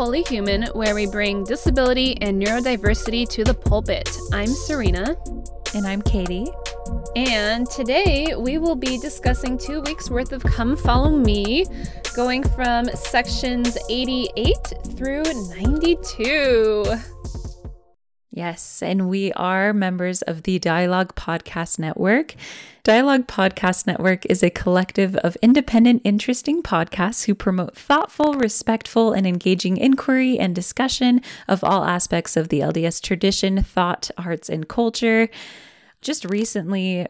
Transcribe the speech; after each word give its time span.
Holy 0.00 0.22
Human, 0.22 0.62
where 0.68 0.94
we 0.94 1.06
bring 1.06 1.44
disability 1.44 2.16
and 2.22 2.40
neurodiversity 2.40 3.28
to 3.28 3.44
the 3.44 3.52
pulpit. 3.52 4.08
I'm 4.32 4.46
Serena. 4.46 5.14
And 5.74 5.86
I'm 5.86 6.00
Katie. 6.00 6.50
And 7.16 7.68
today 7.68 8.34
we 8.34 8.56
will 8.56 8.76
be 8.76 8.96
discussing 8.96 9.58
two 9.58 9.82
weeks 9.82 10.08
worth 10.08 10.32
of 10.32 10.42
Come 10.42 10.74
Follow 10.74 11.10
Me, 11.10 11.66
going 12.16 12.42
from 12.42 12.86
sections 12.86 13.76
88 13.90 14.56
through 14.96 15.22
92. 15.60 16.84
Yes, 18.40 18.82
and 18.82 19.10
we 19.10 19.34
are 19.34 19.74
members 19.74 20.22
of 20.22 20.44
the 20.44 20.58
Dialogue 20.58 21.14
Podcast 21.14 21.78
Network. 21.78 22.34
Dialogue 22.84 23.26
Podcast 23.26 23.86
Network 23.86 24.24
is 24.24 24.42
a 24.42 24.48
collective 24.48 25.14
of 25.16 25.36
independent, 25.42 26.00
interesting 26.06 26.62
podcasts 26.62 27.26
who 27.26 27.34
promote 27.34 27.76
thoughtful, 27.76 28.32
respectful, 28.32 29.12
and 29.12 29.26
engaging 29.26 29.76
inquiry 29.76 30.38
and 30.38 30.54
discussion 30.54 31.20
of 31.48 31.62
all 31.62 31.84
aspects 31.84 32.34
of 32.34 32.48
the 32.48 32.60
LDS 32.60 33.02
tradition, 33.02 33.62
thought, 33.62 34.10
arts, 34.16 34.48
and 34.48 34.66
culture. 34.68 35.28
Just 36.00 36.24
recently, 36.24 37.06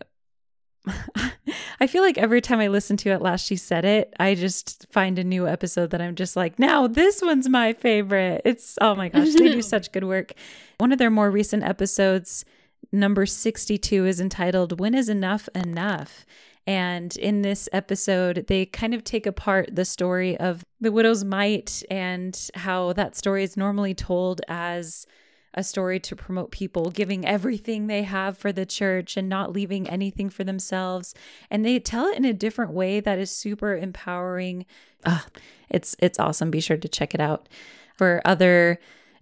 I 1.81 1.87
feel 1.87 2.03
like 2.03 2.19
every 2.19 2.41
time 2.41 2.61
I 2.61 2.69
listen 2.69 2.97
to 2.99 3.11
it, 3.11 3.23
last 3.23 3.47
she 3.47 3.57
said 3.57 3.85
it, 3.85 4.15
I 4.19 4.35
just 4.35 4.87
find 4.91 5.19
a 5.19 5.25
new 5.25 5.49
episode 5.49 5.91
that 5.91 6.01
I'm 6.01 6.15
just 6.15 6.37
like, 6.37 6.59
now 6.59 6.87
this 6.87 7.23
one's 7.23 7.49
my 7.49 7.73
favorite. 7.73 8.43
It's, 8.45 8.79
oh 8.81 8.95
my 8.95 9.09
gosh, 9.09 9.33
they 9.33 9.49
do 9.49 9.63
such 9.63 9.93
good 9.93 10.05
work. 10.05 10.33
One 10.79 10.93
of 10.93 10.99
their 10.99 11.11
more 11.11 11.31
recent 11.31 11.63
episodes, 11.63 12.45
number 12.93 13.27
62, 13.27 14.07
is 14.07 14.21
entitled 14.21 14.79
When 14.79 14.95
is 14.95 15.09
Enough 15.09 15.49
Enough? 15.55 16.27
And 16.67 17.17
in 17.17 17.43
this 17.43 17.69
episode, 17.73 18.45
they 18.49 18.67
kind 18.67 18.95
of 18.95 19.03
take 19.03 19.27
apart 19.27 19.75
the 19.75 19.85
story 19.85 20.39
of 20.39 20.65
the 20.81 20.93
widow's 20.93 21.25
mite 21.25 21.83
and 21.91 22.39
how 22.55 22.93
that 22.93 23.17
story 23.17 23.43
is 23.43 23.57
normally 23.57 23.95
told 23.95 24.43
as 24.47 25.07
a 25.55 25.65
story 25.65 25.99
to 26.01 26.15
promote 26.15 26.51
people 26.51 26.91
giving 26.91 27.27
everything 27.27 27.87
they 27.87 28.03
have 28.03 28.39
for 28.39 28.53
the 28.53 28.67
church 28.67 29.17
and 29.17 29.29
not 29.29 29.53
leaving 29.53 29.89
anything 29.89 30.31
for 30.31 30.45
themselves. 30.45 31.15
And 31.51 31.65
they 31.65 31.79
tell 31.79 32.07
it 32.07 32.17
in 32.17 32.25
a 32.25 32.33
different 32.33 32.73
way 32.73 33.01
that 33.01 33.19
is 33.19 33.31
super 33.31 33.77
empowering. 33.77 34.67
Uh, 35.05 35.23
it's 35.69 35.97
it's 35.99 36.21
awesome. 36.21 36.51
Be 36.51 36.61
sure 36.61 36.77
to 36.77 36.89
check 36.89 37.15
it 37.15 37.21
out. 37.21 37.49
For 37.97 38.23
other 38.25 38.79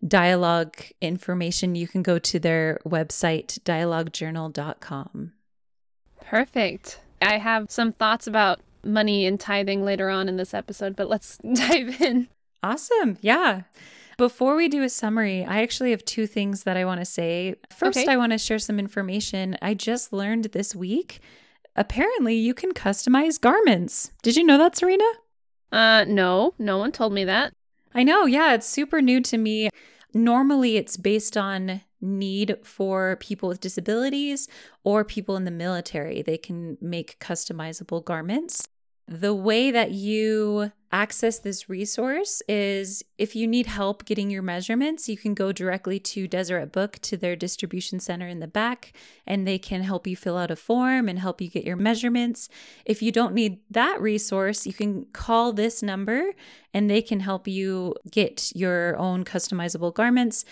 dialogue 0.06 0.76
information 1.00 1.74
you 1.74 1.88
can 1.88 2.04
go 2.04 2.20
to 2.20 2.38
their 2.38 2.78
website 2.86 3.58
dialoguejournal.com 3.64 5.32
perfect. 6.24 7.00
I 7.20 7.38
have 7.38 7.68
some 7.68 7.90
thoughts 7.90 8.28
about 8.28 8.60
money 8.84 9.26
and 9.26 9.40
tithing 9.40 9.84
later 9.84 10.08
on 10.08 10.28
in 10.28 10.36
this 10.36 10.54
episode 10.54 10.94
but 10.94 11.08
let's 11.08 11.38
dive 11.54 12.00
in. 12.00 12.28
Awesome. 12.62 13.18
Yeah 13.20 13.62
before 14.18 14.56
we 14.56 14.68
do 14.68 14.82
a 14.82 14.88
summary, 14.88 15.44
I 15.44 15.62
actually 15.62 15.92
have 15.92 16.04
two 16.04 16.26
things 16.26 16.64
that 16.64 16.76
I 16.76 16.84
want 16.84 17.00
to 17.00 17.06
say. 17.06 17.54
First, 17.74 17.98
okay. 17.98 18.12
I 18.12 18.16
want 18.16 18.32
to 18.32 18.38
share 18.38 18.58
some 18.58 18.78
information 18.78 19.56
I 19.62 19.72
just 19.72 20.12
learned 20.12 20.46
this 20.46 20.74
week. 20.74 21.20
Apparently, 21.76 22.34
you 22.34 22.52
can 22.52 22.72
customize 22.72 23.40
garments. 23.40 24.10
Did 24.22 24.36
you 24.36 24.44
know 24.44 24.58
that, 24.58 24.76
Serena? 24.76 25.04
Uh, 25.70 26.04
no, 26.06 26.54
no 26.58 26.78
one 26.78 26.90
told 26.92 27.12
me 27.12 27.24
that. 27.24 27.52
I 27.94 28.02
know. 28.02 28.26
Yeah, 28.26 28.54
it's 28.54 28.66
super 28.66 29.00
new 29.00 29.20
to 29.22 29.38
me. 29.38 29.70
Normally, 30.12 30.76
it's 30.76 30.96
based 30.96 31.36
on 31.36 31.82
need 32.00 32.56
for 32.64 33.16
people 33.20 33.48
with 33.48 33.60
disabilities 33.60 34.48
or 34.82 35.04
people 35.04 35.36
in 35.36 35.44
the 35.44 35.50
military. 35.52 36.22
They 36.22 36.38
can 36.38 36.76
make 36.80 37.20
customizable 37.20 38.04
garments. 38.04 38.68
The 39.10 39.34
way 39.34 39.70
that 39.70 39.92
you 39.92 40.70
access 40.92 41.38
this 41.38 41.70
resource 41.70 42.42
is 42.46 43.02
if 43.16 43.34
you 43.34 43.46
need 43.46 43.64
help 43.64 44.04
getting 44.04 44.30
your 44.30 44.42
measurements, 44.42 45.08
you 45.08 45.16
can 45.16 45.32
go 45.32 45.50
directly 45.50 45.98
to 45.98 46.28
Deseret 46.28 46.72
Book 46.72 46.98
to 47.00 47.16
their 47.16 47.34
distribution 47.34 48.00
center 48.00 48.28
in 48.28 48.40
the 48.40 48.46
back, 48.46 48.92
and 49.26 49.48
they 49.48 49.58
can 49.58 49.82
help 49.82 50.06
you 50.06 50.14
fill 50.14 50.36
out 50.36 50.50
a 50.50 50.56
form 50.56 51.08
and 51.08 51.18
help 51.18 51.40
you 51.40 51.48
get 51.48 51.64
your 51.64 51.76
measurements. 51.76 52.50
If 52.84 53.00
you 53.00 53.10
don't 53.10 53.32
need 53.32 53.60
that 53.70 53.98
resource, 53.98 54.66
you 54.66 54.74
can 54.74 55.06
call 55.14 55.54
this 55.54 55.82
number 55.82 56.32
and 56.74 56.90
they 56.90 57.00
can 57.00 57.20
help 57.20 57.48
you 57.48 57.94
get 58.10 58.52
your 58.54 58.94
own 58.98 59.24
customizable 59.24 59.94
garments. 59.94 60.44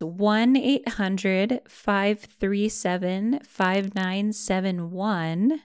1 0.00 0.56
800 0.56 1.60
537 1.68 3.38
5971 3.44 5.60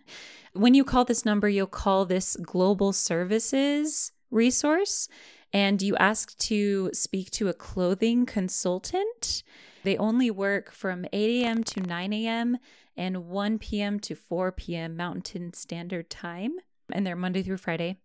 when 0.54 0.74
you 0.74 0.84
call 0.84 1.06
this 1.06 1.26
number, 1.26 1.50
you'll 1.50 1.68
call 1.68 2.06
this 2.06 2.36
global 2.38 2.94
services 2.94 4.12
resource 4.30 5.08
and 5.54 5.82
you 5.82 5.96
ask 5.98 6.38
to 6.38 6.90
speak 6.94 7.32
to 7.32 7.48
a 7.48 7.54
clothing 7.54 8.26
consultant. 8.26 9.44
They 9.84 9.98
only 9.98 10.30
work 10.30 10.72
from 10.72 11.06
8 11.14 11.44
a.m. 11.44 11.64
to 11.64 11.82
9 11.82 12.14
a.m. 12.14 12.58
and 12.96 13.26
1 13.28 13.60
p.m. 13.60 14.00
to 14.02 14.16
4 14.16 14.52
p.m. 14.52 14.98
Mountain 14.98 15.54
Standard 15.54 16.10
Time. 16.10 16.58
And 16.92 17.06
they're 17.06 17.16
Monday 17.16 17.44
through 17.44 17.58
Friday. 17.58 17.98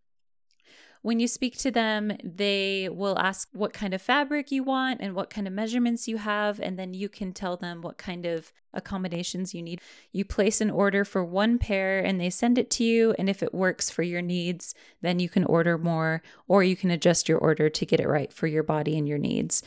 When 1.03 1.19
you 1.19 1.27
speak 1.27 1.59
to 1.59 1.73
them, 1.73 2.17
they 2.23 2.89
will 2.89 3.19
ask 3.19 3.49
what 3.53 3.73
kind 3.73 3.93
of 3.93 4.01
fabric 4.01 4.53
you 4.53 4.63
want 4.63 5.01
and 5.01 5.15
what 5.15 5.31
kind 5.31 5.49
of 5.49 5.53
measurements 5.53 6.07
you 6.07 6.19
have, 6.19 6.61
and 6.61 6.79
then 6.79 6.95
you 6.95 7.09
can 7.09 7.33
tell 7.33 7.57
them 7.57 7.83
what 7.83 7.99
kind 7.99 8.25
of 8.25 8.53
accommodations 8.73 9.53
you 9.53 9.63
need. 9.63 9.81
You 10.13 10.25
place 10.25 10.61
an 10.61 10.71
order 10.71 11.05
for 11.05 11.25
one 11.25 11.59
pair 11.59 11.99
and 11.99 12.21
they 12.21 12.31
send 12.31 12.57
it 12.57 12.71
to 12.71 12.85
you, 12.85 13.17
and 13.19 13.29
if 13.29 13.43
it 13.43 13.53
works 13.53 13.91
for 13.91 14.05
your 14.05 14.23
needs, 14.23 14.77
then 15.01 15.19
you 15.19 15.29
can 15.29 15.43
order 15.45 15.77
more 15.77 16.23
or 16.47 16.63
you 16.63 16.77
can 16.77 16.93
adjust 16.93 17.29
your 17.29 17.39
order 17.39 17.69
to 17.69 17.87
get 17.87 17.99
it 17.99 18.09
right 18.09 18.33
for 18.33 18.47
your 18.47 18.63
body 18.63 18.97
and 18.97 19.09
your 19.09 19.19
needs. 19.19 19.65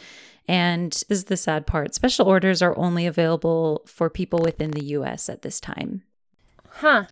And 0.47 0.94
this 0.94 1.06
is 1.09 1.23
the 1.25 1.38
sad 1.38 1.67
part 1.67 1.94
special 1.96 2.28
orders 2.28 2.62
are 2.62 2.78
only 2.78 3.06
available 3.06 3.81
for 3.85 4.09
people 4.09 4.40
within 4.40 4.72
the 4.72 4.85
US 4.85 5.28
at 5.28 5.41
this 5.41 5.59
time. 5.59 6.03
Huh. 6.69 7.06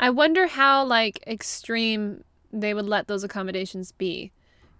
I 0.00 0.10
wonder 0.10 0.46
how 0.46 0.84
like 0.84 1.22
extreme 1.26 2.24
they 2.52 2.74
would 2.74 2.86
let 2.86 3.06
those 3.06 3.24
accommodations 3.24 3.92
be, 3.92 4.32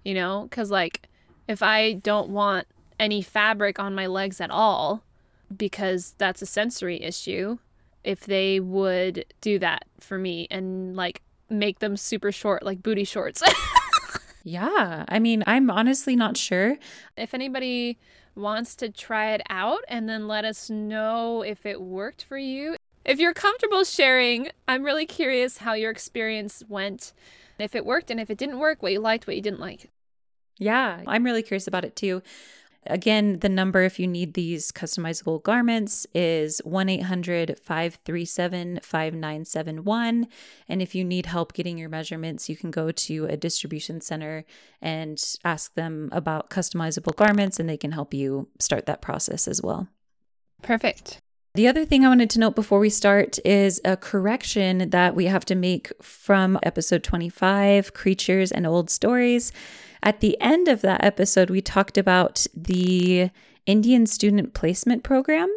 you 0.05 0.15
know? 0.15 0.47
Because, 0.49 0.71
like, 0.71 1.09
if 1.47 1.63
I 1.63 1.95
don't 1.95 2.31
want 2.31 2.67
any 2.99 3.23
fabric 3.23 3.79
on 3.79 3.95
my 3.95 4.07
legs 4.07 4.41
at 4.41 4.51
all, 4.51 5.03
because 5.55 6.15
that's 6.19 6.43
a 6.43 6.47
sensory 6.47 7.03
issue, 7.03 7.59
if 8.05 8.21
they 8.21 8.61
would 8.61 9.25
do 9.41 9.59
that 9.59 9.85
for 10.01 10.19
me 10.19 10.47
and, 10.51 10.97
like, 10.97 11.23
make 11.51 11.79
them 11.79 11.97
super 11.97 12.33
short, 12.33 12.63
like 12.63 12.83
booty 12.83 13.05
shorts. 13.05 13.43
yeah. 14.45 15.05
I 15.09 15.19
mean, 15.19 15.43
I'm 15.47 15.71
honestly 15.71 16.17
not 16.17 16.37
sure. 16.37 16.77
If 17.17 17.35
anybody 17.35 17.99
wants 18.39 18.75
to 18.77 18.89
try 18.89 19.33
it 19.33 19.43
out 19.51 19.81
and 19.89 20.09
then 20.09 20.29
let 20.29 20.45
us 20.45 20.71
know 20.71 21.43
if 21.43 21.67
it 21.67 21.81
worked 21.81 22.23
for 22.25 22.39
you. 22.39 22.77
If 23.05 23.19
you're 23.19 23.35
comfortable 23.35 23.85
sharing, 23.85 24.51
I'm 24.67 24.85
really 24.85 25.07
curious 25.07 25.59
how 25.59 25.73
your 25.75 25.91
experience 25.91 26.63
went 26.69 27.13
if 27.59 27.75
it 27.75 27.85
worked 27.85 28.11
and 28.11 28.21
if 28.21 28.31
it 28.31 28.39
didn't 28.39 28.59
work, 28.59 28.83
what 28.83 28.93
you 28.93 29.01
liked, 29.01 29.27
what 29.27 29.37
you 29.37 29.43
didn't 29.43 29.61
like. 29.61 29.91
Yeah, 30.59 31.03
I'm 31.07 31.25
really 31.25 31.43
curious 31.43 31.67
about 31.67 31.85
it 31.85 31.97
too. 31.97 32.23
Again, 32.87 33.41
the 33.41 33.49
number 33.49 33.83
if 33.83 33.99
you 33.99 34.07
need 34.07 34.35
these 34.35 34.73
customizable 34.73 35.43
garments 35.43 36.07
is 36.15 36.61
1 36.65 36.89
800 36.89 37.59
537 37.59 38.81
5971. 38.83 40.27
And 40.69 40.83
if 40.83 40.95
you 40.95 41.05
need 41.05 41.27
help 41.27 41.53
getting 41.53 41.77
your 41.77 41.89
measurements, 41.89 42.49
you 42.49 42.57
can 42.57 42.71
go 42.71 42.91
to 42.91 43.27
a 43.27 43.37
distribution 43.37 44.01
center 44.01 44.45
and 44.81 45.23
ask 45.45 45.75
them 45.75 46.09
about 46.13 46.51
customizable 46.51 47.15
garments, 47.15 47.61
and 47.61 47.69
they 47.69 47.77
can 47.77 47.93
help 47.93 48.15
you 48.15 48.49
start 48.59 48.87
that 48.87 49.03
process 49.03 49.47
as 49.47 49.61
well. 49.61 49.89
Perfect. 50.63 51.21
The 51.59 51.67
other 51.67 51.85
thing 51.85 52.05
I 52.05 52.09
wanted 52.09 52.31
to 52.31 52.39
note 52.39 52.55
before 52.55 52.79
we 52.79 52.89
start 52.89 53.45
is 53.45 53.81
a 53.85 53.97
correction 53.97 54.91
that 54.91 55.17
we 55.17 55.25
have 55.25 55.45
to 55.47 55.57
make 55.57 55.91
from 56.01 56.57
episode 56.63 57.03
25 57.03 57.95
Creatures 57.95 58.53
and 58.53 58.65
Old 58.65 58.91
Stories. 58.91 59.51
At 60.01 60.21
the 60.21 60.41
end 60.41 60.69
of 60.69 60.83
that 60.83 61.03
episode, 61.03 61.51
we 61.51 61.61
talked 61.61 61.99
about 61.99 62.47
the 62.55 63.31
Indian 63.67 64.07
Student 64.07 64.55
Placement 64.55 65.03
Program, 65.03 65.49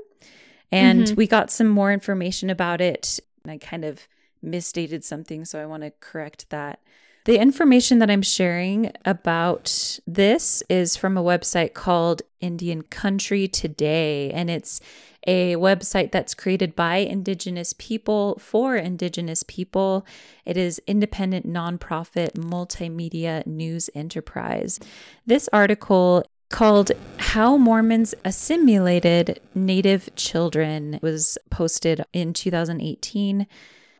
and 0.71 1.03
mm-hmm. 1.03 1.15
we 1.17 1.27
got 1.27 1.51
some 1.51 1.67
more 1.67 1.93
information 1.93 2.49
about 2.49 2.81
it. 2.81 3.19
And 3.43 3.51
I 3.51 3.59
kind 3.59 3.85
of 3.85 4.07
misstated 4.41 5.05
something, 5.05 5.45
so 5.45 5.61
I 5.61 5.67
want 5.67 5.83
to 5.83 5.91
correct 5.99 6.49
that. 6.49 6.79
The 7.25 7.37
information 7.37 7.99
that 7.99 8.09
I'm 8.09 8.23
sharing 8.23 8.91
about 9.05 9.99
this 10.07 10.63
is 10.67 10.95
from 10.95 11.15
a 11.15 11.23
website 11.23 11.75
called 11.75 12.23
Indian 12.39 12.81
Country 12.81 13.47
Today, 13.47 14.31
and 14.31 14.49
it's 14.49 14.81
a 15.27 15.55
website 15.55 16.11
that's 16.11 16.33
created 16.33 16.75
by 16.75 16.97
Indigenous 16.97 17.73
people 17.77 18.37
for 18.39 18.75
Indigenous 18.75 19.43
people. 19.43 20.05
It 20.45 20.57
is 20.57 20.81
independent 20.87 21.47
nonprofit 21.47 22.31
multimedia 22.33 23.45
news 23.45 23.89
enterprise. 23.93 24.79
This 25.25 25.47
article 25.53 26.25
called 26.49 26.91
How 27.17 27.55
Mormons 27.57 28.13
Assimilated 28.25 29.39
Native 29.55 30.09
Children 30.15 30.99
was 31.01 31.37
posted 31.49 32.03
in 32.13 32.33
2018. 32.33 33.47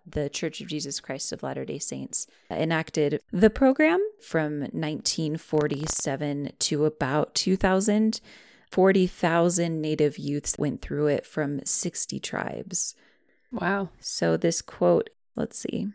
the 0.05 0.29
Church 0.29 0.59
of 0.61 0.67
Jesus 0.67 0.99
Christ 0.99 1.31
of 1.31 1.43
Latter 1.43 1.63
day 1.63 1.79
Saints 1.79 2.27
enacted 2.49 3.21
the 3.31 3.49
program 3.49 3.99
from 4.19 4.61
1947 4.61 6.51
to 6.59 6.85
about 6.85 7.35
2000. 7.35 8.19
40,000 8.71 9.81
Native 9.81 10.17
youths 10.17 10.57
went 10.57 10.81
through 10.81 11.07
it 11.07 11.25
from 11.25 11.59
60 11.65 12.19
tribes. 12.19 12.95
Wow. 13.51 13.89
So, 13.99 14.37
this 14.37 14.61
quote, 14.61 15.09
let's 15.35 15.59
see. 15.59 15.89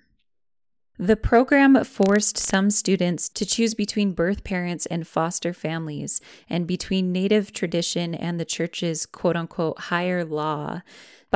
The 0.98 1.16
program 1.16 1.82
forced 1.84 2.38
some 2.38 2.70
students 2.70 3.28
to 3.30 3.44
choose 3.44 3.74
between 3.74 4.12
birth 4.12 4.44
parents 4.44 4.86
and 4.86 5.06
foster 5.06 5.52
families, 5.52 6.22
and 6.48 6.66
between 6.66 7.12
Native 7.12 7.52
tradition 7.52 8.14
and 8.14 8.40
the 8.40 8.46
church's 8.46 9.04
quote 9.04 9.36
unquote 9.36 9.78
higher 9.78 10.24
law. 10.24 10.82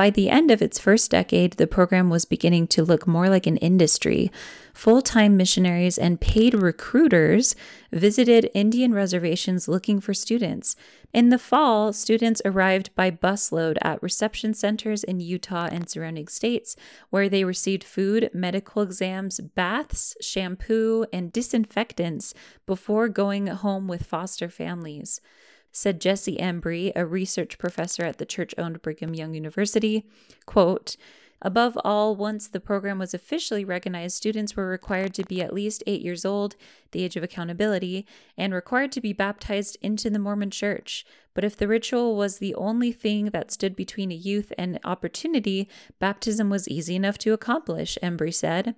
By 0.01 0.09
the 0.09 0.31
end 0.31 0.49
of 0.49 0.63
its 0.63 0.79
first 0.79 1.11
decade, 1.11 1.53
the 1.53 1.67
program 1.67 2.09
was 2.09 2.25
beginning 2.25 2.65
to 2.69 2.83
look 2.83 3.05
more 3.05 3.29
like 3.29 3.45
an 3.45 3.57
industry. 3.57 4.31
Full 4.73 5.03
time 5.03 5.37
missionaries 5.37 5.99
and 5.99 6.19
paid 6.19 6.55
recruiters 6.55 7.55
visited 7.91 8.49
Indian 8.55 8.95
reservations 8.95 9.67
looking 9.67 9.99
for 9.99 10.15
students. 10.15 10.75
In 11.13 11.29
the 11.29 11.37
fall, 11.37 11.93
students 11.93 12.41
arrived 12.43 12.89
by 12.95 13.11
busload 13.11 13.77
at 13.83 14.01
reception 14.01 14.55
centers 14.55 15.03
in 15.03 15.19
Utah 15.19 15.69
and 15.71 15.87
surrounding 15.87 16.29
states, 16.29 16.75
where 17.11 17.29
they 17.29 17.43
received 17.43 17.83
food, 17.83 18.31
medical 18.33 18.81
exams, 18.81 19.39
baths, 19.39 20.17
shampoo, 20.19 21.05
and 21.13 21.31
disinfectants 21.31 22.33
before 22.65 23.07
going 23.07 23.45
home 23.45 23.87
with 23.87 24.07
foster 24.07 24.49
families 24.49 25.21
said 25.71 26.01
Jessie 26.01 26.37
Embry, 26.37 26.91
a 26.95 27.05
research 27.05 27.57
professor 27.57 28.03
at 28.03 28.17
the 28.17 28.25
church-owned 28.25 28.81
Brigham 28.81 29.13
Young 29.13 29.33
University, 29.33 30.05
quote, 30.45 30.97
Above 31.43 31.75
all, 31.83 32.15
once 32.15 32.47
the 32.47 32.59
program 32.59 32.99
was 32.99 33.15
officially 33.15 33.65
recognized, 33.65 34.15
students 34.15 34.55
were 34.55 34.67
required 34.67 35.13
to 35.15 35.23
be 35.23 35.41
at 35.41 35.53
least 35.53 35.83
eight 35.87 36.01
years 36.01 36.23
old, 36.23 36.55
the 36.91 37.03
age 37.03 37.15
of 37.15 37.23
accountability, 37.23 38.05
and 38.37 38.53
required 38.53 38.91
to 38.91 39.01
be 39.01 39.11
baptized 39.11 39.75
into 39.81 40.11
the 40.11 40.19
Mormon 40.19 40.51
church. 40.51 41.03
But 41.33 41.43
if 41.43 41.57
the 41.57 41.67
ritual 41.67 42.15
was 42.15 42.37
the 42.37 42.53
only 42.53 42.91
thing 42.91 43.25
that 43.31 43.51
stood 43.51 43.75
between 43.75 44.11
a 44.11 44.15
youth 44.15 44.53
and 44.55 44.79
opportunity, 44.83 45.67
baptism 45.97 46.49
was 46.49 46.67
easy 46.67 46.95
enough 46.95 47.17
to 47.19 47.33
accomplish, 47.33 47.97
Embry 48.03 48.33
said. 48.33 48.75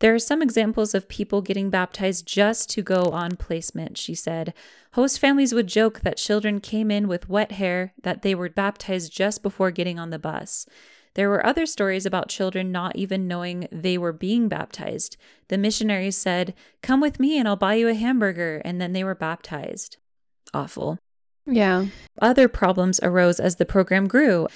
There 0.00 0.14
are 0.14 0.18
some 0.18 0.40
examples 0.40 0.94
of 0.94 1.08
people 1.08 1.42
getting 1.42 1.68
baptized 1.68 2.26
just 2.26 2.70
to 2.70 2.82
go 2.82 3.02
on 3.12 3.36
placement, 3.36 3.98
she 3.98 4.14
said. 4.14 4.54
Host 4.94 5.18
families 5.18 5.54
would 5.54 5.66
joke 5.66 6.00
that 6.00 6.16
children 6.16 6.60
came 6.60 6.90
in 6.90 7.06
with 7.06 7.28
wet 7.28 7.52
hair, 7.52 7.92
that 8.02 8.22
they 8.22 8.34
were 8.34 8.48
baptized 8.48 9.12
just 9.12 9.42
before 9.42 9.70
getting 9.70 9.98
on 9.98 10.08
the 10.08 10.18
bus. 10.18 10.66
There 11.14 11.28
were 11.28 11.44
other 11.44 11.66
stories 11.66 12.06
about 12.06 12.28
children 12.28 12.72
not 12.72 12.96
even 12.96 13.28
knowing 13.28 13.68
they 13.70 13.98
were 13.98 14.12
being 14.12 14.48
baptized. 14.48 15.16
The 15.48 15.58
missionaries 15.58 16.16
said, 16.16 16.54
Come 16.82 17.00
with 17.00 17.20
me 17.20 17.38
and 17.38 17.46
I'll 17.46 17.56
buy 17.56 17.74
you 17.74 17.88
a 17.88 17.94
hamburger, 17.94 18.62
and 18.64 18.80
then 18.80 18.92
they 18.92 19.04
were 19.04 19.14
baptized. 19.14 19.98
Awful. 20.54 20.98
Yeah. 21.46 21.86
Other 22.22 22.48
problems 22.48 23.00
arose 23.02 23.38
as 23.38 23.56
the 23.56 23.66
program 23.66 24.06
grew. 24.06 24.46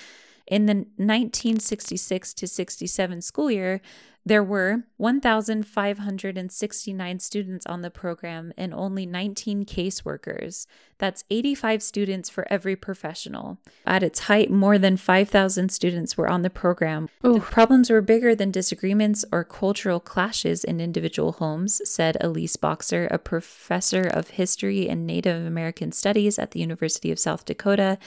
In 0.46 0.66
the 0.66 0.74
1966 0.74 2.34
to 2.34 2.46
67 2.46 3.20
school 3.22 3.50
year, 3.50 3.80
there 4.26 4.42
were 4.42 4.84
1,569 4.96 7.18
students 7.18 7.66
on 7.66 7.82
the 7.82 7.90
program 7.90 8.54
and 8.56 8.72
only 8.72 9.04
19 9.04 9.66
caseworkers. 9.66 10.66
That's 10.96 11.24
85 11.30 11.82
students 11.82 12.30
for 12.30 12.50
every 12.50 12.74
professional. 12.74 13.58
At 13.84 14.02
its 14.02 14.20
height, 14.20 14.50
more 14.50 14.78
than 14.78 14.96
5,000 14.96 15.68
students 15.70 16.16
were 16.16 16.28
on 16.28 16.40
the 16.40 16.48
program. 16.48 17.10
Ooh. 17.24 17.34
The 17.34 17.40
problems 17.40 17.90
were 17.90 18.00
bigger 18.00 18.34
than 18.34 18.50
disagreements 18.50 19.26
or 19.30 19.44
cultural 19.44 20.00
clashes 20.00 20.64
in 20.64 20.80
individual 20.80 21.32
homes, 21.32 21.82
said 21.88 22.16
Elise 22.20 22.56
Boxer, 22.56 23.06
a 23.10 23.18
professor 23.18 24.04
of 24.04 24.30
history 24.30 24.88
and 24.88 25.06
Native 25.06 25.44
American 25.44 25.92
studies 25.92 26.38
at 26.38 26.52
the 26.52 26.60
University 26.60 27.10
of 27.10 27.18
South 27.18 27.44
Dakota 27.44 27.98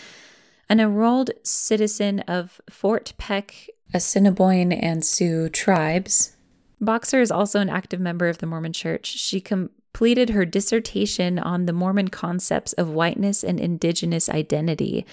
an 0.70 0.80
enrolled 0.80 1.32
citizen 1.44 2.20
of 2.22 2.60
Fort 2.70 3.14
Peck, 3.18 3.70
Assiniboine 3.94 4.72
and 4.72 5.04
Sioux 5.06 5.50
tribes. 5.50 6.36
Boxer 6.80 7.22
is 7.22 7.32
also 7.32 7.60
an 7.60 7.70
active 7.70 8.00
member 8.00 8.28
of 8.28 8.38
the 8.38 8.46
Mormon 8.46 8.74
Church. 8.74 9.08
She 9.08 9.42
completed 9.42 10.30
her 10.32 10.46
dissertation 10.46 11.40
on 11.40 11.66
the 11.66 11.74
Mormon 11.74 12.10
concepts 12.10 12.74
of 12.74 12.90
whiteness 12.90 13.44
and 13.44 13.60
indigenous 13.60 14.30
identity. 14.30 15.06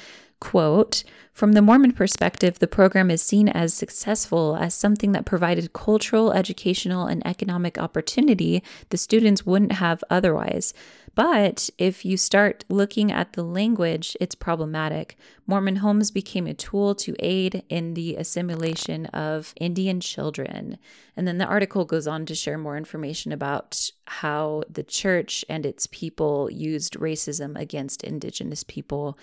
Quote, 0.44 1.04
from 1.32 1.54
the 1.54 1.62
Mormon 1.62 1.92
perspective, 1.92 2.58
the 2.58 2.68
program 2.68 3.10
is 3.10 3.22
seen 3.22 3.48
as 3.48 3.72
successful 3.72 4.56
as 4.56 4.74
something 4.74 5.12
that 5.12 5.24
provided 5.24 5.72
cultural, 5.72 6.32
educational, 6.32 7.06
and 7.06 7.26
economic 7.26 7.78
opportunity 7.78 8.62
the 8.90 8.98
students 8.98 9.46
wouldn't 9.46 9.72
have 9.72 10.04
otherwise. 10.10 10.74
But 11.14 11.70
if 11.78 12.04
you 12.04 12.18
start 12.18 12.66
looking 12.68 13.10
at 13.10 13.32
the 13.32 13.42
language, 13.42 14.18
it's 14.20 14.34
problematic. 14.34 15.16
Mormon 15.46 15.76
homes 15.76 16.10
became 16.10 16.46
a 16.46 16.52
tool 16.52 16.94
to 16.96 17.16
aid 17.20 17.62
in 17.70 17.94
the 17.94 18.14
assimilation 18.16 19.06
of 19.06 19.54
Indian 19.58 19.98
children. 19.98 20.76
And 21.16 21.26
then 21.26 21.38
the 21.38 21.46
article 21.46 21.86
goes 21.86 22.06
on 22.06 22.26
to 22.26 22.34
share 22.34 22.58
more 22.58 22.76
information 22.76 23.32
about 23.32 23.90
how 24.06 24.64
the 24.68 24.82
church 24.82 25.42
and 25.48 25.64
its 25.64 25.86
people 25.86 26.50
used 26.50 26.94
racism 26.94 27.58
against 27.58 28.04
Indigenous 28.04 28.62
people. 28.62 29.16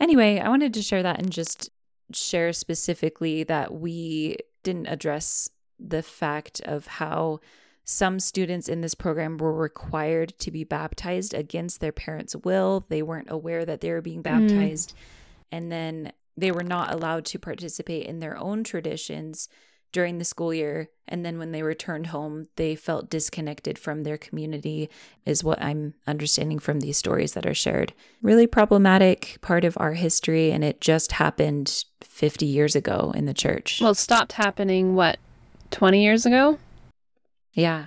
Anyway, 0.00 0.38
I 0.38 0.48
wanted 0.48 0.72
to 0.74 0.82
share 0.82 1.02
that 1.02 1.18
and 1.18 1.30
just 1.30 1.70
share 2.12 2.52
specifically 2.52 3.44
that 3.44 3.72
we 3.74 4.36
didn't 4.62 4.86
address 4.86 5.50
the 5.78 6.02
fact 6.02 6.60
of 6.62 6.86
how 6.86 7.40
some 7.84 8.20
students 8.20 8.68
in 8.68 8.80
this 8.80 8.94
program 8.94 9.36
were 9.36 9.52
required 9.52 10.34
to 10.38 10.50
be 10.50 10.64
baptized 10.64 11.34
against 11.34 11.80
their 11.80 11.92
parents' 11.92 12.36
will. 12.36 12.86
They 12.88 13.02
weren't 13.02 13.30
aware 13.30 13.64
that 13.64 13.80
they 13.80 13.90
were 13.90 14.00
being 14.00 14.18
hmm. 14.18 14.22
baptized. 14.22 14.90
Mm. 14.90 14.96
And 15.52 15.72
then 15.72 16.12
they 16.36 16.52
were 16.52 16.62
not 16.62 16.92
allowed 16.92 17.24
to 17.26 17.38
participate 17.38 18.06
in 18.06 18.20
their 18.20 18.36
own 18.38 18.64
traditions 18.64 19.48
during 19.92 20.18
the 20.18 20.24
school 20.24 20.52
year. 20.54 20.90
And 21.08 21.24
then 21.24 21.38
when 21.38 21.52
they 21.52 21.62
returned 21.62 22.08
home, 22.08 22.46
they 22.56 22.76
felt 22.76 23.10
disconnected 23.10 23.78
from 23.78 24.02
their 24.02 24.16
community, 24.16 24.88
is 25.26 25.42
what 25.42 25.60
I'm 25.60 25.94
understanding 26.06 26.60
from 26.60 26.80
these 26.80 26.96
stories 26.96 27.32
that 27.32 27.46
are 27.46 27.54
shared. 27.54 27.92
Really 28.22 28.46
problematic 28.46 29.38
part 29.40 29.64
of 29.64 29.76
our 29.80 29.94
history. 29.94 30.52
And 30.52 30.62
it 30.62 30.80
just 30.80 31.12
happened 31.12 31.84
50 32.00 32.46
years 32.46 32.76
ago 32.76 33.12
in 33.16 33.26
the 33.26 33.34
church. 33.34 33.80
Well, 33.80 33.90
it 33.90 33.96
stopped 33.96 34.32
happening, 34.32 34.94
what, 34.94 35.18
20 35.72 36.02
years 36.02 36.24
ago? 36.24 36.58
Yeah. 37.52 37.86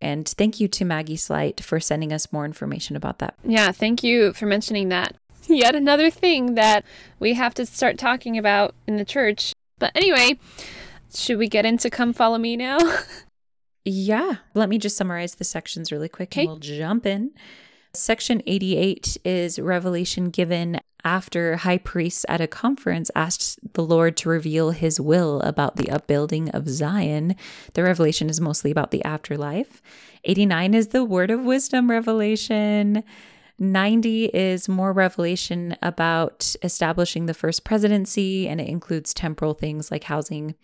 And 0.00 0.28
thank 0.28 0.60
you 0.60 0.68
to 0.68 0.84
Maggie 0.84 1.16
Slight 1.16 1.60
for 1.60 1.80
sending 1.80 2.12
us 2.12 2.32
more 2.32 2.44
information 2.44 2.96
about 2.96 3.18
that. 3.18 3.34
Yeah, 3.44 3.72
thank 3.72 4.04
you 4.04 4.32
for 4.34 4.46
mentioning 4.46 4.88
that. 4.90 5.16
Yet 5.48 5.74
another 5.74 6.10
thing 6.10 6.54
that 6.54 6.84
we 7.18 7.34
have 7.34 7.54
to 7.54 7.66
start 7.66 7.98
talking 7.98 8.36
about 8.36 8.74
in 8.86 8.96
the 8.96 9.04
church. 9.04 9.52
But 9.78 9.92
anyway, 9.94 10.38
should 11.14 11.38
we 11.38 11.48
get 11.48 11.64
into 11.64 11.90
Come 11.90 12.12
Follow 12.12 12.38
Me 12.38 12.56
now? 12.56 12.78
yeah. 13.84 14.36
Let 14.54 14.68
me 14.68 14.78
just 14.78 14.96
summarize 14.96 15.36
the 15.36 15.44
sections 15.44 15.92
really 15.92 16.08
quick 16.08 16.28
okay. 16.28 16.42
and 16.42 16.50
we'll 16.50 16.58
jump 16.58 17.06
in. 17.06 17.32
Section 17.92 18.42
88 18.46 19.16
is 19.24 19.58
revelation 19.58 20.28
given 20.28 20.80
after 21.02 21.56
high 21.56 21.78
priests 21.78 22.26
at 22.28 22.40
a 22.40 22.46
conference 22.46 23.10
asked 23.14 23.58
the 23.74 23.84
Lord 23.84 24.16
to 24.18 24.28
reveal 24.28 24.70
his 24.72 25.00
will 25.00 25.40
about 25.42 25.76
the 25.76 25.90
upbuilding 25.90 26.50
of 26.50 26.68
Zion. 26.68 27.36
The 27.74 27.84
revelation 27.84 28.28
is 28.28 28.40
mostly 28.40 28.70
about 28.70 28.90
the 28.90 29.04
afterlife. 29.04 29.80
89 30.24 30.74
is 30.74 30.88
the 30.88 31.04
word 31.04 31.30
of 31.30 31.44
wisdom 31.44 31.90
revelation. 31.90 33.04
90 33.58 34.26
is 34.26 34.68
more 34.68 34.92
revelation 34.92 35.76
about 35.80 36.54
establishing 36.62 37.26
the 37.26 37.34
first 37.34 37.64
presidency, 37.64 38.46
and 38.46 38.60
it 38.60 38.68
includes 38.68 39.14
temporal 39.14 39.54
things 39.54 39.90
like 39.90 40.04
housing. 40.04 40.54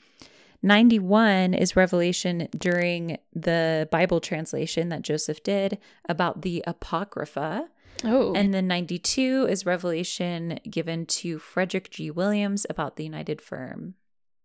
91 0.62 1.54
is 1.54 1.74
revelation 1.76 2.48
during 2.56 3.18
the 3.34 3.88
Bible 3.90 4.20
translation 4.20 4.88
that 4.90 5.02
Joseph 5.02 5.42
did 5.42 5.78
about 6.08 6.42
the 6.42 6.62
Apocrypha. 6.66 7.68
Oh. 8.04 8.32
And 8.34 8.52
then 8.54 8.66
92 8.66 9.46
is 9.48 9.66
revelation 9.66 10.60
given 10.68 11.06
to 11.06 11.38
Frederick 11.38 11.90
G. 11.90 12.10
Williams 12.10 12.66
about 12.70 12.96
the 12.96 13.04
United 13.04 13.40
Firm. 13.40 13.94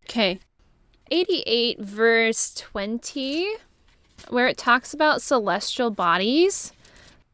Okay. 0.06 0.40
88, 1.10 1.80
verse 1.80 2.54
20, 2.54 3.48
where 4.30 4.48
it 4.48 4.58
talks 4.58 4.94
about 4.94 5.22
celestial 5.22 5.90
bodies. 5.90 6.74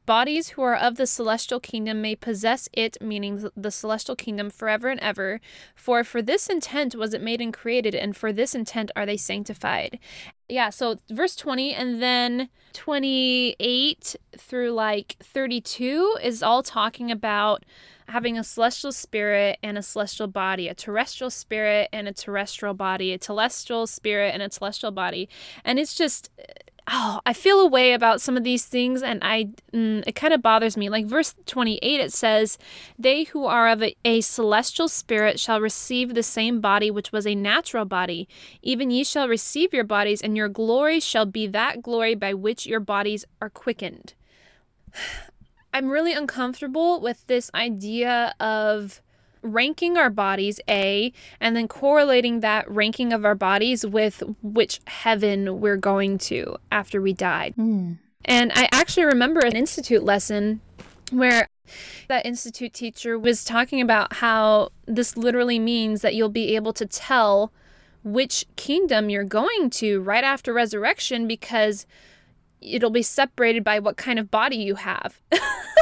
Bodies 0.05 0.49
who 0.49 0.61
are 0.61 0.75
of 0.75 0.95
the 0.95 1.07
celestial 1.07 1.59
kingdom 1.59 2.01
may 2.01 2.15
possess 2.15 2.67
it, 2.73 2.97
meaning 3.01 3.49
the 3.55 3.71
celestial 3.71 4.15
kingdom, 4.15 4.49
forever 4.49 4.89
and 4.89 4.99
ever. 4.99 5.39
For 5.75 6.03
for 6.03 6.21
this 6.21 6.47
intent 6.47 6.95
was 6.95 7.13
it 7.13 7.21
made 7.21 7.39
and 7.39 7.53
created, 7.53 7.95
and 7.95 8.15
for 8.15 8.33
this 8.33 8.53
intent 8.53 8.91
are 8.95 9.05
they 9.05 9.17
sanctified. 9.17 9.99
Yeah, 10.49 10.69
so 10.71 10.97
verse 11.09 11.35
20 11.35 11.73
and 11.73 12.01
then 12.01 12.49
28 12.73 14.15
through 14.37 14.71
like 14.71 15.15
32 15.23 16.17
is 16.21 16.43
all 16.43 16.63
talking 16.63 17.09
about 17.09 17.63
having 18.09 18.37
a 18.37 18.43
celestial 18.43 18.91
spirit 18.91 19.57
and 19.63 19.77
a 19.77 19.81
celestial 19.81 20.27
body, 20.27 20.67
a 20.67 20.75
terrestrial 20.75 21.29
spirit 21.29 21.89
and 21.93 22.07
a 22.07 22.13
terrestrial 22.13 22.73
body, 22.73 23.13
a 23.13 23.19
celestial 23.21 23.87
spirit 23.87 24.33
and 24.33 24.43
a 24.43 24.51
celestial 24.51 24.91
body. 24.91 25.29
And 25.63 25.79
it's 25.79 25.95
just 25.95 26.29
oh, 26.87 27.21
I 27.25 27.33
feel 27.33 27.59
a 27.59 27.67
way 27.67 27.93
about 27.93 28.21
some 28.21 28.35
of 28.35 28.43
these 28.43 28.65
things, 28.65 29.01
and 29.01 29.19
I 29.23 29.49
mm, 29.73 30.03
it 30.05 30.15
kind 30.15 30.33
of 30.33 30.41
bothers 30.41 30.75
me. 30.75 30.89
Like 30.89 31.05
verse 31.05 31.35
twenty 31.45 31.79
eight, 31.81 31.99
it 31.99 32.11
says, 32.11 32.57
"They 32.97 33.23
who 33.23 33.45
are 33.45 33.69
of 33.69 33.81
a, 33.83 33.95
a, 34.03 34.21
celestial 34.21 34.87
spirit 34.87 35.39
shall 35.39 35.61
receive 35.61 36.13
the 36.13 36.23
same 36.23 36.59
body 36.61 36.91
which 36.91 37.11
was 37.11 37.27
a 37.27 37.35
natural 37.35 37.85
body. 37.85 38.27
Even 38.61 38.91
ye 38.91 39.03
shall 39.03 39.27
receive 39.27 39.73
your 39.73 39.83
bodies, 39.83 40.21
and 40.21 40.35
your 40.35 40.49
glory 40.49 40.99
shall 40.99 41.25
be 41.25 41.47
that 41.47 41.81
glory 41.81 42.15
by 42.15 42.33
which 42.33 42.65
your 42.65 42.79
bodies 42.79 43.25
are 43.41 43.49
quickened." 43.49 44.13
I'm 45.75 45.89
really 45.89 46.13
uncomfortable 46.13 47.01
with 47.01 47.25
this 47.25 47.49
idea 47.55 48.35
of 48.39 49.01
ranking 49.43 49.97
our 49.97 50.09
bodies 50.09 50.59
A 50.69 51.13
and 51.39 51.55
then 51.55 51.67
correlating 51.67 52.39
that 52.39 52.69
ranking 52.69 53.13
of 53.13 53.25
our 53.25 53.35
bodies 53.35 53.85
with 53.85 54.23
which 54.41 54.79
heaven 54.87 55.59
we're 55.59 55.77
going 55.77 56.17
to 56.19 56.57
after 56.71 57.01
we 57.01 57.13
died. 57.13 57.53
Mm. 57.57 57.99
And 58.25 58.51
I 58.55 58.69
actually 58.71 59.05
remember 59.05 59.41
an 59.41 59.55
institute 59.55 60.03
lesson 60.03 60.61
where 61.11 61.47
that 62.07 62.25
institute 62.25 62.73
teacher 62.73 63.17
was 63.17 63.43
talking 63.43 63.81
about 63.81 64.13
how 64.13 64.69
this 64.85 65.17
literally 65.17 65.59
means 65.59 66.01
that 66.01 66.15
you'll 66.15 66.29
be 66.29 66.55
able 66.55 66.73
to 66.73 66.85
tell 66.85 67.51
which 68.03 68.45
kingdom 68.55 69.09
you're 69.09 69.23
going 69.23 69.69
to 69.69 70.01
right 70.01 70.23
after 70.23 70.53
resurrection 70.53 71.27
because 71.27 71.85
it'll 72.61 72.89
be 72.89 73.01
separated 73.01 73.63
by 73.63 73.79
what 73.79 73.97
kind 73.97 74.19
of 74.19 74.31
body 74.31 74.57
you 74.57 74.75
have. 74.75 75.21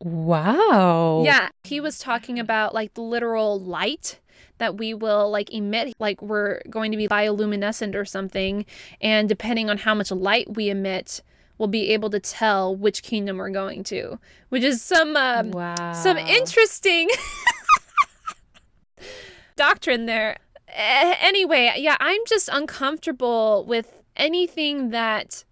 Wow. 0.00 1.22
Yeah. 1.24 1.48
He 1.64 1.80
was 1.80 1.98
talking 1.98 2.38
about 2.38 2.74
like 2.74 2.94
the 2.94 3.02
literal 3.02 3.58
light 3.58 4.20
that 4.58 4.76
we 4.76 4.94
will 4.94 5.30
like 5.30 5.52
emit, 5.52 5.94
like 5.98 6.20
we're 6.22 6.62
going 6.68 6.90
to 6.92 6.96
be 6.96 7.08
bioluminescent 7.08 7.94
or 7.94 8.04
something. 8.04 8.66
And 9.00 9.28
depending 9.28 9.70
on 9.70 9.78
how 9.78 9.94
much 9.94 10.10
light 10.10 10.54
we 10.54 10.70
emit, 10.70 11.22
we'll 11.56 11.68
be 11.68 11.90
able 11.90 12.10
to 12.10 12.20
tell 12.20 12.74
which 12.74 13.02
kingdom 13.02 13.38
we're 13.38 13.50
going 13.50 13.82
to, 13.84 14.18
which 14.48 14.62
is 14.62 14.82
some, 14.82 15.16
um, 15.16 15.50
wow. 15.50 15.92
some 15.92 16.16
interesting 16.16 17.08
doctrine 19.56 20.06
there. 20.06 20.36
Anyway, 20.70 21.72
yeah, 21.76 21.96
I'm 21.98 22.20
just 22.26 22.48
uncomfortable 22.52 23.64
with 23.66 24.02
anything 24.16 24.90
that 24.90 25.44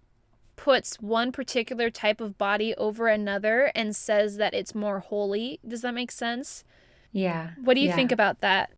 puts 0.67 0.99
one 0.99 1.31
particular 1.31 1.89
type 1.89 2.19
of 2.19 2.37
body 2.37 2.75
over 2.75 3.07
another 3.07 3.71
and 3.73 3.95
says 3.95 4.35
that 4.35 4.53
it's 4.53 4.75
more 4.75 4.99
holy. 4.99 5.61
Does 5.65 5.79
that 5.79 5.93
make 5.93 6.11
sense? 6.11 6.65
Yeah. 7.13 7.51
What 7.63 7.75
do 7.75 7.79
you 7.79 7.87
yeah. 7.87 7.95
think 7.95 8.11
about 8.11 8.41
that? 8.41 8.71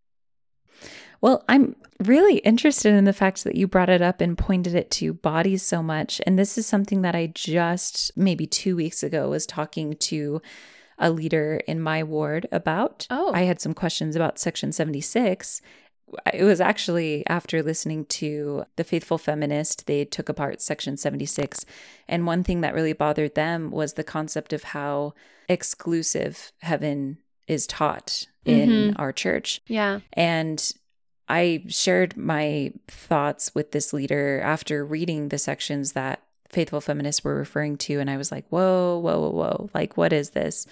Well, 1.20 1.42
I'm 1.48 1.74
really 1.98 2.36
interested 2.38 2.94
in 2.94 3.06
the 3.06 3.12
fact 3.12 3.42
that 3.42 3.56
you 3.56 3.66
brought 3.66 3.88
it 3.88 4.00
up 4.00 4.20
and 4.20 4.38
pointed 4.38 4.76
it 4.76 4.88
to 4.92 5.14
bodies 5.14 5.64
so 5.64 5.82
much. 5.82 6.20
And 6.28 6.38
this 6.38 6.56
is 6.56 6.64
something 6.64 7.02
that 7.02 7.16
I 7.16 7.26
just 7.26 8.16
maybe 8.16 8.46
two 8.46 8.76
weeks 8.76 9.02
ago 9.02 9.28
was 9.28 9.44
talking 9.44 9.94
to 9.94 10.40
a 10.96 11.10
leader 11.10 11.60
in 11.66 11.80
my 11.80 12.04
ward 12.04 12.46
about. 12.52 13.08
Oh. 13.10 13.32
I 13.34 13.42
had 13.42 13.60
some 13.60 13.74
questions 13.74 14.14
about 14.14 14.38
Section 14.38 14.70
76 14.70 15.60
it 16.32 16.44
was 16.44 16.60
actually 16.60 17.26
after 17.28 17.62
listening 17.62 18.04
to 18.06 18.64
the 18.76 18.84
faithful 18.84 19.18
feminist 19.18 19.86
they 19.86 20.04
took 20.04 20.28
apart 20.28 20.60
section 20.60 20.96
76 20.96 21.64
and 22.08 22.26
one 22.26 22.42
thing 22.44 22.60
that 22.60 22.74
really 22.74 22.92
bothered 22.92 23.34
them 23.34 23.70
was 23.70 23.94
the 23.94 24.04
concept 24.04 24.52
of 24.52 24.64
how 24.64 25.14
exclusive 25.48 26.52
heaven 26.60 27.18
is 27.50 27.66
taught 27.66 28.26
in 28.44 28.68
mm-hmm. 28.68 29.00
our 29.00 29.12
church. 29.12 29.60
Yeah. 29.66 30.00
And 30.12 30.72
i 31.28 31.62
shared 31.68 32.16
my 32.16 32.72
thoughts 32.88 33.54
with 33.54 33.70
this 33.70 33.92
leader 33.92 34.40
after 34.42 34.84
reading 34.84 35.28
the 35.28 35.38
sections 35.38 35.92
that 35.92 36.22
faithful 36.48 36.80
feminists 36.80 37.22
were 37.22 37.36
referring 37.36 37.76
to 37.76 38.00
and 38.00 38.10
i 38.10 38.16
was 38.16 38.32
like 38.32 38.44
whoa 38.48 38.98
whoa 38.98 39.20
whoa 39.20 39.30
whoa. 39.30 39.70
Like 39.74 39.96
what 39.96 40.12
is 40.12 40.30
this? 40.30 40.66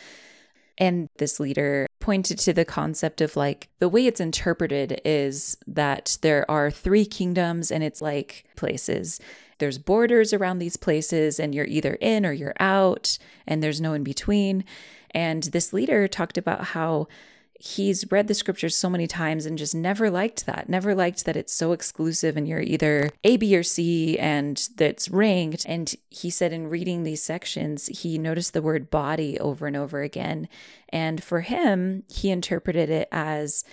And 0.79 1.09
this 1.19 1.41
leader 1.41 1.88
pointed 2.09 2.39
to 2.39 2.55
the 2.55 2.65
concept 2.65 3.21
of 3.21 3.37
like 3.37 3.69
the 3.81 3.89
way 3.89 4.07
it's 4.07 4.19
interpreted 4.19 4.99
is 5.05 5.59
that 5.67 6.17
there 6.23 6.51
are 6.51 6.71
three 6.71 7.05
kingdoms 7.05 7.71
and 7.71 7.85
it's 7.85 8.01
like 8.01 8.47
places. 8.57 9.21
There's 9.59 9.77
borders 9.77 10.33
around 10.33 10.59
these 10.59 10.79
places, 10.79 11.39
and 11.39 11.55
you're 11.55 11.67
either 11.67 11.99
in 12.01 12.25
or 12.25 12.33
you're 12.33 12.55
out, 12.59 13.19
and 13.47 13.63
there's 13.63 13.79
no 13.79 13.93
in 13.93 14.05
between. 14.05 14.65
And 15.11 15.43
this 15.43 15.75
leader 15.75 16.09
talked 16.09 16.39
about 16.39 16.65
how 16.69 17.09
he's 17.61 18.11
read 18.11 18.29
the 18.29 18.35
scriptures 18.35 18.77
so 18.77 18.89
many 18.89 19.09
times 19.09 19.45
and 19.45 19.59
just 19.59 19.75
never 19.75 20.11
liked 20.11 20.47
that, 20.47 20.69
never 20.69 20.95
liked 20.95 21.25
that 21.25 21.37
it's 21.37 21.53
so 21.53 21.73
exclusive 21.73 22.37
and 22.37 22.47
you're 22.47 22.61
either 22.61 23.11
A, 23.25 23.37
B, 23.37 23.57
or 23.57 23.65
C 23.65 24.17
and 24.17 24.69
that's 24.77 25.09
ranked. 25.09 25.67
And 25.67 25.93
he 26.09 26.31
said 26.31 26.53
in 26.53 26.71
reading 26.71 27.03
these 27.03 27.23
sections, 27.23 27.87
he 27.89 28.17
noticed 28.17 28.53
the 28.53 28.63
word 28.63 28.91
body 28.91 29.39
over 29.41 29.67
and 29.67 29.77
over 29.77 30.03
again. 30.03 30.49
And 30.91 31.23
for 31.23 31.41
him, 31.41 32.05
he 32.09 32.31
interpreted 32.31 32.91
it 32.91 33.09
as 33.11 33.65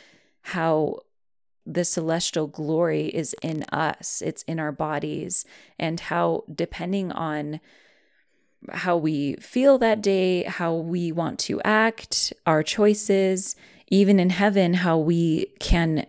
how 0.42 1.02
the 1.64 1.86
celestial 1.86 2.48
glory 2.48 3.08
is 3.08 3.36
in 3.42 3.64
us, 3.72 4.22
it's 4.26 4.44
in 4.44 4.60
our 4.60 4.72
bodies, 4.72 5.46
and 5.78 6.00
how 6.00 6.44
depending 6.54 7.12
on 7.12 7.60
how 8.72 8.98
we 8.98 9.36
feel 9.36 9.78
that 9.78 10.02
day, 10.02 10.44
how 10.44 10.74
we 10.74 11.12
want 11.12 11.38
to 11.38 11.62
act, 11.62 12.34
our 12.48 12.64
choices, 12.64 13.56
even 13.88 14.20
in 14.20 14.32
heaven, 14.32 14.76
how 14.76 14.98
we 14.98 15.48
can 15.60 16.06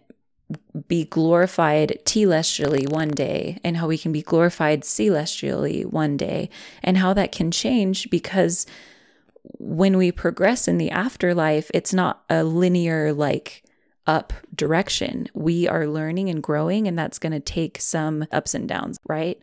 be 0.86 1.04
glorified 1.04 1.98
telestially 2.04 2.88
one 2.88 3.08
day 3.08 3.58
and 3.64 3.76
how 3.78 3.88
we 3.88 3.98
can 3.98 4.12
be 4.12 4.22
glorified 4.22 4.84
celestially 4.84 5.84
one 5.84 6.16
day 6.16 6.48
and 6.82 6.98
how 6.98 7.12
that 7.12 7.32
can 7.32 7.50
change 7.50 8.08
because 8.10 8.64
when 9.58 9.96
we 9.96 10.12
progress 10.12 10.68
in 10.68 10.78
the 10.78 10.90
afterlife 10.90 11.68
it's 11.74 11.92
not 11.92 12.22
a 12.30 12.44
linear 12.44 13.12
like 13.12 13.64
up 14.06 14.32
direction. 14.54 15.26
We 15.34 15.66
are 15.66 15.86
learning 15.86 16.30
and 16.30 16.42
growing 16.42 16.86
and 16.86 16.98
that's 16.98 17.18
going 17.18 17.32
to 17.32 17.40
take 17.40 17.80
some 17.80 18.26
ups 18.30 18.54
and 18.54 18.68
downs 18.68 18.98
right 19.08 19.38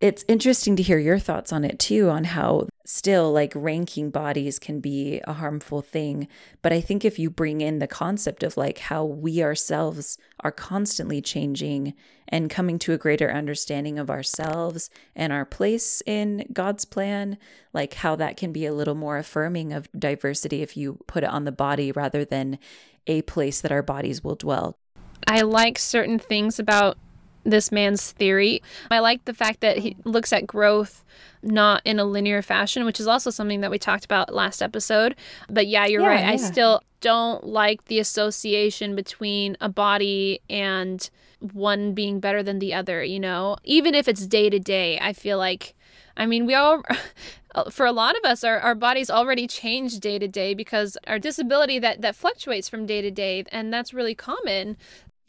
it's 0.00 0.24
interesting 0.28 0.76
to 0.76 0.82
hear 0.82 0.98
your 0.98 1.18
thoughts 1.18 1.52
on 1.52 1.64
it 1.64 1.78
too 1.78 2.08
on 2.08 2.24
how 2.24 2.68
still 2.86 3.30
like 3.30 3.52
ranking 3.54 4.10
bodies 4.10 4.58
can 4.58 4.80
be 4.80 5.20
a 5.24 5.34
harmful 5.34 5.82
thing. 5.82 6.26
But 6.62 6.72
i 6.72 6.80
think 6.80 7.04
if 7.04 7.18
you 7.18 7.30
bring 7.30 7.60
in 7.60 7.78
the 7.78 7.86
concept 7.86 8.42
of 8.42 8.56
like 8.56 8.78
how 8.78 9.04
we 9.04 9.42
ourselves 9.42 10.18
are 10.40 10.52
constantly 10.52 11.20
changing 11.20 11.94
and 12.26 12.48
coming 12.48 12.78
to 12.78 12.92
a 12.92 12.98
greater 12.98 13.30
understanding 13.30 13.98
of 13.98 14.10
ourselves 14.10 14.88
and 15.14 15.32
our 15.32 15.44
place 15.44 16.02
in 16.06 16.46
god's 16.52 16.84
plan 16.84 17.36
like 17.72 17.94
how 17.94 18.16
that 18.16 18.36
can 18.36 18.52
be 18.52 18.64
a 18.64 18.72
little 18.72 18.94
more 18.94 19.18
affirming 19.18 19.72
of 19.72 19.88
diversity 19.98 20.62
if 20.62 20.76
you 20.76 20.98
put 21.06 21.24
it 21.24 21.30
on 21.30 21.44
the 21.44 21.52
body 21.52 21.92
rather 21.92 22.24
than 22.24 22.58
a 23.06 23.22
place 23.22 23.60
that 23.60 23.72
our 23.72 23.82
bodies 23.82 24.22
will 24.22 24.36
dwell. 24.36 24.78
I 25.26 25.42
like 25.42 25.78
certain 25.78 26.18
things 26.18 26.58
about 26.58 26.96
this 27.44 27.72
man's 27.72 28.12
theory. 28.12 28.62
I 28.90 28.98
like 28.98 29.24
the 29.24 29.34
fact 29.34 29.60
that 29.60 29.78
he 29.78 29.96
looks 30.04 30.32
at 30.32 30.46
growth 30.46 31.04
not 31.42 31.80
in 31.84 31.98
a 31.98 32.04
linear 32.04 32.42
fashion, 32.42 32.84
which 32.84 33.00
is 33.00 33.06
also 33.06 33.30
something 33.30 33.60
that 33.60 33.70
we 33.70 33.78
talked 33.78 34.04
about 34.04 34.34
last 34.34 34.62
episode. 34.62 35.14
But 35.48 35.66
yeah, 35.66 35.86
you're 35.86 36.02
yeah, 36.02 36.08
right. 36.08 36.20
Yeah. 36.20 36.30
I 36.32 36.36
still 36.36 36.82
don't 37.00 37.44
like 37.44 37.86
the 37.86 37.98
association 37.98 38.94
between 38.94 39.56
a 39.60 39.68
body 39.68 40.40
and 40.50 41.08
one 41.52 41.94
being 41.94 42.20
better 42.20 42.42
than 42.42 42.58
the 42.58 42.74
other, 42.74 43.02
you 43.02 43.18
know? 43.18 43.56
Even 43.64 43.94
if 43.94 44.06
it's 44.06 44.26
day 44.26 44.50
to 44.50 44.58
day, 44.58 44.98
I 45.00 45.12
feel 45.12 45.38
like 45.38 45.74
I 46.16 46.26
mean, 46.26 46.44
we 46.44 46.54
all 46.54 46.82
for 47.70 47.86
a 47.86 47.92
lot 47.92 48.16
of 48.16 48.24
us 48.24 48.44
our, 48.44 48.60
our 48.60 48.74
bodies 48.74 49.10
already 49.10 49.46
change 49.46 49.98
day 49.98 50.18
to 50.18 50.28
day 50.28 50.54
because 50.54 50.96
our 51.06 51.18
disability 51.18 51.78
that 51.78 52.00
that 52.00 52.14
fluctuates 52.14 52.68
from 52.68 52.86
day 52.86 53.00
to 53.00 53.10
day 53.10 53.44
and 53.50 53.72
that's 53.72 53.92
really 53.92 54.14
common 54.14 54.76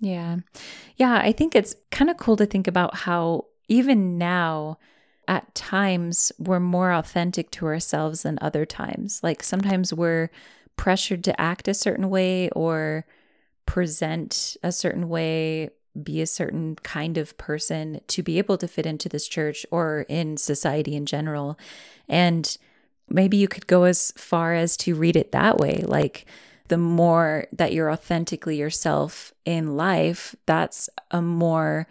yeah. 0.01 0.37
Yeah. 0.97 1.21
I 1.23 1.31
think 1.31 1.55
it's 1.55 1.75
kind 1.91 2.11
of 2.11 2.17
cool 2.17 2.35
to 2.35 2.45
think 2.45 2.67
about 2.67 2.95
how 2.95 3.45
even 3.69 4.17
now, 4.17 4.77
at 5.27 5.55
times, 5.55 6.31
we're 6.37 6.59
more 6.59 6.91
authentic 6.91 7.51
to 7.51 7.65
ourselves 7.67 8.23
than 8.23 8.37
other 8.41 8.65
times. 8.65 9.21
Like 9.23 9.43
sometimes 9.43 9.93
we're 9.93 10.29
pressured 10.75 11.23
to 11.25 11.39
act 11.39 11.69
a 11.69 11.73
certain 11.73 12.09
way 12.09 12.49
or 12.49 13.05
present 13.65 14.57
a 14.63 14.71
certain 14.71 15.07
way, 15.07 15.69
be 16.01 16.19
a 16.21 16.27
certain 16.27 16.75
kind 16.77 17.17
of 17.17 17.37
person 17.37 18.01
to 18.07 18.23
be 18.23 18.39
able 18.39 18.57
to 18.57 18.67
fit 18.67 18.85
into 18.85 19.07
this 19.07 19.27
church 19.27 19.65
or 19.71 20.05
in 20.09 20.35
society 20.35 20.95
in 20.95 21.05
general. 21.05 21.57
And 22.09 22.57
maybe 23.07 23.37
you 23.37 23.47
could 23.47 23.67
go 23.67 23.83
as 23.83 24.11
far 24.17 24.53
as 24.55 24.75
to 24.77 24.95
read 24.95 25.15
it 25.15 25.31
that 25.31 25.59
way. 25.59 25.83
Like, 25.85 26.25
the 26.71 26.77
more 26.77 27.47
that 27.51 27.73
you're 27.73 27.91
authentically 27.91 28.55
yourself 28.55 29.33
in 29.43 29.75
life, 29.75 30.33
that's 30.45 30.89
a 31.11 31.21
more 31.21 31.85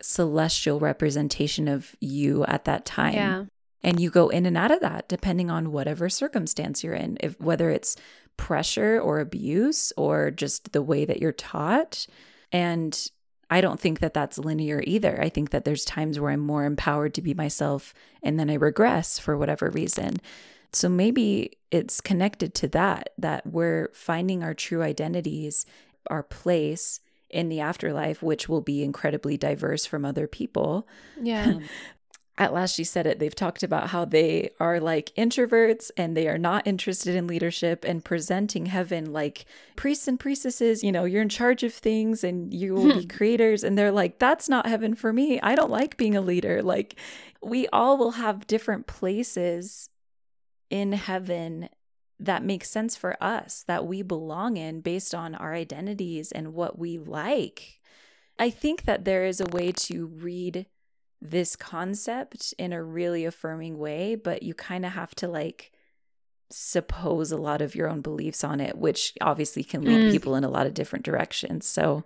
celestial 0.00 0.80
representation 0.80 1.68
of 1.68 1.94
you 2.00 2.42
at 2.46 2.64
that 2.64 2.86
time. 2.86 3.12
Yeah. 3.12 3.44
and 3.82 4.00
you 4.00 4.08
go 4.08 4.30
in 4.30 4.46
and 4.46 4.56
out 4.56 4.70
of 4.70 4.80
that 4.80 5.06
depending 5.06 5.50
on 5.50 5.70
whatever 5.70 6.08
circumstance 6.08 6.82
you're 6.82 6.94
in 6.94 7.18
if 7.20 7.38
whether 7.42 7.68
it's 7.68 7.94
pressure 8.38 8.98
or 8.98 9.20
abuse 9.20 9.92
or 9.98 10.30
just 10.30 10.72
the 10.72 10.80
way 10.80 11.04
that 11.04 11.20
you're 11.20 11.30
taught 11.30 12.06
and 12.50 13.10
I 13.50 13.60
don't 13.60 13.78
think 13.78 14.00
that 14.00 14.14
that's 14.14 14.38
linear 14.38 14.82
either. 14.86 15.20
I 15.20 15.28
think 15.28 15.50
that 15.50 15.66
there's 15.66 15.84
times 15.84 16.18
where 16.18 16.30
I'm 16.30 16.40
more 16.40 16.64
empowered 16.64 17.12
to 17.14 17.22
be 17.22 17.34
myself 17.34 17.92
and 18.22 18.40
then 18.40 18.48
I 18.48 18.54
regress 18.54 19.18
for 19.18 19.36
whatever 19.36 19.68
reason. 19.68 20.22
So 20.72 20.88
maybe 20.88 21.58
it's 21.70 22.00
connected 22.00 22.54
to 22.54 22.68
that, 22.68 23.10
that 23.18 23.46
we're 23.46 23.90
finding 23.92 24.42
our 24.42 24.54
true 24.54 24.82
identities, 24.82 25.66
our 26.08 26.22
place 26.22 27.00
in 27.30 27.48
the 27.48 27.60
afterlife, 27.60 28.22
which 28.22 28.48
will 28.48 28.60
be 28.60 28.82
incredibly 28.82 29.36
diverse 29.36 29.86
from 29.86 30.04
other 30.04 30.26
people. 30.26 30.86
Yeah. 31.20 31.60
At 32.38 32.54
last, 32.54 32.74
she 32.74 32.84
said 32.84 33.06
it. 33.06 33.18
They've 33.18 33.34
talked 33.34 33.62
about 33.62 33.90
how 33.90 34.06
they 34.06 34.50
are 34.58 34.80
like 34.80 35.12
introverts 35.16 35.90
and 35.98 36.16
they 36.16 36.28
are 36.28 36.38
not 36.38 36.66
interested 36.66 37.14
in 37.14 37.26
leadership 37.26 37.84
and 37.84 38.02
presenting 38.02 38.66
heaven 38.66 39.12
like 39.12 39.44
priests 39.76 40.08
and 40.08 40.18
priestesses. 40.18 40.82
You 40.82 40.92
know, 40.92 41.04
you're 41.04 41.22
in 41.22 41.28
charge 41.28 41.62
of 41.62 41.74
things 41.74 42.24
and 42.24 42.52
you 42.52 42.72
will 42.74 42.94
be 42.94 43.06
creators. 43.18 43.62
And 43.62 43.76
they're 43.76 43.92
like, 43.92 44.18
that's 44.18 44.48
not 44.48 44.66
heaven 44.66 44.94
for 44.94 45.12
me. 45.12 45.40
I 45.42 45.54
don't 45.54 45.70
like 45.70 45.98
being 45.98 46.16
a 46.16 46.22
leader. 46.22 46.62
Like, 46.62 46.96
we 47.42 47.68
all 47.68 47.98
will 47.98 48.12
have 48.12 48.46
different 48.46 48.86
places 48.86 49.90
in 50.72 50.94
heaven 50.94 51.68
that 52.18 52.44
makes 52.44 52.70
sense 52.70 52.96
for 52.96 53.22
us, 53.22 53.64
that 53.66 53.86
we 53.86 54.00
belong 54.00 54.56
in 54.56 54.80
based 54.80 55.14
on 55.14 55.34
our 55.34 55.54
identities 55.54 56.32
and 56.32 56.54
what 56.54 56.78
we 56.78 56.96
like. 56.96 57.80
I 58.38 58.48
think 58.48 58.84
that 58.84 59.04
there 59.04 59.24
is 59.26 59.40
a 59.40 59.46
way 59.46 59.72
to 59.72 60.06
read 60.06 60.66
this 61.20 61.56
concept 61.56 62.54
in 62.58 62.72
a 62.72 62.82
really 62.82 63.24
affirming 63.24 63.76
way, 63.78 64.14
but 64.14 64.42
you 64.42 64.54
kind 64.54 64.86
of 64.86 64.92
have 64.92 65.14
to 65.16 65.28
like 65.28 65.72
suppose 66.50 67.32
a 67.32 67.36
lot 67.36 67.60
of 67.60 67.74
your 67.74 67.88
own 67.88 68.00
beliefs 68.00 68.44
on 68.44 68.60
it, 68.60 68.78
which 68.78 69.14
obviously 69.20 69.64
can 69.64 69.82
lead 69.82 70.08
mm. 70.08 70.10
people 70.12 70.34
in 70.34 70.44
a 70.44 70.50
lot 70.50 70.66
of 70.66 70.74
different 70.74 71.04
directions. 71.04 71.66
So, 71.66 72.04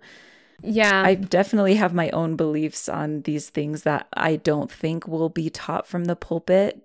yeah. 0.63 1.03
I 1.03 1.13
definitely 1.13 1.75
have 1.75 1.93
my 1.93 2.09
own 2.09 2.35
beliefs 2.35 2.89
on 2.89 3.21
these 3.21 3.49
things 3.49 3.83
that 3.83 4.07
I 4.13 4.35
don't 4.35 4.71
think 4.71 5.07
will 5.07 5.29
be 5.29 5.51
taught 5.51 5.85
from 5.85 6.05
the 6.05 6.15
pulpit, 6.15 6.81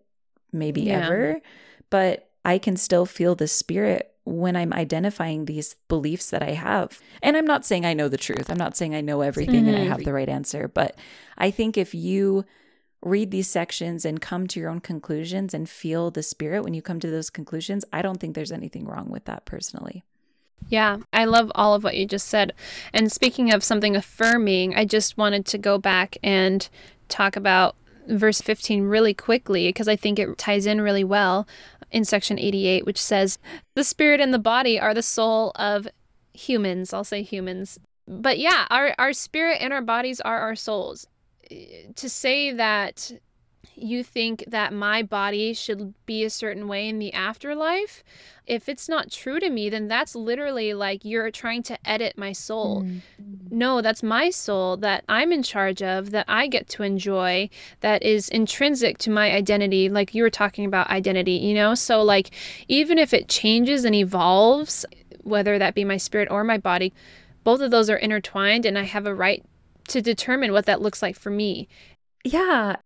maybe 0.53 0.83
yeah. 0.83 1.07
ever 1.07 1.41
but 1.93 2.31
I 2.43 2.57
can 2.57 2.79
still 2.79 3.05
feel 3.05 3.35
the 3.35 3.47
spirit 3.47 4.15
when 4.25 4.57
I'm 4.57 4.73
identifying 4.73 5.45
these 5.45 5.75
beliefs 5.89 6.31
that 6.31 6.43
I 6.43 6.53
have. 6.53 6.99
And 7.23 7.37
I'm 7.37 7.45
not 7.45 7.67
saying 7.67 7.85
I 7.85 7.93
know 7.93 8.09
the 8.09 8.17
truth. 8.17 8.49
I'm 8.49 8.57
not 8.57 8.79
saying 8.79 8.95
I 8.95 9.03
know 9.03 9.21
everything 9.21 9.67
mm-hmm. 9.67 9.75
and 9.75 9.77
I 9.77 9.85
have 9.85 10.03
the 10.03 10.15
right 10.15 10.29
answer, 10.29 10.69
but 10.69 10.97
I 11.37 11.51
think 11.51 11.77
if 11.77 11.95
you 11.95 12.47
read 13.03 13.31
these 13.31 13.51
sections 13.51 14.07
and 14.07 14.23
come 14.23 14.47
to 14.47 14.59
your 14.59 14.71
own 14.71 14.81
conclusions 14.81 15.53
and 15.53 15.69
feel 15.69 16.11
the 16.11 16.23
spirit 16.23 16.65
when 16.65 16.73
you 16.73 16.81
come 16.81 16.99
to 17.01 17.11
those 17.11 17.29
conclusions, 17.29 17.85
I 17.93 18.01
don't 18.01 18.19
think 18.19 18.35
there's 18.35 18.53
anything 18.53 18.87
wrong 18.87 19.11
with 19.11 19.27
that 19.27 19.45
personally. 19.45 20.03
Yeah, 20.69 20.97
I 21.13 21.27
love 21.27 21.53
all 21.55 21.75
of 21.75 21.85
what 21.85 21.99
you 21.99 22.07
just 22.07 22.29
said. 22.29 22.55
And 22.95 23.13
speaking 23.13 23.53
of 23.53 23.63
something 23.63 23.97
affirming, 23.97 24.75
I 24.75 24.87
just 24.87 25.19
wanted 25.19 25.45
to 25.47 25.59
go 25.59 25.77
back 25.77 26.17
and 26.23 26.67
talk 27.11 27.37
about 27.37 27.77
verse 28.09 28.41
15 28.41 28.85
really 28.85 29.15
quickly 29.15 29.69
because 29.69 29.89
I 29.89 29.97
think 29.97 30.19
it 30.19 30.39
ties 30.39 30.67
in 30.67 30.81
really 30.81 31.05
well 31.05 31.47
in 31.93 32.05
section 32.05 32.39
88, 32.39 32.87
which 32.87 33.01
says, 33.01 33.39
The 33.75 33.85
spirit 33.85 34.21
and 34.21 34.33
the 34.35 34.39
body 34.39 34.81
are 34.81 34.95
the 34.95 35.03
soul 35.03 35.53
of 35.55 35.87
humans. 36.33 36.93
I'll 36.93 37.05
say 37.05 37.23
humans. 37.23 37.79
But 38.07 38.39
yeah, 38.39 38.67
our, 38.71 38.95
our 38.99 39.13
spirit 39.13 39.59
and 39.61 39.73
our 39.73 39.83
bodies 39.83 40.21
are 40.21 40.41
our 40.41 40.57
souls. 40.57 41.07
Eh, 41.51 41.93
to 41.95 42.09
say 42.09 42.53
that 42.53 43.13
you 43.75 44.03
think 44.03 44.45
that 44.49 44.73
my 44.73 45.03
body 45.03 45.55
should 45.55 45.95
be 46.05 46.25
a 46.25 46.31
certain 46.31 46.69
way 46.69 46.89
in 46.89 46.99
the 46.99 47.13
afterlife, 47.13 48.03
if 48.47 48.69
it's 48.69 48.89
not 48.89 49.11
true 49.11 49.39
to 49.39 49.51
me, 49.51 49.69
then 49.71 49.89
that's 49.89 50.15
literally 50.15 50.75
like 50.75 51.05
you're 51.05 51.31
trying 51.31 51.63
to 51.65 51.89
edit 51.89 52.19
my 52.19 52.33
soul. 52.33 52.83
Mm. 52.83 53.01
No, 53.51 53.81
that's 53.81 54.03
my 54.03 54.31
soul 54.31 54.77
that 54.79 55.05
I'm 55.09 55.33
in 55.33 55.43
charge 55.43 55.83
of, 55.83 56.11
that 56.11 56.27
I 56.29 56.49
get 56.49 56.69
to 56.71 56.83
enjoy, 56.83 57.49
that 57.81 58.03
is 58.03 58.29
intrinsic 58.29 58.99
to 58.99 59.11
my 59.11 59.33
identity. 59.33 59.89
Like 59.89 60.15
you 60.15 60.23
were 60.23 60.31
talking 60.31 60.65
about 60.65 60.91
identity, 60.91 61.35
you 61.35 61.55
know? 61.55 61.75
So, 61.75 62.03
like, 62.03 62.31
even 62.69 62.99
if 62.99 63.15
it 63.15 63.29
changes 63.29 63.85
and 63.85 63.95
evolves, 63.95 64.85
whether 65.23 65.59
that 65.59 65.75
be 65.75 65.85
my 65.85 65.97
spirit 65.97 66.29
or 66.31 66.45
my 66.45 66.59
body, 66.59 66.93
both 67.45 67.61
of 67.61 67.71
those 67.71 67.91
are 67.91 67.97
intertwined, 67.97 68.65
and 68.65 68.79
I 68.79 68.85
have 68.85 69.07
a 69.07 69.15
right 69.15 69.45
to 69.89 70.01
determine 70.01 70.53
what 70.53 70.67
that 70.67 70.81
looks 70.81 71.03
like 71.03 71.17
for 71.17 71.31
me. 71.31 71.69
Yeah 72.25 72.77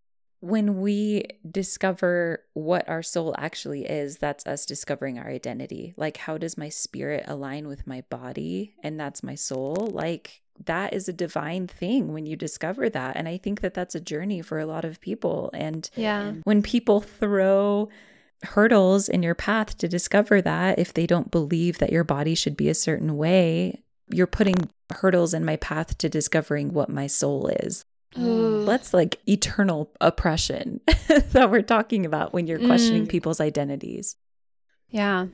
when 0.40 0.81
we 0.81 1.25
discover 1.51 2.44
what 2.55 2.88
our 2.88 3.03
soul 3.03 3.35
actually 3.38 3.85
is, 3.85 4.18
that's 4.18 4.46
us 4.46 4.66
discovering 4.66 5.18
our 5.18 5.29
identity. 5.29 5.94
Like, 5.96 6.18
how 6.18 6.38
does 6.38 6.59
my 6.59 6.68
spirit 6.68 7.25
align 7.27 7.68
with 7.68 7.87
my 7.87 8.03
body? 8.11 8.75
And 8.83 9.01
that's 9.01 9.22
my 9.22 9.35
soul. 9.35 9.90
Like, 9.92 10.42
that 10.64 10.92
is 10.92 11.09
a 11.09 11.12
divine 11.12 11.66
thing 11.66 12.12
when 12.12 12.27
you 12.27 12.37
discover 12.37 12.88
that. 12.90 13.16
And 13.16 13.29
I 13.29 13.37
think 13.38 13.61
that 13.61 13.75
that's 13.75 13.94
a 13.94 14.01
journey 14.01 14.42
for 14.42 14.59
a 14.59 14.66
lot 14.66 14.85
of 14.85 15.01
people. 15.01 15.51
And 15.53 15.88
yeah. 15.96 16.33
when 16.44 16.62
people 16.62 17.01
throw 17.01 17.88
hurdles 18.42 19.09
in 19.09 19.22
your 19.22 19.35
path 19.35 19.77
to 19.79 19.88
discover 19.88 20.40
that, 20.42 20.79
if 20.79 20.92
they 20.92 21.07
don't 21.07 21.31
believe 21.31 21.79
that 21.79 21.92
your 21.92 22.05
body 22.05 22.35
should 22.35 22.57
be 22.57 22.68
a 22.68 22.75
certain 22.75 23.16
way, 23.16 23.83
you're 24.11 24.27
putting 24.27 24.70
hurdles 24.90 25.35
in 25.35 25.44
my 25.44 25.57
path 25.57 25.99
to 25.99 26.09
discovering 26.09 26.72
what 26.72 26.88
my 26.88 27.07
soul 27.07 27.49
is. 27.61 27.85
That's 28.14 28.95
like 28.95 29.21
eternal 29.29 29.90
oppression 30.01 30.81
that 31.09 31.51
we're 31.51 31.62
talking 31.62 32.07
about 32.07 32.33
when 32.33 32.47
you're 32.47 32.59
questioning 32.59 33.07
mm. 33.07 33.11
people's 33.11 33.40
identities. 33.40 34.16
Yeah. 34.90 35.27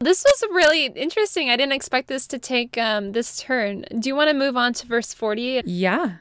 This 0.00 0.24
was 0.24 0.42
really 0.50 0.86
interesting. 0.86 1.48
I 1.48 1.56
didn't 1.56 1.74
expect 1.74 2.08
this 2.08 2.26
to 2.28 2.38
take 2.38 2.76
um, 2.76 3.12
this 3.12 3.36
turn. 3.36 3.84
Do 3.98 4.08
you 4.08 4.16
want 4.16 4.30
to 4.30 4.34
move 4.34 4.56
on 4.56 4.72
to 4.74 4.86
verse 4.86 5.14
40? 5.14 5.62
Yeah. 5.64 6.16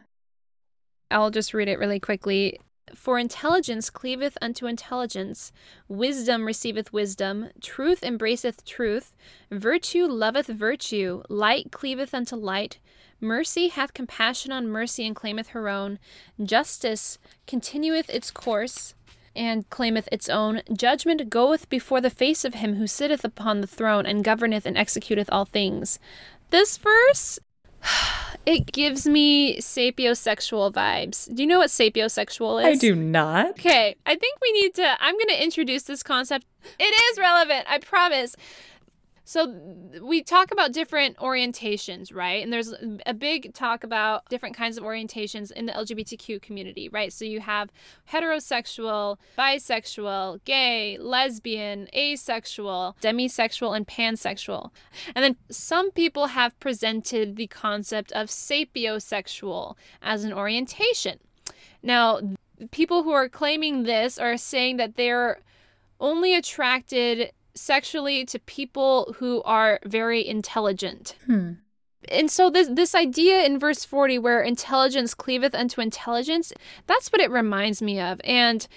I'll 1.09 1.31
just 1.31 1.53
read 1.53 1.67
it 1.67 1.79
really 1.79 1.99
quickly. 1.99 2.59
For 2.95 3.17
intelligence 3.17 3.89
cleaveth 3.89 4.37
unto 4.41 4.67
intelligence, 4.67 5.51
wisdom 5.87 6.45
receiveth 6.45 6.93
wisdom, 6.93 7.49
truth 7.61 8.01
embraceth 8.03 8.63
truth, 8.65 9.13
virtue 9.49 10.07
loveth 10.07 10.47
virtue, 10.47 11.23
light 11.29 11.71
cleaveth 11.71 12.13
unto 12.13 12.35
light, 12.35 12.79
Mercy 13.23 13.67
hath 13.67 13.93
compassion 13.93 14.51
on 14.51 14.67
mercy 14.67 15.05
and 15.05 15.15
claimeth 15.15 15.49
her 15.49 15.69
own. 15.69 15.99
Justice 16.43 17.19
continueth 17.45 18.09
its 18.09 18.31
course 18.31 18.95
and 19.35 19.69
claimeth 19.69 20.09
its 20.11 20.27
own. 20.27 20.63
Judgment 20.73 21.29
goeth 21.29 21.69
before 21.69 22.01
the 22.01 22.09
face 22.09 22.43
of 22.43 22.55
him 22.55 22.75
who 22.75 22.87
sitteth 22.87 23.23
upon 23.23 23.61
the 23.61 23.67
throne 23.67 24.07
and 24.07 24.23
governeth 24.23 24.65
and 24.65 24.75
executeth 24.75 25.29
all 25.31 25.45
things. 25.45 25.99
This 26.49 26.77
verse, 26.77 27.39
it 28.45 28.71
gives 28.71 29.07
me 29.07 29.57
sapiosexual 29.57 30.71
vibes. 30.73 31.33
Do 31.33 31.43
you 31.43 31.47
know 31.47 31.59
what 31.59 31.69
sapiosexual 31.69 32.61
is? 32.61 32.77
I 32.77 32.79
do 32.79 32.95
not. 32.95 33.51
Okay, 33.51 33.95
I 34.05 34.15
think 34.15 34.39
we 34.41 34.51
need 34.53 34.73
to, 34.75 34.95
I'm 34.99 35.15
going 35.15 35.29
to 35.29 35.43
introduce 35.43 35.83
this 35.83 36.03
concept. 36.03 36.45
It 36.79 36.83
is 36.83 37.17
relevant, 37.19 37.65
I 37.69 37.79
promise. 37.79 38.35
So 39.23 39.55
we 40.01 40.23
talk 40.23 40.51
about 40.51 40.73
different 40.73 41.17
orientations, 41.17 42.13
right? 42.13 42.43
And 42.43 42.51
there's 42.51 42.73
a 43.05 43.13
big 43.13 43.53
talk 43.53 43.83
about 43.83 44.27
different 44.29 44.55
kinds 44.55 44.77
of 44.77 44.83
orientations 44.83 45.51
in 45.51 45.67
the 45.67 45.73
LGBTQ 45.73 46.41
community, 46.41 46.89
right? 46.89 47.13
So 47.13 47.23
you 47.25 47.39
have 47.39 47.71
heterosexual, 48.11 49.17
bisexual, 49.37 50.43
gay, 50.43 50.97
lesbian, 50.97 51.87
asexual, 51.95 52.97
demisexual, 53.01 53.75
and 53.75 53.87
pansexual. 53.87 54.71
And 55.15 55.23
then 55.23 55.37
some 55.49 55.91
people 55.91 56.27
have 56.27 56.59
presented 56.59 57.35
the 57.35 57.47
concept 57.47 58.11
of 58.13 58.27
sapiosexual 58.27 59.75
as 60.01 60.23
an 60.23 60.33
orientation. 60.33 61.19
Now, 61.83 62.19
people 62.71 63.03
who 63.03 63.11
are 63.11 63.29
claiming 63.29 63.83
this 63.83 64.17
are 64.17 64.37
saying 64.37 64.77
that 64.77 64.95
they're 64.95 65.41
only 65.99 66.35
attracted 66.35 67.31
sexually 67.55 68.25
to 68.25 68.39
people 68.39 69.15
who 69.17 69.41
are 69.43 69.79
very 69.85 70.25
intelligent. 70.25 71.15
Hmm. 71.25 71.53
And 72.09 72.31
so 72.31 72.49
this 72.49 72.67
this 72.67 72.95
idea 72.95 73.43
in 73.43 73.59
verse 73.59 73.85
40 73.85 74.17
where 74.19 74.41
intelligence 74.41 75.13
cleaveth 75.13 75.53
unto 75.53 75.81
intelligence, 75.81 76.51
that's 76.87 77.11
what 77.11 77.21
it 77.21 77.29
reminds 77.29 77.81
me 77.81 77.99
of. 77.99 78.19
And 78.23 78.67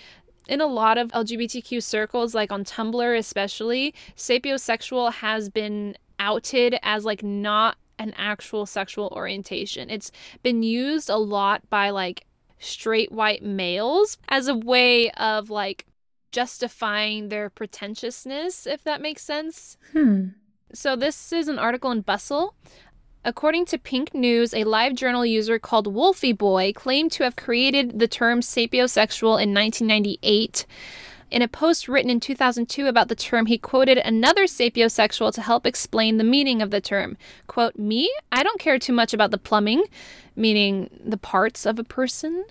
in 0.46 0.60
a 0.60 0.66
lot 0.66 0.98
of 0.98 1.10
LGBTQ 1.12 1.82
circles, 1.82 2.34
like 2.34 2.52
on 2.52 2.64
Tumblr 2.64 3.18
especially, 3.18 3.94
sapiosexual 4.16 5.12
has 5.14 5.48
been 5.48 5.96
outed 6.18 6.76
as 6.82 7.04
like 7.04 7.22
not 7.22 7.76
an 7.98 8.12
actual 8.16 8.66
sexual 8.66 9.08
orientation. 9.14 9.88
It's 9.88 10.10
been 10.42 10.62
used 10.62 11.08
a 11.08 11.16
lot 11.16 11.68
by 11.70 11.90
like 11.90 12.26
straight 12.58 13.12
white 13.12 13.42
males 13.42 14.18
as 14.28 14.48
a 14.48 14.54
way 14.54 15.10
of 15.12 15.50
like 15.50 15.86
justifying 16.34 17.28
their 17.28 17.48
pretentiousness, 17.48 18.66
if 18.66 18.82
that 18.82 19.00
makes 19.00 19.22
sense. 19.22 19.78
Hmm. 19.92 20.30
So, 20.72 20.96
this 20.96 21.32
is 21.32 21.46
an 21.46 21.60
article 21.60 21.92
in 21.92 22.00
Bustle. 22.00 22.56
According 23.24 23.66
to 23.66 23.78
Pink 23.78 24.12
News, 24.12 24.52
a 24.52 24.64
live 24.64 24.96
journal 24.96 25.24
user 25.24 25.58
called 25.60 25.86
Wolfie 25.86 26.32
Boy 26.32 26.72
claimed 26.74 27.12
to 27.12 27.22
have 27.22 27.36
created 27.36 28.00
the 28.00 28.08
term 28.08 28.40
sapiosexual 28.40 29.40
in 29.40 29.54
1998. 29.54 30.66
In 31.30 31.40
a 31.40 31.48
post 31.48 31.88
written 31.88 32.10
in 32.10 32.20
2002 32.20 32.86
about 32.86 33.08
the 33.08 33.14
term, 33.14 33.46
he 33.46 33.56
quoted 33.56 33.98
another 33.98 34.44
sapiosexual 34.44 35.32
to 35.32 35.40
help 35.40 35.66
explain 35.66 36.18
the 36.18 36.24
meaning 36.24 36.60
of 36.60 36.70
the 36.70 36.80
term. 36.80 37.16
Quote, 37.46 37.78
Me? 37.78 38.12
I 38.30 38.42
don't 38.42 38.60
care 38.60 38.78
too 38.78 38.92
much 38.92 39.14
about 39.14 39.30
the 39.30 39.38
plumbing, 39.38 39.84
meaning 40.36 40.90
the 41.02 41.16
parts 41.16 41.64
of 41.64 41.78
a 41.78 41.84
person. 41.84 42.44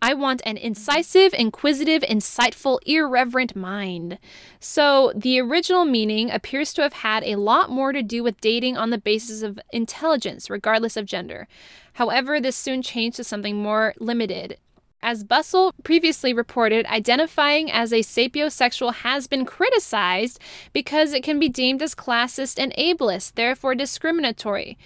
I 0.00 0.14
want 0.14 0.42
an 0.44 0.56
incisive, 0.56 1.34
inquisitive, 1.34 2.02
insightful, 2.02 2.78
irreverent 2.86 3.56
mind. 3.56 4.18
So, 4.60 5.12
the 5.14 5.40
original 5.40 5.84
meaning 5.84 6.30
appears 6.30 6.72
to 6.74 6.82
have 6.82 6.92
had 6.92 7.24
a 7.24 7.36
lot 7.36 7.68
more 7.70 7.92
to 7.92 8.02
do 8.02 8.22
with 8.22 8.40
dating 8.40 8.76
on 8.76 8.90
the 8.90 8.98
basis 8.98 9.42
of 9.42 9.58
intelligence, 9.72 10.48
regardless 10.48 10.96
of 10.96 11.06
gender. 11.06 11.48
However, 11.94 12.40
this 12.40 12.56
soon 12.56 12.80
changed 12.80 13.16
to 13.16 13.24
something 13.24 13.56
more 13.56 13.94
limited. 13.98 14.58
As 15.00 15.22
Bustle 15.22 15.72
previously 15.84 16.32
reported, 16.32 16.84
identifying 16.86 17.70
as 17.70 17.92
a 17.92 18.00
sapiosexual 18.00 18.94
has 18.94 19.28
been 19.28 19.44
criticized 19.44 20.40
because 20.72 21.12
it 21.12 21.22
can 21.22 21.38
be 21.38 21.48
deemed 21.48 21.82
as 21.82 21.94
classist 21.94 22.58
and 22.58 22.74
ableist, 22.74 23.34
therefore 23.34 23.76
discriminatory. 23.76 24.76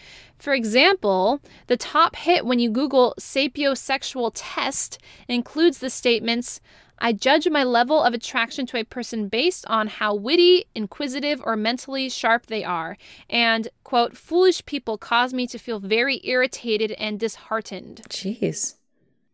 For 0.43 0.55
example, 0.55 1.41
the 1.69 1.77
top 1.77 2.17
hit 2.17 2.45
when 2.45 2.59
you 2.59 2.69
Google 2.69 3.15
sapiosexual 3.17 4.33
test 4.35 4.99
includes 5.29 5.79
the 5.79 5.89
statements 5.89 6.61
I 6.99 7.13
judge 7.13 7.49
my 7.49 7.63
level 7.63 8.03
of 8.03 8.13
attraction 8.13 8.67
to 8.67 8.77
a 8.77 8.85
person 8.85 9.29
based 9.29 9.65
on 9.69 9.87
how 9.87 10.17
witty, 10.17 10.65
inquisitive, 10.75 11.41
or 11.45 11.55
mentally 11.55 12.09
sharp 12.09 12.47
they 12.47 12.65
are. 12.65 12.97
And, 13.31 13.69
quote, 13.85 14.17
foolish 14.17 14.65
people 14.65 14.99
cause 14.99 15.33
me 15.33 15.47
to 15.47 15.59
feel 15.59 15.79
very 15.79 16.21
irritated 16.25 16.91
and 16.93 17.21
disheartened. 17.21 18.03
Jeez. 18.09 18.75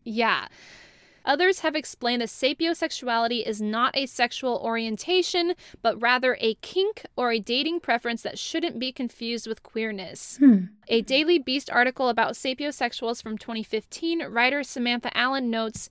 Yeah. 0.04 0.48
Others 1.24 1.60
have 1.60 1.74
explained 1.74 2.22
that 2.22 2.28
sapiosexuality 2.28 3.46
is 3.46 3.60
not 3.60 3.96
a 3.96 4.06
sexual 4.06 4.60
orientation, 4.62 5.54
but 5.82 6.00
rather 6.00 6.36
a 6.40 6.54
kink 6.54 7.04
or 7.16 7.32
a 7.32 7.38
dating 7.38 7.80
preference 7.80 8.22
that 8.22 8.38
shouldn't 8.38 8.78
be 8.78 8.92
confused 8.92 9.46
with 9.46 9.62
queerness. 9.62 10.38
Hmm. 10.38 10.58
A 10.88 11.02
Daily 11.02 11.38
Beast 11.38 11.70
article 11.70 12.08
about 12.08 12.32
sapiosexuals 12.34 13.22
from 13.22 13.36
2015, 13.36 14.24
writer 14.24 14.62
Samantha 14.62 15.16
Allen 15.16 15.50
notes 15.50 15.90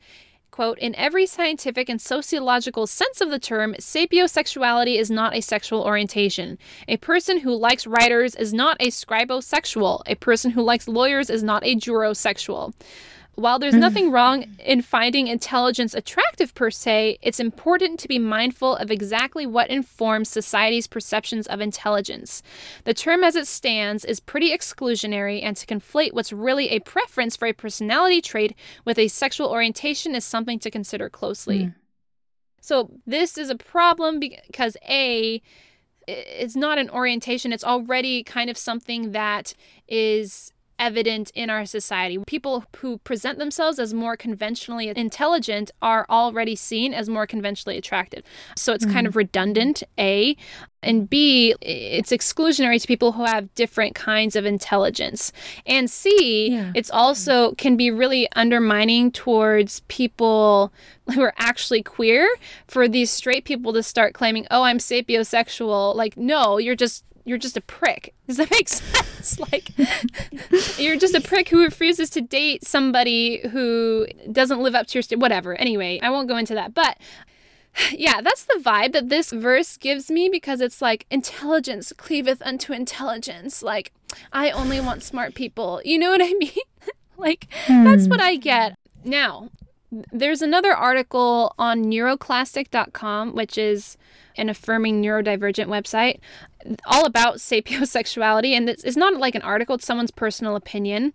quote, 0.58 0.80
in 0.80 0.96
every 0.96 1.28
scientific 1.28 1.88
and 1.88 2.02
sociological 2.02 2.88
sense 2.88 3.22
of 3.22 3.30
the 3.30 3.38
term, 3.38 3.76
sapiosexuality 3.80 5.00
is 5.00 5.12
not 5.12 5.36
a 5.36 5.42
sexual 5.42 5.84
orientation. 5.84 6.58
A 6.88 6.98
person 6.98 7.42
who 7.42 7.56
likes 7.56 7.86
writers 7.86 8.34
is 8.34 8.54
not 8.54 8.78
a 8.80 8.88
scribosexual. 8.88 10.02
A 10.08 10.16
person 10.16 10.52
who 10.52 10.64
likes 10.64 10.88
lawyers 10.88 11.30
is 11.30 11.44
not 11.44 11.64
a 11.64 11.76
jurosexual. 11.76 12.74
While 13.38 13.60
there's 13.60 13.76
nothing 13.76 14.10
wrong 14.10 14.46
in 14.58 14.82
finding 14.82 15.28
intelligence 15.28 15.94
attractive 15.94 16.56
per 16.56 16.72
se, 16.72 17.20
it's 17.22 17.40
important 17.40 18.00
to 18.00 18.08
be 18.08 18.18
mindful 18.18 18.76
of 18.76 18.90
exactly 18.90 19.46
what 19.46 19.70
informs 19.70 20.28
society's 20.28 20.88
perceptions 20.88 21.46
of 21.46 21.62
intelligence. 21.62 22.42
The 22.84 22.96
term 22.96 23.24
as 23.24 23.36
it 23.36 23.46
stands 23.46 24.04
is 24.04 24.20
pretty 24.20 24.50
exclusionary, 24.50 25.44
and 25.44 25.56
to 25.56 25.68
conflate 25.68 26.14
what's 26.14 26.34
really 26.34 26.70
a 26.70 26.80
preference 26.80 27.36
for 27.36 27.48
a 27.48 27.54
personality 27.54 28.22
trait 28.22 28.56
with 28.86 28.98
a 28.98 29.08
sexual 29.08 29.50
orientation 29.50 30.16
is 30.16 30.26
something 30.26 30.58
to 30.58 30.72
consider 30.72 31.08
closely. 31.08 31.60
Mm. 31.60 31.76
So, 32.60 32.90
this 33.06 33.38
is 33.38 33.52
a 33.52 33.56
problem 33.56 34.20
because 34.20 34.78
A, 34.90 35.44
it's 36.08 36.56
not 36.56 36.80
an 36.80 36.90
orientation, 36.90 37.54
it's 37.54 37.64
already 37.64 38.24
kind 38.24 38.50
of 38.50 38.58
something 38.58 39.12
that 39.12 39.54
is 39.88 40.54
evident 40.80 41.32
in 41.34 41.50
our 41.50 41.66
society. 41.66 42.18
People 42.28 42.66
who 42.78 42.98
present 43.00 43.40
themselves 43.40 43.80
as 43.80 43.94
more 43.94 44.16
conventionally 44.16 44.90
intelligent 44.90 45.72
are 45.82 46.06
already 46.10 46.56
seen 46.56 46.94
as 46.94 47.10
more 47.10 47.28
conventionally 47.28 47.78
attractive. 47.78 48.24
So 48.56 48.74
it's 48.74 48.86
mm-hmm. 48.86 48.94
kind 48.94 49.08
of 49.08 49.16
redundant, 49.16 49.84
A. 49.98 50.36
And 50.84 51.10
B, 51.10 51.56
it's 51.62 52.12
exclusionary 52.12 52.80
to 52.80 52.88
people 52.88 53.14
who 53.14 53.26
have 53.26 53.54
different 53.56 53.96
kinds 53.96 54.36
of 54.36 54.46
intelligence. 54.46 55.34
And 55.66 55.90
C, 55.90 56.50
yeah. 56.52 56.72
it's 56.76 56.92
also 56.92 57.54
can 57.56 57.76
be 57.76 57.90
really 57.90 58.30
undermining 58.36 59.12
towards 59.12 59.82
people 59.88 60.72
who 61.14 61.22
are 61.22 61.34
actually 61.38 61.82
queer 61.82 62.30
for 62.68 62.88
these 62.88 63.10
straight 63.10 63.44
people 63.44 63.74
to 63.74 63.82
start 63.82 64.14
claiming, 64.14 64.46
oh, 64.52 64.64
I'm 64.64 64.78
sapiosexual. 64.78 65.96
Like, 65.96 66.16
no, 66.16 66.58
you're 66.58 66.76
just 66.76 67.04
you're 67.28 67.38
just 67.38 67.58
a 67.58 67.62
prick. 67.62 68.14
Does 68.26 68.38
that 68.38 68.50
make 68.50 68.70
sense? 68.70 69.40
like 69.52 69.72
you're 70.80 70.98
just 70.98 71.14
a 71.14 71.22
prick 71.22 71.50
who 71.50 71.62
refuses 71.62 72.10
to 72.12 72.22
date 72.22 72.66
somebody 72.66 73.42
who 73.50 74.08
doesn't 74.32 74.62
live 74.62 74.74
up 74.74 74.88
to 74.88 74.98
your 74.98 75.04
st- 75.04 75.20
whatever. 75.20 75.54
Anyway, 75.56 76.00
I 76.02 76.10
won't 76.10 76.30
go 76.30 76.38
into 76.38 76.54
that. 76.54 76.74
But 76.74 76.98
yeah, 77.92 78.22
that's 78.22 78.46
the 78.46 78.60
vibe 78.64 78.94
that 78.94 79.10
this 79.10 79.32
verse 79.32 79.76
gives 79.76 80.10
me 80.10 80.30
because 80.30 80.62
it's 80.62 80.82
like 80.82 81.06
intelligence 81.12 81.92
cleaveth 81.98 82.42
unto 82.42 82.72
intelligence. 82.72 83.62
Like 83.62 83.92
I 84.32 84.50
only 84.50 84.80
want 84.80 85.04
smart 85.04 85.36
people. 85.36 85.82
You 85.84 86.00
know 86.00 86.10
what 86.12 86.22
I 86.22 86.34
mean? 86.40 86.52
like 87.18 87.48
hmm. 87.66 87.84
that's 87.84 88.08
what 88.08 88.22
I 88.22 88.38
get. 88.38 88.78
Now, 89.04 89.50
there's 89.92 90.42
another 90.42 90.74
article 90.74 91.54
on 91.60 91.86
neuroclastic.com, 91.86 93.34
which 93.34 93.58
is 93.58 93.98
an 94.38 94.50
affirming 94.50 95.02
neurodivergent 95.02 95.68
website, 95.68 96.20
all 96.86 97.06
about 97.06 97.36
sapiosexuality. 97.38 98.52
And 98.52 98.70
it's, 98.70 98.84
it's 98.84 98.98
not 98.98 99.16
like 99.16 99.36
an 99.36 99.42
article, 99.42 99.76
it's 99.76 99.86
someone's 99.86 100.12
personal 100.12 100.56
opinion. 100.56 101.14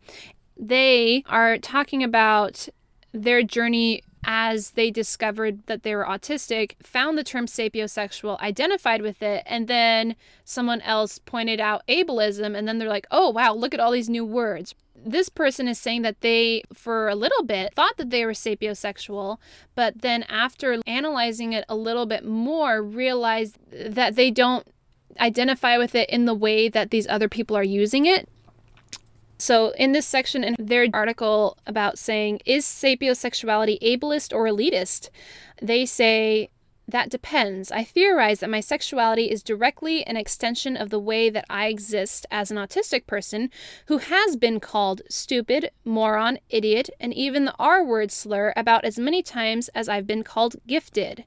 They 0.56 1.24
are 1.26 1.58
talking 1.58 2.02
about 2.02 2.68
their 3.12 3.42
journey 3.42 4.02
as 4.24 4.72
they 4.72 4.90
discovered 4.90 5.66
that 5.66 5.82
they 5.82 5.94
were 5.96 6.04
autistic, 6.04 6.74
found 6.82 7.18
the 7.18 7.24
term 7.24 7.46
sapiosexual, 7.46 8.38
identified 8.40 9.02
with 9.02 9.20
it, 9.20 9.42
and 9.46 9.66
then 9.66 10.14
someone 10.44 10.80
else 10.82 11.18
pointed 11.18 11.60
out 11.60 11.82
ableism, 11.88 12.56
and 12.56 12.68
then 12.68 12.78
they're 12.78 12.88
like, 12.88 13.06
oh, 13.10 13.30
wow, 13.30 13.52
look 13.52 13.74
at 13.74 13.80
all 13.80 13.90
these 13.90 14.08
new 14.08 14.24
words 14.24 14.74
this 15.04 15.28
person 15.28 15.68
is 15.68 15.78
saying 15.78 16.02
that 16.02 16.20
they, 16.20 16.62
for 16.72 17.08
a 17.08 17.14
little 17.14 17.42
bit, 17.42 17.74
thought 17.74 17.96
that 17.96 18.10
they 18.10 18.24
were 18.24 18.32
sapiosexual, 18.32 19.38
but 19.74 20.02
then 20.02 20.22
after 20.24 20.78
analyzing 20.86 21.52
it 21.52 21.64
a 21.68 21.76
little 21.76 22.06
bit 22.06 22.24
more, 22.24 22.82
realized 22.82 23.58
that 23.70 24.16
they 24.16 24.30
don't 24.30 24.66
identify 25.20 25.78
with 25.78 25.94
it 25.94 26.08
in 26.10 26.24
the 26.24 26.34
way 26.34 26.68
that 26.68 26.90
these 26.90 27.06
other 27.08 27.28
people 27.28 27.56
are 27.56 27.64
using 27.64 28.06
it. 28.06 28.28
So, 29.38 29.70
in 29.70 29.90
this 29.90 30.06
section 30.06 30.44
in 30.44 30.54
their 30.56 30.86
article 30.94 31.58
about 31.66 31.98
saying, 31.98 32.42
is 32.46 32.64
sapiosexuality 32.64 33.80
ableist 33.82 34.32
or 34.32 34.44
elitist? 34.44 35.10
They 35.60 35.84
say 35.84 36.50
that 36.92 37.10
depends. 37.10 37.72
I 37.72 37.84
theorize 37.84 38.40
that 38.40 38.50
my 38.50 38.60
sexuality 38.60 39.30
is 39.30 39.42
directly 39.42 40.04
an 40.04 40.16
extension 40.16 40.76
of 40.76 40.90
the 40.90 41.00
way 41.00 41.30
that 41.30 41.46
I 41.48 41.66
exist 41.66 42.26
as 42.30 42.50
an 42.50 42.58
autistic 42.58 43.06
person 43.06 43.50
who 43.86 43.96
has 43.98 44.36
been 44.36 44.60
called 44.60 45.00
stupid, 45.08 45.70
moron, 45.86 46.38
idiot, 46.50 46.90
and 47.00 47.12
even 47.14 47.46
the 47.46 47.54
R 47.58 47.82
word 47.82 48.12
slur 48.12 48.52
about 48.56 48.84
as 48.84 48.98
many 48.98 49.22
times 49.22 49.68
as 49.68 49.88
I've 49.88 50.06
been 50.06 50.22
called 50.22 50.56
gifted. 50.66 51.24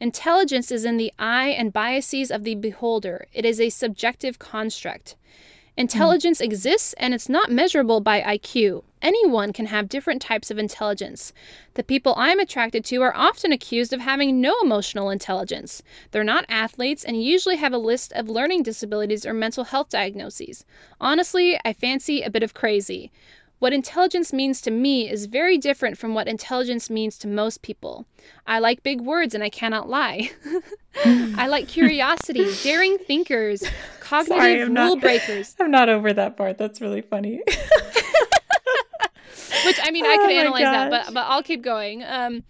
Intelligence 0.00 0.70
is 0.70 0.84
in 0.84 0.98
the 0.98 1.12
eye 1.18 1.48
and 1.48 1.72
biases 1.72 2.30
of 2.30 2.44
the 2.44 2.54
beholder, 2.54 3.26
it 3.32 3.46
is 3.46 3.58
a 3.60 3.70
subjective 3.70 4.38
construct. 4.38 5.16
Hmm. 5.76 5.80
Intelligence 5.80 6.40
exists 6.42 6.92
and 6.98 7.14
it's 7.14 7.28
not 7.28 7.50
measurable 7.50 8.00
by 8.00 8.20
IQ. 8.20 8.82
Anyone 9.06 9.52
can 9.52 9.66
have 9.66 9.88
different 9.88 10.20
types 10.20 10.50
of 10.50 10.58
intelligence. 10.58 11.32
The 11.74 11.84
people 11.84 12.12
I'm 12.16 12.40
attracted 12.40 12.84
to 12.86 13.02
are 13.02 13.16
often 13.16 13.52
accused 13.52 13.92
of 13.92 14.00
having 14.00 14.40
no 14.40 14.56
emotional 14.64 15.10
intelligence. 15.10 15.80
They're 16.10 16.24
not 16.24 16.44
athletes 16.48 17.04
and 17.04 17.22
usually 17.22 17.54
have 17.54 17.72
a 17.72 17.78
list 17.78 18.12
of 18.14 18.28
learning 18.28 18.64
disabilities 18.64 19.24
or 19.24 19.32
mental 19.32 19.62
health 19.62 19.90
diagnoses. 19.90 20.64
Honestly, 21.00 21.56
I 21.64 21.72
fancy 21.72 22.22
a 22.22 22.30
bit 22.30 22.42
of 22.42 22.52
crazy. 22.52 23.12
What 23.60 23.72
intelligence 23.72 24.32
means 24.32 24.60
to 24.62 24.72
me 24.72 25.08
is 25.08 25.26
very 25.26 25.56
different 25.56 25.96
from 25.98 26.12
what 26.12 26.26
intelligence 26.26 26.90
means 26.90 27.16
to 27.18 27.28
most 27.28 27.62
people. 27.62 28.06
I 28.44 28.58
like 28.58 28.82
big 28.82 29.00
words 29.00 29.36
and 29.36 29.44
I 29.44 29.50
cannot 29.50 29.88
lie. 29.88 30.30
I 31.04 31.46
like 31.46 31.68
curiosity, 31.68 32.52
daring 32.64 32.98
thinkers, 32.98 33.62
cognitive 34.00 34.36
Sorry, 34.36 34.64
rule 34.64 34.72
not, 34.72 35.00
breakers. 35.00 35.54
I'm 35.60 35.70
not 35.70 35.88
over 35.88 36.12
that 36.12 36.36
part. 36.36 36.58
That's 36.58 36.80
really 36.80 37.02
funny. 37.02 37.42
Which 39.64 39.78
I 39.82 39.90
mean, 39.90 40.06
I 40.06 40.16
could 40.16 40.30
oh 40.30 40.40
analyze 40.40 40.62
that, 40.62 40.90
but 40.90 41.14
but 41.14 41.26
I'll 41.28 41.42
keep 41.42 41.62
going. 41.62 42.02
Um, 42.02 42.44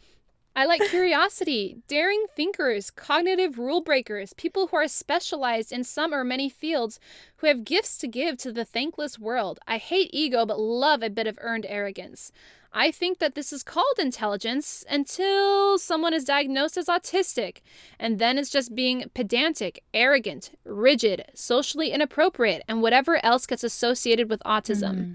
I 0.56 0.64
like 0.64 0.80
curiosity, 0.88 1.76
daring 1.86 2.24
thinkers, 2.34 2.90
cognitive 2.90 3.58
rule 3.58 3.82
breakers, 3.82 4.32
people 4.32 4.68
who 4.68 4.78
are 4.78 4.88
specialized 4.88 5.70
in 5.70 5.84
some 5.84 6.14
or 6.14 6.24
many 6.24 6.48
fields, 6.48 6.98
who 7.36 7.46
have 7.46 7.62
gifts 7.62 7.98
to 7.98 8.08
give 8.08 8.38
to 8.38 8.52
the 8.52 8.64
thankless 8.64 9.18
world. 9.18 9.58
I 9.68 9.76
hate 9.76 10.08
ego 10.14 10.46
but 10.46 10.58
love 10.58 11.02
a 11.02 11.10
bit 11.10 11.26
of 11.26 11.38
earned 11.42 11.66
arrogance. 11.68 12.32
I 12.72 12.90
think 12.90 13.18
that 13.18 13.34
this 13.34 13.52
is 13.52 13.62
called 13.62 13.98
intelligence 13.98 14.82
until 14.88 15.78
someone 15.78 16.14
is 16.14 16.24
diagnosed 16.24 16.78
as 16.78 16.86
autistic, 16.86 17.58
and 17.98 18.18
then 18.18 18.38
it's 18.38 18.50
just 18.50 18.74
being 18.74 19.10
pedantic, 19.14 19.82
arrogant, 19.92 20.50
rigid, 20.64 21.24
socially 21.34 21.90
inappropriate, 21.90 22.62
and 22.66 22.80
whatever 22.82 23.22
else 23.24 23.46
gets 23.46 23.64
associated 23.64 24.30
with 24.30 24.40
autism. 24.44 24.94
Mm-hmm. 24.94 25.12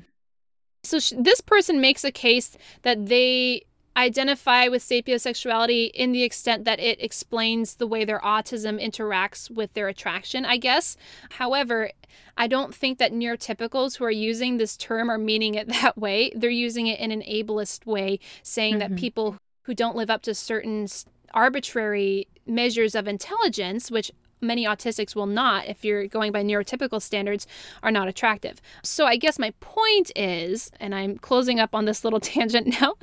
So 0.84 1.00
sh- 1.00 1.14
this 1.18 1.42
person 1.42 1.80
makes 1.82 2.04
a 2.04 2.12
case 2.12 2.58
that 2.82 3.08
they 3.08 3.64
identify 3.96 4.68
with 4.68 4.82
sapiosexuality 4.84 5.92
in 5.94 6.12
the 6.12 6.24
extent 6.24 6.64
that 6.66 6.80
it 6.80 7.02
explains 7.04 7.76
the 7.76 7.88
way 7.88 8.06
their 8.06 8.20
autism 8.20 8.82
interacts 8.82 9.52
with 9.52 9.74
their 9.74 9.88
attraction, 9.88 10.46
I 10.46 10.58
guess. 10.58 10.96
However, 11.32 11.92
I 12.38 12.48
don't 12.48 12.74
think 12.74 13.00
that 13.00 13.12
neurotypicals 13.12 13.98
who 13.98 14.06
are 14.06 14.12
using 14.12 14.58
this 14.58 14.78
term 14.78 15.10
are 15.10 15.18
meaning 15.18 15.56
it 15.56 15.68
that 15.82 15.98
way. 15.98 16.32
They're 16.36 16.50
using 16.50 16.88
it 16.88 17.00
in 17.00 17.12
an 17.12 17.22
ableist 17.24 17.86
way, 17.86 18.20
saying 18.44 18.80
mm-hmm. 18.80 18.94
that 18.94 19.00
people 19.00 19.38
who 19.64 19.74
don't 19.74 19.96
live 19.96 20.10
up 20.10 20.22
to 20.24 20.34
certain 20.34 20.88
arbitrary 21.34 22.28
measures 22.46 22.96
of 22.96 23.08
intelligence, 23.08 23.92
which 23.92 24.12
many 24.42 24.66
autistics 24.66 25.16
will 25.16 25.28
not, 25.28 25.68
if 25.68 25.86
you're 25.86 26.08
going 26.08 26.32
by 26.32 26.44
neurotypical 26.44 27.02
standards, 27.02 27.48
are 27.84 27.92
not 27.92 28.08
attractive. 28.08 28.62
So 28.84 29.06
I 29.06 29.18
guess 29.18 29.40
my 29.40 29.52
point 29.60 30.12
is, 30.16 30.72
and 30.80 30.94
I'm 30.96 31.18
closing 31.18 31.60
up 31.60 31.76
on 31.76 31.86
this 31.86 32.04
little 32.04 32.20
tangent 32.34 32.80
now, 32.82 32.96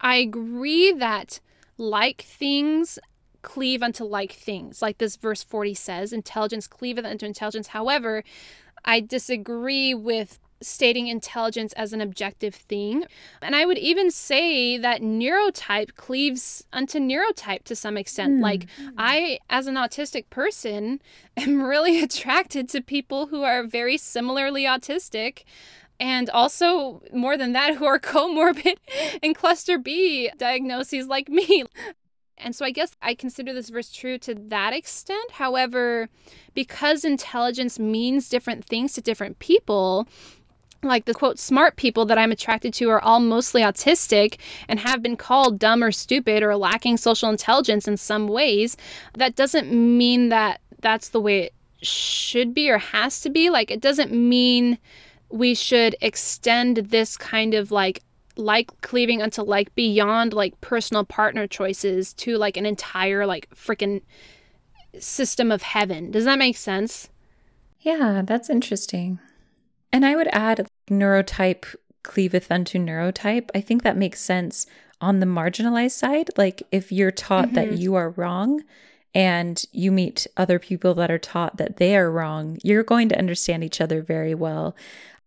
I 0.00 0.16
agree 0.16 0.92
that 0.92 1.40
like 1.76 2.22
things 2.22 2.98
cleave 3.42 3.82
unto 3.82 4.04
like 4.04 4.32
things, 4.32 4.82
like 4.82 4.98
this 4.98 5.16
verse 5.16 5.42
40 5.42 5.74
says, 5.74 6.12
intelligence 6.12 6.66
cleaveth 6.66 7.04
unto 7.04 7.26
intelligence. 7.26 7.68
However, 7.68 8.24
I 8.84 9.00
disagree 9.00 9.94
with 9.94 10.38
stating 10.60 11.06
intelligence 11.06 11.72
as 11.74 11.92
an 11.92 12.00
objective 12.00 12.54
thing. 12.54 13.04
And 13.40 13.54
I 13.54 13.64
would 13.64 13.78
even 13.78 14.10
say 14.10 14.76
that 14.78 15.00
neurotype 15.00 15.94
cleaves 15.94 16.64
unto 16.72 16.98
neurotype 16.98 17.64
to 17.64 17.76
some 17.76 17.96
extent. 17.96 18.38
Mm. 18.38 18.42
Like, 18.42 18.66
I, 18.96 19.38
as 19.48 19.66
an 19.66 19.76
autistic 19.76 20.30
person, 20.30 21.00
am 21.36 21.62
really 21.62 22.00
attracted 22.02 22.68
to 22.70 22.80
people 22.80 23.26
who 23.26 23.42
are 23.42 23.64
very 23.64 23.96
similarly 23.96 24.64
autistic 24.64 25.44
and 26.00 26.30
also 26.30 27.02
more 27.12 27.36
than 27.36 27.52
that 27.52 27.74
who 27.76 27.84
are 27.84 27.98
comorbid 27.98 28.76
and 29.22 29.34
cluster 29.34 29.78
B 29.78 30.30
diagnoses 30.38 31.06
like 31.06 31.28
me. 31.28 31.64
And 32.40 32.54
so 32.54 32.64
I 32.64 32.70
guess 32.70 32.96
I 33.02 33.14
consider 33.14 33.52
this 33.52 33.68
verse 33.68 33.90
true 33.90 34.16
to 34.18 34.34
that 34.34 34.72
extent. 34.72 35.32
However, 35.32 36.08
because 36.54 37.04
intelligence 37.04 37.78
means 37.78 38.28
different 38.28 38.64
things 38.64 38.92
to 38.92 39.00
different 39.00 39.40
people, 39.40 40.06
like 40.82 41.06
the 41.06 41.14
quote 41.14 41.38
smart 41.38 41.76
people 41.76 42.04
that 42.06 42.18
I'm 42.18 42.30
attracted 42.30 42.72
to 42.74 42.90
are 42.90 43.00
all 43.00 43.20
mostly 43.20 43.62
autistic 43.62 44.38
and 44.68 44.80
have 44.80 45.02
been 45.02 45.16
called 45.16 45.58
dumb 45.58 45.82
or 45.82 45.90
stupid 45.90 46.42
or 46.42 46.56
lacking 46.56 46.96
social 46.98 47.28
intelligence 47.28 47.88
in 47.88 47.96
some 47.96 48.28
ways, 48.28 48.76
that 49.14 49.34
doesn't 49.34 49.72
mean 49.72 50.28
that 50.28 50.60
that's 50.80 51.08
the 51.08 51.20
way 51.20 51.44
it 51.44 51.54
should 51.82 52.54
be 52.54 52.70
or 52.70 52.78
has 52.78 53.20
to 53.22 53.30
be. 53.30 53.50
Like, 53.50 53.70
it 53.70 53.80
doesn't 53.80 54.12
mean 54.12 54.78
we 55.30 55.54
should 55.54 55.96
extend 56.00 56.76
this 56.76 57.16
kind 57.16 57.54
of 57.54 57.70
like 57.70 58.02
like 58.36 58.70
cleaving 58.82 59.20
unto 59.20 59.42
like 59.42 59.74
beyond 59.74 60.32
like 60.32 60.58
personal 60.60 61.04
partner 61.04 61.48
choices 61.48 62.12
to 62.14 62.36
like 62.36 62.56
an 62.56 62.64
entire 62.64 63.26
like 63.26 63.48
freaking 63.50 64.00
system 64.98 65.50
of 65.50 65.62
heaven. 65.62 66.12
Does 66.12 66.24
that 66.24 66.38
make 66.38 66.56
sense? 66.56 67.08
Yeah, 67.80 68.22
that's 68.24 68.48
interesting. 68.48 69.18
And 69.92 70.04
I 70.04 70.16
would 70.16 70.28
add 70.28 70.68
neurotype 70.90 71.74
cleaveth 72.02 72.50
unto 72.50 72.78
neurotype. 72.78 73.50
I 73.54 73.60
think 73.60 73.82
that 73.82 73.96
makes 73.96 74.20
sense 74.20 74.66
on 75.00 75.20
the 75.20 75.26
marginalized 75.26 75.92
side. 75.92 76.30
Like 76.36 76.62
if 76.72 76.90
you're 76.90 77.10
taught 77.10 77.46
mm-hmm. 77.46 77.54
that 77.54 77.72
you 77.78 77.94
are 77.94 78.10
wrong 78.10 78.62
and 79.14 79.62
you 79.72 79.90
meet 79.90 80.26
other 80.36 80.58
people 80.58 80.94
that 80.94 81.10
are 81.10 81.18
taught 81.18 81.56
that 81.56 81.76
they 81.76 81.96
are 81.96 82.10
wrong, 82.10 82.58
you're 82.62 82.82
going 82.82 83.08
to 83.10 83.18
understand 83.18 83.64
each 83.64 83.80
other 83.80 84.02
very 84.02 84.34
well. 84.34 84.76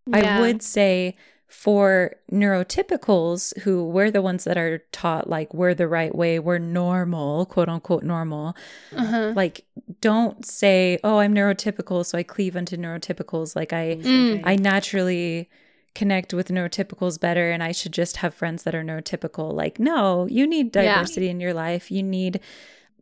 Yeah. 0.08 0.38
I 0.38 0.42
would 0.42 0.62
say 0.62 1.16
for 1.52 2.16
neurotypicals 2.32 3.58
who 3.60 3.86
we're 3.86 4.10
the 4.10 4.22
ones 4.22 4.46
that 4.46 4.58
are 4.58 4.78
taught 4.94 5.30
like 5.30 5.54
we're 5.54 5.74
the 5.74 5.88
right 5.88 6.16
way 6.16 6.40
we're 6.40 6.58
normal 6.58 7.46
quote 7.46 7.68
unquote 7.68 8.04
normal 8.04 8.56
uh-huh. 8.96 9.34
like 9.36 9.66
don't 10.00 10.46
say 10.46 10.98
oh 11.04 11.18
i'm 11.18 11.36
neurotypical 11.36 12.06
so 12.06 12.18
i 12.18 12.24
cleave 12.24 12.56
unto 12.56 12.78
neurotypicals 12.78 13.54
like 13.54 13.74
i 13.74 13.98
mm. 14.02 14.42
i 14.46 14.56
naturally 14.56 15.50
connect 15.94 16.34
with 16.34 16.48
neurotypicals 16.48 17.20
better 17.20 17.52
and 17.52 17.62
i 17.62 17.74
should 17.74 17.92
just 17.92 18.18
have 18.18 18.34
friends 18.34 18.64
that 18.64 18.74
are 18.74 18.84
neurotypical 18.84 19.52
like 19.54 19.78
no 19.78 20.26
you 20.28 20.48
need 20.48 20.72
diversity 20.72 21.26
yeah. 21.26 21.32
in 21.32 21.42
your 21.42 21.54
life 21.54 21.92
you 21.92 22.02
need 22.02 22.40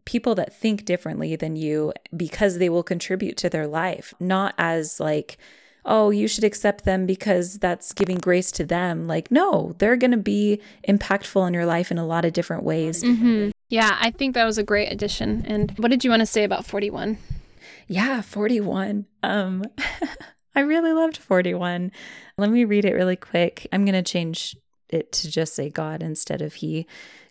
people 0.05 0.33
that 0.33 0.55
think 0.55 0.85
differently 0.85 1.35
than 1.35 1.55
you 1.55 1.93
because 2.17 2.57
they 2.57 2.67
will 2.67 2.81
contribute 2.81 3.37
to 3.37 3.47
their 3.47 3.67
life 3.67 4.11
not 4.19 4.55
as 4.57 4.99
like 4.99 5.37
oh, 5.89 6.11
you 6.11 6.27
should 6.27 6.43
accept 6.43 6.85
them 6.85 7.05
because 7.05 7.57
that's 7.57 7.91
giving 7.93 8.17
grace 8.17 8.51
to 8.51 8.65
them. 8.65 9.07
Like, 9.07 9.31
no, 9.31 9.75
they're 9.79 9.97
going 9.97 10.11
to 10.11 10.17
be 10.17 10.61
impactful 10.87 11.45
in 11.47 11.53
your 11.53 11.65
life 11.65 11.91
in 11.91 11.97
a 11.97 12.05
lot 12.05 12.23
of 12.23 12.31
different 12.31 12.63
ways. 12.63 13.03
Mm-hmm. 13.03 13.49
Yeah, 13.69 13.97
I 13.99 14.11
think 14.11 14.35
that 14.35 14.45
was 14.45 14.57
a 14.57 14.63
great 14.63 14.91
addition. 14.91 15.43
And 15.45 15.71
what 15.77 15.89
did 15.89 16.03
you 16.03 16.11
want 16.11 16.21
to 16.21 16.27
say 16.27 16.43
about 16.43 16.65
41? 16.65 17.17
Yeah, 17.87 18.21
41. 18.21 19.07
Um, 19.23 19.63
I 20.55 20.61
really 20.61 20.93
loved 20.93 21.17
41. 21.17 21.91
Let 22.37 22.49
me 22.51 22.65
read 22.65 22.85
it 22.85 22.93
really 22.93 23.15
quick. 23.15 23.67
I'm 23.73 23.83
going 23.83 24.01
to 24.01 24.03
change 24.03 24.55
it 24.89 25.11
to 25.13 25.29
just 25.29 25.55
say 25.55 25.69
God 25.69 26.03
instead 26.03 26.41
of 26.41 26.55
He. 26.55 26.87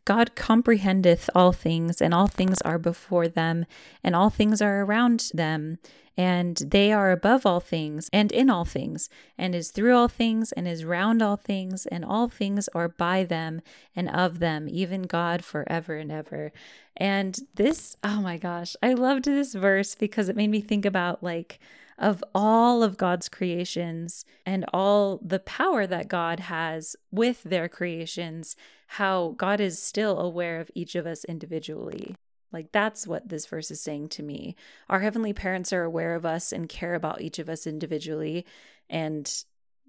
God 0.09 0.35
comprehendeth 0.35 1.29
all 1.35 1.53
things, 1.53 2.01
and 2.01 2.15
all 2.15 2.29
things 2.29 2.63
are 2.63 2.79
before 2.79 3.29
them, 3.29 3.67
and 4.03 4.17
all 4.17 4.31
things 4.31 4.63
are 4.63 4.81
around 4.81 5.31
them 5.35 5.79
and 6.19 6.57
they 6.57 6.93
are 6.93 7.13
above 7.13 7.47
all 7.47 7.61
things 7.61 8.11
and 8.13 8.33
in 8.33 8.51
all 8.51 8.65
things, 8.65 9.09
and 9.39 9.55
is 9.55 9.71
through 9.71 9.95
all 9.97 10.09
things, 10.09 10.51
and 10.51 10.67
is 10.67 10.85
round 10.85 11.23
all 11.23 11.37
things, 11.37 11.87
and 11.87 12.05
all 12.05 12.27
things 12.27 12.69
are 12.75 12.89
by 12.89 13.23
them 13.23 13.61
and 13.95 14.11
of 14.11 14.41
them, 14.41 14.67
even 14.69 15.03
God 15.03 15.45
forever 15.45 15.95
and 15.97 16.11
ever. 16.11 16.51
And 16.97 17.39
this, 17.55 17.97
oh 18.03 18.21
my 18.21 18.37
gosh, 18.37 18.75
I 18.83 18.95
loved 18.95 19.27
this 19.27 19.55
verse 19.55 19.95
because 19.95 20.29
it 20.29 20.35
made 20.35 20.51
me 20.51 20.61
think 20.61 20.85
about 20.85 21.23
like, 21.23 21.61
of 21.99 22.23
all 22.35 22.83
of 22.83 22.97
God's 22.97 23.29
creations 23.29 24.25
and 24.47 24.65
all 24.73 25.19
the 25.23 25.41
power 25.41 25.87
that 25.87 26.09
God 26.09 26.41
has 26.41 26.95
with 27.11 27.43
their 27.43 27.69
creations, 27.69 28.55
how 28.89 29.35
God 29.37 29.61
is 29.61 29.83
still 29.83 30.19
aware 30.19 30.61
of 30.61 30.71
each 30.75 30.95
of 30.95 31.07
us 31.07 31.25
individually. 31.25 32.15
Like, 32.53 32.73
that's 32.73 33.07
what 33.07 33.29
this 33.29 33.47
verse 33.47 33.71
is 33.71 33.81
saying 33.81 34.09
to 34.11 34.23
me. 34.23 34.57
Our 34.89 35.01
heavenly 35.01 35.33
parents 35.33 35.73
are 35.73 35.83
aware 35.83 36.15
of 36.15 36.25
us 36.25 36.53
and 36.53 36.69
care 36.69 36.95
about 36.95 37.21
each 37.21 37.39
of 37.39 37.49
us 37.49 37.67
individually. 37.67 38.47
And 38.89 39.45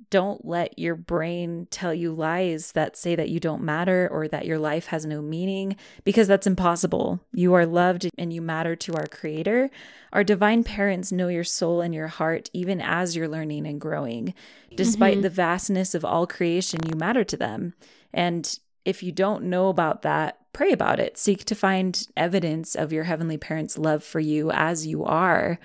don't 0.10 0.44
let 0.46 0.80
your 0.80 0.96
brain 0.96 1.68
tell 1.70 1.94
you 1.94 2.12
lies 2.12 2.72
that 2.72 2.98
say 2.98 3.16
that 3.16 3.30
you 3.30 3.40
don't 3.40 3.62
matter 3.62 4.08
or 4.12 4.28
that 4.28 4.46
your 4.46 4.58
life 4.58 4.88
has 4.88 5.06
no 5.06 5.22
meaning, 5.22 5.76
because 6.04 6.28
that's 6.28 6.48
impossible. 6.48 7.20
You 7.32 7.54
are 7.54 7.66
loved 7.66 8.10
and 8.18 8.34
you 8.34 8.42
matter 8.42 8.76
to 8.76 8.96
our 8.96 9.08
Creator. 9.08 9.70
Our 10.12 10.24
divine 10.24 10.64
parents 10.64 11.12
know 11.12 11.28
your 11.28 11.44
soul 11.44 11.82
and 11.82 11.94
your 11.94 12.08
heart, 12.08 12.50
even 12.54 12.82
as 12.82 13.16
you're 13.16 13.28
learning 13.28 13.68
and 13.68 13.80
growing. 13.80 14.34
Despite 14.76 15.16
mm-hmm. 15.16 15.22
the 15.22 15.30
vastness 15.30 15.94
of 15.94 16.04
all 16.04 16.26
creation, 16.26 16.80
you 16.88 16.96
matter 16.96 17.24
to 17.24 17.38
them. 17.38 17.74
And 18.12 18.60
if 18.86 19.04
you 19.04 19.12
don't 19.12 19.44
know 19.44 19.68
about 19.68 20.02
that, 20.02 20.40
pray 20.54 20.72
about 20.72 21.00
it. 21.00 21.18
Seek 21.18 21.46
to 21.46 21.56
find 21.56 22.08
evidence 22.18 22.74
of 22.74 22.92
your 22.92 23.04
heavenly 23.04 23.38
parents' 23.38 23.78
love 23.78 24.04
for 24.04 24.20
you 24.20 24.50
as 24.50 24.88
you 24.88 25.04
are, 25.04 25.60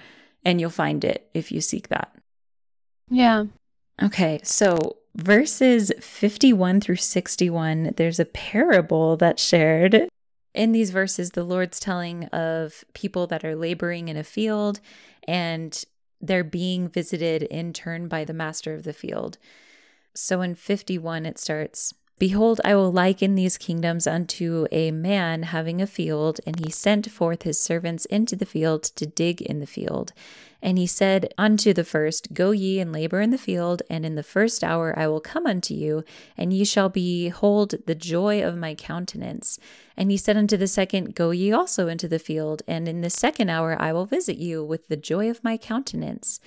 and 0.44 0.60
you'll 0.60 0.68
find 0.68 1.04
it 1.04 1.30
if 1.32 1.50
you 1.50 1.62
seek 1.62 1.88
that. 1.88 2.14
Yeah. 3.08 3.44
Okay, 4.02 4.40
so 4.42 4.96
verses 5.14 5.92
51 6.00 6.80
through 6.80 6.96
61, 6.96 7.94
there's 7.96 8.18
a 8.18 8.24
parable 8.24 9.16
that's 9.16 9.42
shared. 9.42 10.08
In 10.52 10.72
these 10.72 10.90
verses, 10.90 11.30
the 11.30 11.44
Lord's 11.44 11.78
telling 11.78 12.24
of 12.26 12.84
people 12.92 13.26
that 13.28 13.44
are 13.44 13.56
laboring 13.56 14.08
in 14.08 14.16
a 14.16 14.24
field 14.24 14.80
and 15.26 15.84
they're 16.20 16.44
being 16.44 16.88
visited 16.88 17.42
in 17.44 17.72
turn 17.72 18.08
by 18.08 18.24
the 18.24 18.32
master 18.32 18.74
of 18.74 18.84
the 18.84 18.92
field. 18.92 19.38
So 20.14 20.42
in 20.42 20.54
51, 20.54 21.26
it 21.26 21.38
starts 21.38 21.92
Behold, 22.18 22.60
I 22.64 22.76
will 22.76 22.92
liken 22.92 23.34
these 23.34 23.58
kingdoms 23.58 24.06
unto 24.06 24.66
a 24.70 24.92
man 24.92 25.42
having 25.42 25.82
a 25.82 25.86
field, 25.86 26.40
and 26.46 26.64
he 26.64 26.70
sent 26.70 27.10
forth 27.10 27.42
his 27.42 27.58
servants 27.58 28.04
into 28.04 28.36
the 28.36 28.46
field 28.46 28.84
to 28.84 29.04
dig 29.04 29.42
in 29.42 29.58
the 29.58 29.66
field. 29.66 30.12
And 30.62 30.78
he 30.78 30.86
said 30.86 31.34
unto 31.36 31.74
the 31.74 31.84
first, 31.84 32.32
Go 32.32 32.52
ye 32.52 32.78
and 32.78 32.92
labor 32.92 33.20
in 33.20 33.30
the 33.30 33.36
field, 33.36 33.82
and 33.90 34.06
in 34.06 34.14
the 34.14 34.22
first 34.22 34.62
hour 34.62 34.96
I 34.96 35.08
will 35.08 35.20
come 35.20 35.44
unto 35.44 35.74
you, 35.74 36.04
and 36.38 36.52
ye 36.52 36.64
shall 36.64 36.88
behold 36.88 37.74
the 37.84 37.96
joy 37.96 38.42
of 38.42 38.56
my 38.56 38.76
countenance. 38.76 39.58
And 39.96 40.10
he 40.12 40.16
said 40.16 40.36
unto 40.36 40.56
the 40.56 40.68
second, 40.68 41.16
Go 41.16 41.32
ye 41.32 41.52
also 41.52 41.88
into 41.88 42.06
the 42.06 42.20
field, 42.20 42.62
and 42.68 42.88
in 42.88 43.00
the 43.00 43.10
second 43.10 43.50
hour 43.50 43.76
I 43.78 43.92
will 43.92 44.06
visit 44.06 44.36
you 44.38 44.64
with 44.64 44.86
the 44.86 44.96
joy 44.96 45.28
of 45.28 45.42
my 45.42 45.56
countenance 45.56 46.40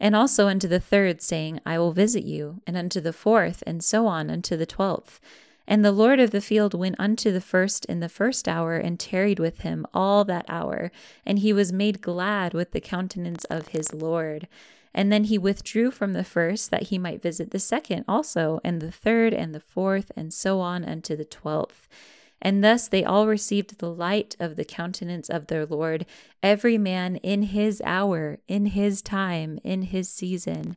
and 0.00 0.14
also 0.14 0.48
unto 0.48 0.68
the 0.68 0.80
third, 0.80 1.22
saying, 1.22 1.60
I 1.64 1.78
will 1.78 1.92
visit 1.92 2.24
you, 2.24 2.60
and 2.66 2.76
unto 2.76 3.00
the 3.00 3.12
fourth, 3.12 3.62
and 3.66 3.82
so 3.82 4.06
on 4.06 4.30
unto 4.30 4.56
the 4.56 4.66
twelfth. 4.66 5.20
And 5.66 5.82
the 5.82 5.92
Lord 5.92 6.20
of 6.20 6.30
the 6.30 6.42
field 6.42 6.74
went 6.74 6.96
unto 6.98 7.32
the 7.32 7.40
first 7.40 7.86
in 7.86 8.00
the 8.00 8.08
first 8.08 8.46
hour 8.46 8.76
and 8.76 9.00
tarried 9.00 9.38
with 9.38 9.60
him 9.60 9.86
all 9.94 10.24
that 10.24 10.44
hour. 10.46 10.92
And 11.24 11.38
he 11.38 11.54
was 11.54 11.72
made 11.72 12.02
glad 12.02 12.52
with 12.52 12.72
the 12.72 12.80
countenance 12.80 13.44
of 13.46 13.68
his 13.68 13.94
Lord. 13.94 14.46
And 14.92 15.10
then 15.10 15.24
he 15.24 15.38
withdrew 15.38 15.90
from 15.90 16.12
the 16.12 16.22
first 16.22 16.70
that 16.70 16.84
he 16.84 16.98
might 16.98 17.22
visit 17.22 17.50
the 17.50 17.58
second 17.58 18.04
also, 18.06 18.60
and 18.62 18.80
the 18.80 18.92
third, 18.92 19.32
and 19.32 19.54
the 19.54 19.60
fourth, 19.60 20.12
and 20.14 20.34
so 20.34 20.60
on 20.60 20.84
unto 20.84 21.16
the 21.16 21.24
twelfth. 21.24 21.88
And 22.44 22.62
thus 22.62 22.86
they 22.86 23.02
all 23.02 23.26
received 23.26 23.78
the 23.78 23.90
light 23.90 24.36
of 24.38 24.56
the 24.56 24.64
countenance 24.64 25.30
of 25.30 25.46
their 25.46 25.64
Lord, 25.64 26.04
every 26.42 26.76
man 26.76 27.16
in 27.16 27.44
his 27.44 27.82
hour, 27.84 28.38
in 28.46 28.66
his 28.66 29.00
time, 29.00 29.58
in 29.64 29.82
his 29.82 30.10
season, 30.10 30.76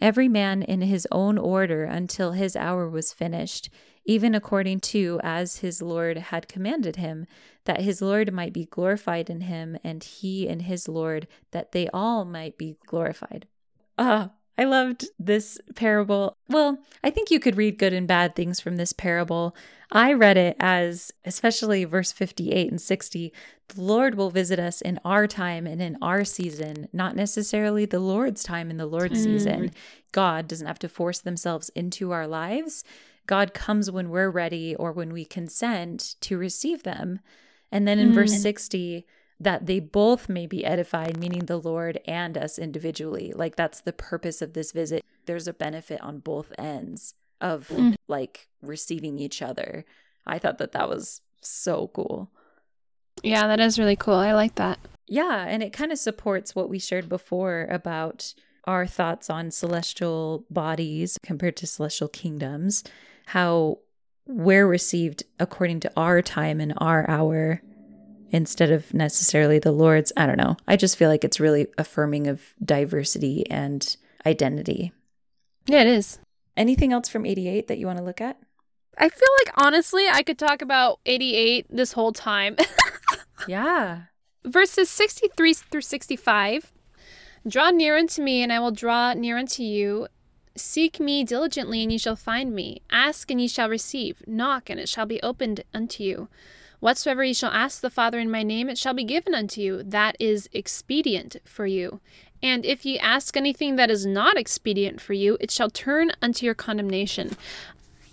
every 0.00 0.28
man 0.28 0.62
in 0.62 0.82
his 0.82 1.06
own 1.12 1.38
order 1.38 1.84
until 1.84 2.32
his 2.32 2.56
hour 2.56 2.90
was 2.90 3.12
finished 3.12 3.70
even 4.04 4.34
according 4.34 4.80
to 4.80 5.20
as 5.22 5.58
his 5.58 5.80
Lord 5.80 6.18
had 6.18 6.48
commanded 6.48 6.96
him, 6.96 7.26
that 7.64 7.80
his 7.80 8.02
Lord 8.02 8.32
might 8.32 8.52
be 8.52 8.66
glorified 8.66 9.30
in 9.30 9.42
him, 9.42 9.78
and 9.82 10.04
he 10.04 10.46
in 10.46 10.60
his 10.60 10.88
Lord, 10.88 11.26
that 11.52 11.72
they 11.72 11.88
all 11.88 12.24
might 12.24 12.58
be 12.58 12.76
glorified. 12.86 13.46
Ah, 13.96 14.32
I 14.56 14.64
loved 14.64 15.06
this 15.18 15.58
parable. 15.74 16.36
Well, 16.48 16.78
I 17.02 17.10
think 17.10 17.30
you 17.30 17.40
could 17.40 17.56
read 17.56 17.78
good 17.78 17.92
and 17.92 18.06
bad 18.06 18.36
things 18.36 18.60
from 18.60 18.76
this 18.76 18.92
parable. 18.92 19.54
I 19.90 20.12
read 20.12 20.36
it 20.36 20.56
as, 20.60 21.12
especially 21.24 21.84
verse 21.84 22.12
58 22.12 22.70
and 22.70 22.80
60, 22.80 23.32
the 23.68 23.80
Lord 23.80 24.14
will 24.14 24.30
visit 24.30 24.58
us 24.58 24.80
in 24.80 25.00
our 25.04 25.26
time 25.26 25.66
and 25.66 25.80
in 25.82 25.96
our 26.00 26.24
season, 26.24 26.88
not 26.92 27.16
necessarily 27.16 27.84
the 27.84 27.98
Lord's 27.98 28.42
time 28.42 28.70
and 28.70 28.78
the 28.78 28.86
Lord's 28.86 29.20
mm. 29.20 29.24
season. 29.24 29.72
God 30.12 30.46
doesn't 30.48 30.66
have 30.66 30.78
to 30.80 30.88
force 30.88 31.20
themselves 31.20 31.68
into 31.70 32.12
our 32.12 32.26
lives. 32.26 32.84
God 33.26 33.54
comes 33.54 33.90
when 33.90 34.10
we're 34.10 34.30
ready 34.30 34.74
or 34.76 34.92
when 34.92 35.12
we 35.12 35.24
consent 35.24 36.16
to 36.20 36.38
receive 36.38 36.82
them. 36.82 37.20
And 37.72 37.88
then 37.88 37.98
in 37.98 38.10
mm. 38.10 38.14
verse 38.14 38.40
60, 38.40 39.06
that 39.40 39.66
they 39.66 39.80
both 39.80 40.28
may 40.28 40.46
be 40.46 40.64
edified, 40.64 41.18
meaning 41.18 41.46
the 41.46 41.58
Lord 41.58 42.00
and 42.06 42.38
us 42.38 42.58
individually. 42.58 43.32
Like 43.34 43.56
that's 43.56 43.80
the 43.80 43.92
purpose 43.92 44.40
of 44.40 44.52
this 44.52 44.72
visit. 44.72 45.04
There's 45.26 45.48
a 45.48 45.52
benefit 45.52 46.00
on 46.00 46.18
both 46.20 46.52
ends 46.58 47.14
of 47.40 47.68
mm. 47.68 47.94
like 48.08 48.48
receiving 48.62 49.18
each 49.18 49.42
other. 49.42 49.84
I 50.26 50.38
thought 50.38 50.58
that 50.58 50.72
that 50.72 50.88
was 50.88 51.20
so 51.40 51.90
cool. 51.94 52.30
Yeah, 53.22 53.46
that 53.46 53.60
is 53.60 53.78
really 53.78 53.96
cool. 53.96 54.14
I 54.14 54.32
like 54.32 54.54
that. 54.56 54.78
Yeah, 55.06 55.44
and 55.46 55.62
it 55.62 55.72
kind 55.72 55.92
of 55.92 55.98
supports 55.98 56.54
what 56.54 56.70
we 56.70 56.78
shared 56.78 57.08
before 57.08 57.66
about 57.70 58.34
our 58.66 58.86
thoughts 58.86 59.28
on 59.28 59.50
celestial 59.50 60.46
bodies 60.50 61.18
compared 61.22 61.56
to 61.58 61.66
celestial 61.66 62.08
kingdoms 62.08 62.82
how 63.26 63.78
we're 64.26 64.66
received 64.66 65.22
according 65.38 65.80
to 65.80 65.92
our 65.96 66.22
time 66.22 66.60
and 66.60 66.72
our 66.78 67.08
hour 67.08 67.62
instead 68.34 68.72
of 68.72 68.92
necessarily 68.92 69.60
the 69.60 69.72
Lord's. 69.72 70.12
I 70.16 70.26
don't 70.26 70.36
know. 70.36 70.56
I 70.66 70.76
just 70.76 70.96
feel 70.96 71.08
like 71.08 71.24
it's 71.24 71.38
really 71.38 71.68
affirming 71.78 72.26
of 72.26 72.42
diversity 72.62 73.48
and 73.48 73.96
identity. 74.26 74.92
Yeah, 75.66 75.82
it 75.82 75.86
is. 75.86 76.18
Anything 76.56 76.92
else 76.92 77.08
from 77.08 77.24
88 77.24 77.68
that 77.68 77.78
you 77.78 77.86
want 77.86 77.98
to 77.98 78.04
look 78.04 78.20
at? 78.20 78.38
I 78.98 79.08
feel 79.08 79.28
like 79.44 79.54
honestly, 79.56 80.06
I 80.10 80.22
could 80.22 80.38
talk 80.38 80.62
about 80.62 80.98
88 81.06 81.66
this 81.70 81.92
whole 81.92 82.12
time. 82.12 82.56
yeah. 83.48 84.02
Verses 84.44 84.90
63 84.90 85.54
through 85.54 85.80
65 85.80 86.72
Draw 87.46 87.70
near 87.70 87.96
unto 87.96 88.22
me, 88.22 88.42
and 88.42 88.52
I 88.52 88.58
will 88.58 88.70
draw 88.70 89.12
near 89.12 89.36
unto 89.36 89.62
you. 89.62 90.08
Seek 90.56 90.98
me 90.98 91.24
diligently, 91.24 91.82
and 91.82 91.92
ye 91.92 91.98
shall 91.98 92.16
find 92.16 92.54
me. 92.54 92.80
Ask, 92.90 93.30
and 93.30 93.40
ye 93.40 93.48
shall 93.48 93.68
receive. 93.68 94.22
Knock, 94.26 94.70
and 94.70 94.80
it 94.80 94.88
shall 94.88 95.06
be 95.06 95.22
opened 95.22 95.62
unto 95.74 96.02
you. 96.02 96.28
Whatsoever 96.84 97.24
ye 97.24 97.32
shall 97.32 97.50
ask 97.50 97.80
the 97.80 97.88
Father 97.88 98.18
in 98.18 98.30
my 98.30 98.42
name, 98.42 98.68
it 98.68 98.76
shall 98.76 98.92
be 98.92 99.04
given 99.04 99.34
unto 99.34 99.62
you. 99.62 99.82
That 99.82 100.18
is 100.20 100.50
expedient 100.52 101.38
for 101.42 101.66
you. 101.66 102.02
And 102.42 102.66
if 102.66 102.84
ye 102.84 102.98
ask 102.98 103.38
anything 103.38 103.76
that 103.76 103.90
is 103.90 104.04
not 104.04 104.36
expedient 104.36 105.00
for 105.00 105.14
you, 105.14 105.38
it 105.40 105.50
shall 105.50 105.70
turn 105.70 106.12
unto 106.20 106.44
your 106.44 106.54
condemnation. 106.54 107.38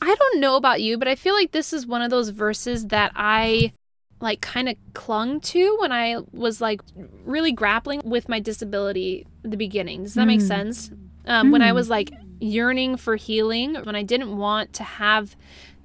I 0.02 0.16
don't 0.16 0.40
know 0.40 0.56
about 0.56 0.82
you, 0.82 0.98
but 0.98 1.10
I 1.10 1.16
feel 1.16 1.34
like 1.34 1.52
this 1.52 1.74
is 1.74 1.86
one 1.86 2.02
of 2.02 2.12
those 2.12 2.30
verses 2.30 2.88
that 2.88 3.12
I 3.14 3.74
like 4.22 4.40
kind 4.40 4.70
of 4.70 4.78
clung 4.94 5.42
to 5.42 5.78
when 5.82 5.92
I 5.92 6.20
was 6.32 6.62
like 6.62 6.80
really 7.26 7.52
grappling 7.52 8.02
with 8.06 8.30
my 8.30 8.40
disability 8.40 9.28
at 9.44 9.52
the 9.52 9.58
beginning. 9.58 10.04
Does 10.04 10.14
that 10.14 10.24
mm. 10.24 10.28
make 10.28 10.42
sense? 10.42 10.92
Um, 11.26 11.50
mm. 11.50 11.52
When 11.52 11.62
I 11.62 11.72
hmm. 11.72 11.76
was 11.76 11.90
like 11.90 12.12
yearning 12.40 12.96
for 12.96 13.18
healing, 13.18 13.76
when 13.76 13.98
I 13.98 14.04
didn't 14.04 14.38
want 14.38 14.72
to 14.74 14.84
have 14.84 15.36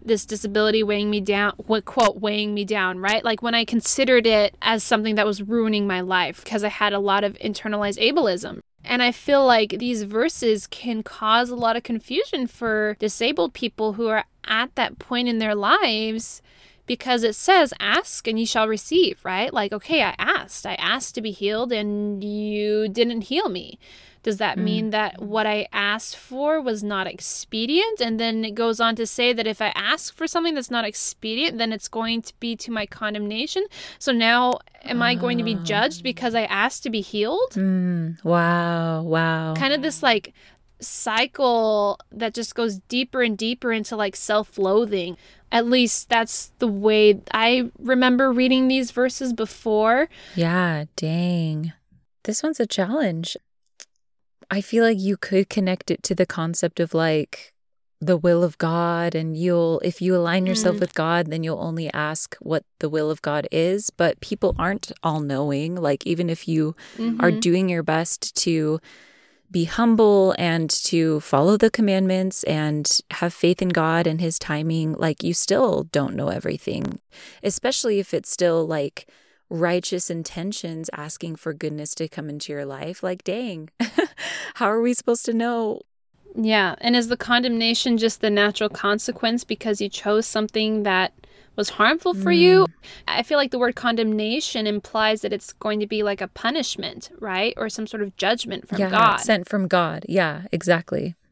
this 0.06 0.24
disability 0.24 0.82
weighing 0.82 1.10
me 1.10 1.20
down, 1.20 1.52
what 1.56 1.84
quote, 1.84 2.20
weighing 2.20 2.54
me 2.54 2.64
down, 2.64 2.98
right? 2.98 3.24
Like 3.24 3.42
when 3.42 3.54
I 3.54 3.64
considered 3.64 4.26
it 4.26 4.56
as 4.62 4.82
something 4.82 5.14
that 5.16 5.26
was 5.26 5.42
ruining 5.42 5.86
my 5.86 6.00
life 6.00 6.42
because 6.44 6.64
I 6.64 6.68
had 6.68 6.92
a 6.92 6.98
lot 6.98 7.24
of 7.24 7.34
internalized 7.38 7.98
ableism. 7.98 8.60
And 8.84 9.02
I 9.02 9.10
feel 9.10 9.44
like 9.44 9.78
these 9.78 10.04
verses 10.04 10.66
can 10.68 11.02
cause 11.02 11.50
a 11.50 11.56
lot 11.56 11.76
of 11.76 11.82
confusion 11.82 12.46
for 12.46 12.96
disabled 13.00 13.52
people 13.52 13.94
who 13.94 14.06
are 14.08 14.24
at 14.46 14.74
that 14.76 14.98
point 15.00 15.28
in 15.28 15.40
their 15.40 15.56
lives 15.56 16.40
because 16.86 17.24
it 17.24 17.34
says, 17.34 17.74
Ask 17.80 18.28
and 18.28 18.38
you 18.38 18.46
shall 18.46 18.68
receive, 18.68 19.18
right? 19.24 19.52
Like, 19.52 19.72
okay, 19.72 20.02
I 20.02 20.14
asked. 20.18 20.66
I 20.66 20.74
asked 20.74 21.16
to 21.16 21.20
be 21.22 21.32
healed 21.32 21.72
and 21.72 22.22
you 22.22 22.88
didn't 22.88 23.22
heal 23.22 23.48
me. 23.48 23.78
Does 24.26 24.38
that 24.38 24.58
mm. 24.58 24.64
mean 24.64 24.90
that 24.90 25.22
what 25.22 25.46
I 25.46 25.68
asked 25.72 26.16
for 26.16 26.60
was 26.60 26.82
not 26.82 27.06
expedient? 27.06 28.00
And 28.00 28.18
then 28.18 28.44
it 28.44 28.56
goes 28.56 28.80
on 28.80 28.96
to 28.96 29.06
say 29.06 29.32
that 29.32 29.46
if 29.46 29.62
I 29.62 29.68
ask 29.76 30.12
for 30.12 30.26
something 30.26 30.56
that's 30.56 30.68
not 30.68 30.84
expedient, 30.84 31.58
then 31.58 31.72
it's 31.72 31.86
going 31.86 32.22
to 32.22 32.34
be 32.40 32.56
to 32.56 32.72
my 32.72 32.86
condemnation. 32.86 33.66
So 34.00 34.10
now 34.10 34.58
am 34.82 35.00
I 35.00 35.14
going 35.14 35.38
to 35.38 35.44
be 35.44 35.54
judged 35.54 36.02
because 36.02 36.34
I 36.34 36.42
asked 36.46 36.82
to 36.82 36.90
be 36.90 37.02
healed? 37.02 37.52
Mm. 37.52 38.24
Wow. 38.24 39.02
Wow. 39.02 39.54
Kind 39.54 39.72
of 39.72 39.80
this 39.80 40.02
like 40.02 40.34
cycle 40.80 41.96
that 42.10 42.34
just 42.34 42.56
goes 42.56 42.80
deeper 42.88 43.22
and 43.22 43.38
deeper 43.38 43.70
into 43.70 43.94
like 43.94 44.16
self 44.16 44.58
loathing. 44.58 45.16
At 45.52 45.66
least 45.66 46.08
that's 46.08 46.50
the 46.58 46.66
way 46.66 47.20
I 47.30 47.70
remember 47.78 48.32
reading 48.32 48.66
these 48.66 48.90
verses 48.90 49.32
before. 49.32 50.08
Yeah, 50.34 50.86
dang. 50.96 51.74
This 52.24 52.42
one's 52.42 52.58
a 52.58 52.66
challenge. 52.66 53.36
I 54.50 54.60
feel 54.60 54.84
like 54.84 54.98
you 54.98 55.16
could 55.16 55.48
connect 55.48 55.90
it 55.90 56.02
to 56.04 56.14
the 56.14 56.26
concept 56.26 56.80
of 56.80 56.94
like 56.94 57.52
the 58.00 58.16
will 58.16 58.44
of 58.44 58.58
God 58.58 59.14
and 59.14 59.36
you'll 59.36 59.80
if 59.80 60.02
you 60.02 60.14
align 60.14 60.44
yourself 60.44 60.76
mm. 60.76 60.80
with 60.80 60.94
God 60.94 61.28
then 61.28 61.42
you'll 61.42 61.62
only 61.62 61.90
ask 61.94 62.36
what 62.40 62.62
the 62.78 62.90
will 62.90 63.10
of 63.10 63.22
God 63.22 63.48
is 63.50 63.88
but 63.90 64.20
people 64.20 64.54
aren't 64.58 64.92
all 65.02 65.20
knowing 65.20 65.74
like 65.74 66.06
even 66.06 66.28
if 66.28 66.46
you 66.46 66.76
mm-hmm. 66.96 67.20
are 67.24 67.30
doing 67.30 67.70
your 67.70 67.82
best 67.82 68.36
to 68.42 68.80
be 69.50 69.64
humble 69.64 70.34
and 70.38 70.68
to 70.68 71.20
follow 71.20 71.56
the 71.56 71.70
commandments 71.70 72.42
and 72.44 73.00
have 73.12 73.32
faith 73.32 73.62
in 73.62 73.70
God 73.70 74.06
and 74.06 74.20
his 74.20 74.38
timing 74.38 74.92
like 74.94 75.22
you 75.22 75.32
still 75.32 75.84
don't 75.84 76.14
know 76.14 76.28
everything 76.28 77.00
especially 77.42 77.98
if 77.98 78.12
it's 78.12 78.30
still 78.30 78.66
like 78.66 79.08
righteous 79.48 80.10
intentions 80.10 80.90
asking 80.92 81.36
for 81.36 81.52
goodness 81.52 81.94
to 81.94 82.08
come 82.08 82.28
into 82.28 82.52
your 82.52 82.64
life. 82.64 83.02
Like, 83.02 83.24
dang, 83.24 83.70
how 84.54 84.66
are 84.66 84.80
we 84.80 84.94
supposed 84.94 85.24
to 85.26 85.32
know? 85.32 85.82
Yeah. 86.34 86.74
And 86.78 86.96
is 86.96 87.08
the 87.08 87.16
condemnation 87.16 87.98
just 87.98 88.20
the 88.20 88.30
natural 88.30 88.68
consequence 88.68 89.44
because 89.44 89.80
you 89.80 89.88
chose 89.88 90.26
something 90.26 90.82
that 90.82 91.12
was 91.54 91.70
harmful 91.70 92.12
for 92.12 92.30
mm. 92.30 92.38
you? 92.38 92.66
I 93.08 93.22
feel 93.22 93.38
like 93.38 93.50
the 93.50 93.58
word 93.58 93.76
condemnation 93.76 94.66
implies 94.66 95.22
that 95.22 95.32
it's 95.32 95.52
going 95.54 95.80
to 95.80 95.86
be 95.86 96.02
like 96.02 96.20
a 96.20 96.28
punishment, 96.28 97.10
right? 97.18 97.54
Or 97.56 97.68
some 97.68 97.86
sort 97.86 98.02
of 98.02 98.16
judgment 98.16 98.68
from 98.68 98.78
yeah, 98.78 98.90
God. 98.90 99.16
Sent 99.18 99.48
from 99.48 99.68
God. 99.68 100.04
Yeah, 100.08 100.42
exactly. 100.52 101.14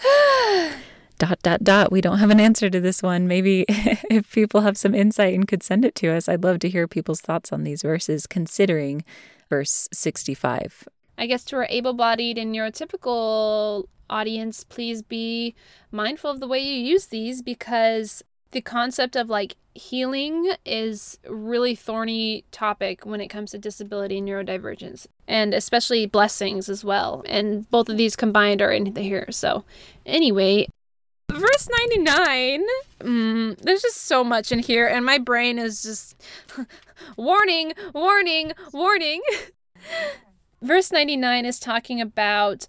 dot 1.18 1.40
dot 1.42 1.64
dot. 1.64 1.92
We 1.92 2.00
don't 2.00 2.18
have 2.18 2.30
an 2.30 2.40
answer 2.40 2.70
to 2.70 2.80
this 2.80 3.02
one. 3.02 3.26
Maybe 3.28 3.64
if 3.68 4.32
people 4.32 4.62
have 4.62 4.78
some 4.78 4.94
insight 4.94 5.34
and 5.34 5.46
could 5.46 5.62
send 5.62 5.84
it 5.84 5.94
to 5.96 6.08
us 6.08 6.28
i'd 6.28 6.44
love 6.44 6.58
to 6.60 6.68
hear 6.68 6.86
people's 6.86 7.20
thoughts 7.20 7.52
on 7.52 7.64
these 7.64 7.82
verses 7.82 8.26
considering 8.26 9.04
verse 9.48 9.88
65 9.92 10.88
i 11.16 11.26
guess 11.26 11.44
to 11.44 11.56
our 11.56 11.66
able-bodied 11.68 12.38
and 12.38 12.54
neurotypical 12.54 13.84
audience 14.10 14.64
please 14.64 15.02
be 15.02 15.54
mindful 15.90 16.30
of 16.30 16.40
the 16.40 16.48
way 16.48 16.58
you 16.58 16.72
use 16.72 17.06
these 17.06 17.42
because 17.42 18.22
the 18.50 18.60
concept 18.60 19.14
of 19.16 19.28
like 19.28 19.56
healing 19.74 20.52
is 20.64 21.18
really 21.28 21.74
thorny 21.74 22.44
topic 22.50 23.04
when 23.04 23.20
it 23.20 23.28
comes 23.28 23.50
to 23.50 23.58
disability 23.58 24.18
and 24.18 24.28
neurodivergence 24.28 25.06
and 25.28 25.52
especially 25.52 26.06
blessings 26.06 26.70
as 26.70 26.82
well. 26.82 27.22
And 27.26 27.70
both 27.70 27.88
of 27.90 27.98
these 27.98 28.16
combined 28.16 28.62
are 28.62 28.72
in 28.72 28.92
the 28.94 29.02
here. 29.02 29.26
So 29.30 29.64
anyway 30.06 30.66
verse 31.38 31.68
99 31.86 32.64
mm, 33.00 33.58
there's 33.58 33.82
just 33.82 34.02
so 34.02 34.24
much 34.24 34.52
in 34.52 34.58
here 34.58 34.86
and 34.86 35.04
my 35.04 35.18
brain 35.18 35.58
is 35.58 35.82
just 35.82 36.16
warning 37.16 37.72
warning 37.94 38.52
warning 38.72 39.22
verse 40.62 40.90
99 40.90 41.44
is 41.44 41.58
talking 41.58 42.00
about 42.00 42.68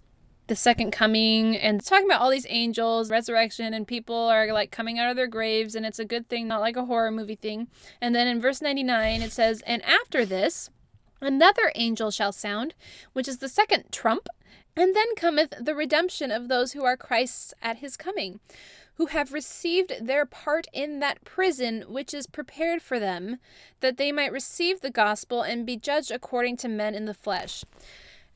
the 0.50 0.56
second 0.56 0.90
coming 0.90 1.56
and 1.56 1.80
talking 1.80 2.06
about 2.06 2.20
all 2.20 2.28
these 2.28 2.46
angels, 2.48 3.08
resurrection, 3.08 3.72
and 3.72 3.86
people 3.86 4.16
are 4.16 4.52
like 4.52 4.72
coming 4.72 4.98
out 4.98 5.08
of 5.08 5.14
their 5.14 5.28
graves, 5.28 5.76
and 5.76 5.86
it's 5.86 6.00
a 6.00 6.04
good 6.04 6.28
thing, 6.28 6.48
not 6.48 6.60
like 6.60 6.74
a 6.74 6.86
horror 6.86 7.12
movie 7.12 7.36
thing. 7.36 7.68
And 8.00 8.16
then 8.16 8.26
in 8.26 8.40
verse 8.40 8.60
99, 8.60 9.22
it 9.22 9.30
says, 9.30 9.62
And 9.64 9.80
after 9.84 10.26
this, 10.26 10.68
another 11.20 11.70
angel 11.76 12.10
shall 12.10 12.32
sound, 12.32 12.74
which 13.12 13.28
is 13.28 13.38
the 13.38 13.48
second 13.48 13.92
trump, 13.92 14.26
and 14.76 14.94
then 14.94 15.14
cometh 15.16 15.54
the 15.60 15.74
redemption 15.74 16.30
of 16.30 16.48
those 16.48 16.72
who 16.72 16.84
are 16.84 16.96
Christ's 16.96 17.54
at 17.62 17.78
his 17.78 17.96
coming 17.96 18.40
who 19.00 19.06
have 19.06 19.32
received 19.32 19.94
their 19.98 20.26
part 20.26 20.66
in 20.74 20.98
that 21.00 21.24
prison 21.24 21.82
which 21.88 22.12
is 22.12 22.26
prepared 22.26 22.82
for 22.82 23.00
them, 23.00 23.38
that 23.80 23.96
they 23.96 24.12
might 24.12 24.30
receive 24.30 24.82
the 24.82 24.90
gospel 24.90 25.40
and 25.40 25.64
be 25.64 25.74
judged 25.74 26.10
according 26.10 26.54
to 26.54 26.68
men 26.68 26.94
in 26.94 27.06
the 27.06 27.14
flesh. 27.14 27.64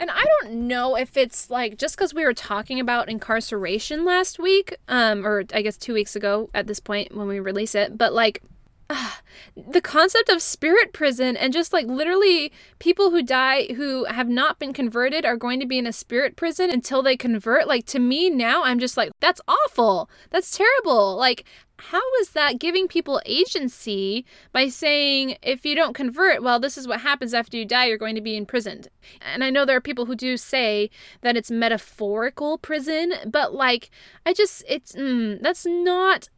And 0.00 0.10
I 0.10 0.24
don't 0.24 0.66
know 0.66 0.96
if 0.96 1.18
it's 1.18 1.50
like 1.50 1.76
just 1.76 1.98
because 1.98 2.14
we 2.14 2.24
were 2.24 2.32
talking 2.32 2.80
about 2.80 3.10
incarceration 3.10 4.06
last 4.06 4.38
week, 4.38 4.74
um, 4.88 5.26
or 5.26 5.44
I 5.52 5.60
guess 5.60 5.76
two 5.76 5.92
weeks 5.92 6.16
ago 6.16 6.48
at 6.54 6.66
this 6.66 6.80
point 6.80 7.14
when 7.14 7.28
we 7.28 7.40
release 7.40 7.74
it, 7.74 7.98
but 7.98 8.14
like 8.14 8.42
the 9.56 9.80
concept 9.80 10.28
of 10.28 10.42
spirit 10.42 10.92
prison 10.92 11.36
and 11.36 11.52
just 11.52 11.72
like 11.72 11.86
literally 11.86 12.52
people 12.78 13.10
who 13.10 13.22
die 13.22 13.66
who 13.74 14.04
have 14.04 14.28
not 14.28 14.58
been 14.58 14.72
converted 14.72 15.24
are 15.24 15.36
going 15.36 15.60
to 15.60 15.66
be 15.66 15.78
in 15.78 15.86
a 15.86 15.92
spirit 15.92 16.36
prison 16.36 16.70
until 16.70 17.02
they 17.02 17.16
convert. 17.16 17.66
Like 17.66 17.86
to 17.86 17.98
me 17.98 18.30
now 18.30 18.62
i'm 18.64 18.78
just 18.78 18.96
like 18.96 19.12
that's 19.20 19.40
awful. 19.48 20.10
That's 20.30 20.56
terrible. 20.56 21.16
Like 21.16 21.44
how 21.78 22.02
is 22.20 22.30
that 22.30 22.60
giving 22.60 22.86
people 22.86 23.20
agency 23.26 24.24
by 24.52 24.68
saying 24.68 25.36
if 25.42 25.66
you 25.66 25.74
don't 25.74 25.92
convert 25.92 26.42
well 26.42 26.60
this 26.60 26.78
is 26.78 26.86
what 26.86 27.00
happens 27.00 27.34
after 27.34 27.56
you 27.56 27.64
die 27.64 27.86
you're 27.86 27.98
going 27.98 28.14
to 28.14 28.20
be 28.20 28.36
imprisoned? 28.36 28.88
And 29.20 29.42
i 29.42 29.50
know 29.50 29.64
there 29.64 29.76
are 29.76 29.80
people 29.80 30.06
who 30.06 30.14
do 30.14 30.36
say 30.36 30.90
that 31.22 31.36
it's 31.36 31.50
metaphorical 31.50 32.58
prison 32.58 33.14
but 33.26 33.54
like 33.54 33.90
i 34.24 34.32
just 34.32 34.62
it's 34.68 34.92
mm, 34.92 35.40
that's 35.40 35.66
not 35.66 36.28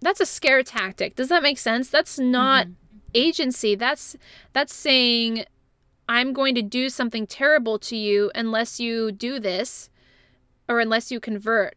that's 0.00 0.20
a 0.20 0.26
scare 0.26 0.62
tactic. 0.62 1.16
Does 1.16 1.28
that 1.28 1.42
make 1.42 1.58
sense? 1.58 1.90
That's 1.90 2.18
not 2.18 2.66
mm-hmm. 2.66 2.74
agency. 3.14 3.74
That's 3.74 4.16
that's 4.52 4.74
saying 4.74 5.44
I'm 6.08 6.32
going 6.32 6.54
to 6.56 6.62
do 6.62 6.88
something 6.88 7.26
terrible 7.26 7.78
to 7.80 7.96
you 7.96 8.30
unless 8.34 8.80
you 8.80 9.12
do 9.12 9.38
this 9.38 9.90
or 10.68 10.78
unless 10.78 11.10
you 11.10 11.18
convert. 11.18 11.74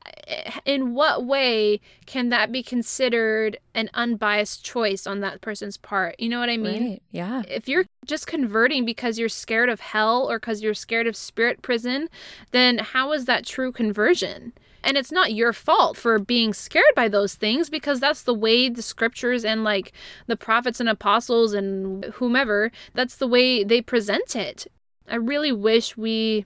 In 0.65 0.93
what 0.93 1.25
way 1.25 1.81
can 2.05 2.29
that 2.29 2.51
be 2.51 2.61
considered 2.61 3.57
an 3.73 3.89
unbiased 3.93 4.63
choice 4.63 5.07
on 5.07 5.19
that 5.21 5.41
person's 5.41 5.77
part? 5.77 6.15
You 6.19 6.29
know 6.29 6.39
what 6.39 6.49
I 6.49 6.57
mean? 6.57 6.89
Right. 6.91 7.03
Yeah. 7.11 7.41
If 7.47 7.67
you're 7.67 7.85
just 8.05 8.27
converting 8.27 8.85
because 8.85 9.17
you're 9.17 9.29
scared 9.29 9.69
of 9.69 9.79
hell 9.79 10.29
or 10.29 10.39
because 10.39 10.61
you're 10.61 10.75
scared 10.75 11.07
of 11.07 11.15
spirit 11.15 11.63
prison, 11.63 12.07
then 12.51 12.77
how 12.77 13.11
is 13.13 13.25
that 13.25 13.45
true 13.45 13.71
conversion? 13.71 14.53
And 14.83 14.97
it's 14.97 15.11
not 15.11 15.33
your 15.33 15.53
fault 15.53 15.97
for 15.97 16.19
being 16.19 16.53
scared 16.53 16.83
by 16.95 17.07
those 17.07 17.35
things 17.35 17.69
because 17.69 17.99
that's 17.99 18.23
the 18.23 18.33
way 18.33 18.69
the 18.69 18.81
scriptures 18.81 19.45
and 19.45 19.63
like 19.63 19.93
the 20.27 20.35
prophets 20.35 20.79
and 20.79 20.89
apostles 20.89 21.53
and 21.53 22.05
whomever, 22.15 22.71
that's 22.93 23.15
the 23.15 23.27
way 23.27 23.63
they 23.63 23.81
present 23.81 24.35
it. 24.35 24.67
I 25.07 25.15
really 25.15 25.51
wish 25.51 25.97
we 25.97 26.45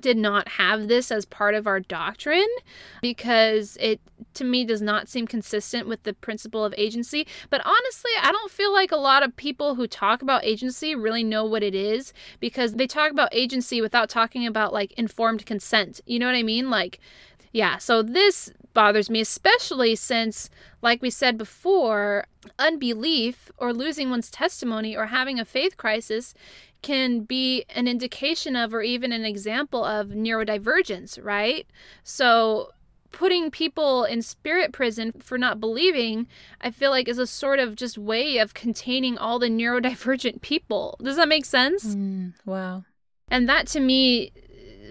did 0.00 0.16
not 0.16 0.48
have 0.48 0.88
this 0.88 1.10
as 1.10 1.24
part 1.24 1.54
of 1.54 1.66
our 1.66 1.80
doctrine 1.80 2.48
because 3.02 3.76
it 3.80 4.00
to 4.34 4.44
me 4.44 4.64
does 4.64 4.80
not 4.80 5.08
seem 5.08 5.26
consistent 5.26 5.88
with 5.88 6.02
the 6.04 6.12
principle 6.12 6.64
of 6.64 6.74
agency. 6.76 7.26
But 7.50 7.62
honestly 7.64 8.10
i 8.22 8.32
don't 8.32 8.50
feel 8.50 8.72
like 8.72 8.92
a 8.92 8.96
lot 8.96 9.22
of 9.22 9.36
people 9.36 9.74
who 9.74 9.86
talk 9.86 10.22
about 10.22 10.44
agency 10.44 10.94
really 10.94 11.24
know 11.24 11.44
what 11.44 11.62
it 11.62 11.74
is 11.74 12.12
because 12.40 12.74
they 12.74 12.86
talk 12.86 13.10
about 13.10 13.28
agency 13.32 13.80
without 13.80 14.08
talking 14.08 14.46
about 14.46 14.72
like 14.72 14.92
informed 14.92 15.46
consent. 15.46 16.00
You 16.06 16.18
know 16.18 16.26
what 16.26 16.34
i 16.34 16.42
mean? 16.42 16.70
Like 16.70 17.00
yeah, 17.52 17.78
so 17.78 18.02
this 18.02 18.52
bothers 18.74 19.10
me, 19.10 19.20
especially 19.20 19.96
since, 19.96 20.50
like 20.82 21.02
we 21.02 21.10
said 21.10 21.36
before, 21.36 22.26
unbelief 22.58 23.50
or 23.58 23.72
losing 23.72 24.10
one's 24.10 24.30
testimony 24.30 24.96
or 24.96 25.06
having 25.06 25.40
a 25.40 25.44
faith 25.44 25.76
crisis 25.76 26.34
can 26.82 27.20
be 27.20 27.64
an 27.70 27.88
indication 27.88 28.54
of 28.54 28.72
or 28.72 28.82
even 28.82 29.12
an 29.12 29.24
example 29.24 29.84
of 29.84 30.08
neurodivergence, 30.08 31.18
right? 31.22 31.66
So 32.04 32.70
putting 33.10 33.50
people 33.50 34.04
in 34.04 34.22
spirit 34.22 34.72
prison 34.72 35.12
for 35.18 35.38
not 35.38 35.60
believing, 35.60 36.28
I 36.60 36.70
feel 36.70 36.90
like 36.90 37.08
is 37.08 37.18
a 37.18 37.26
sort 37.26 37.58
of 37.58 37.74
just 37.74 37.98
way 37.98 38.38
of 38.38 38.54
containing 38.54 39.18
all 39.18 39.38
the 39.38 39.48
neurodivergent 39.48 40.40
people. 40.42 40.96
Does 41.02 41.16
that 41.16 41.28
make 41.28 41.44
sense? 41.44 41.84
Mm, 41.84 42.34
wow. 42.44 42.84
And 43.28 43.48
that 43.48 43.66
to 43.68 43.80
me 43.80 44.32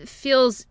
feels 0.06 0.66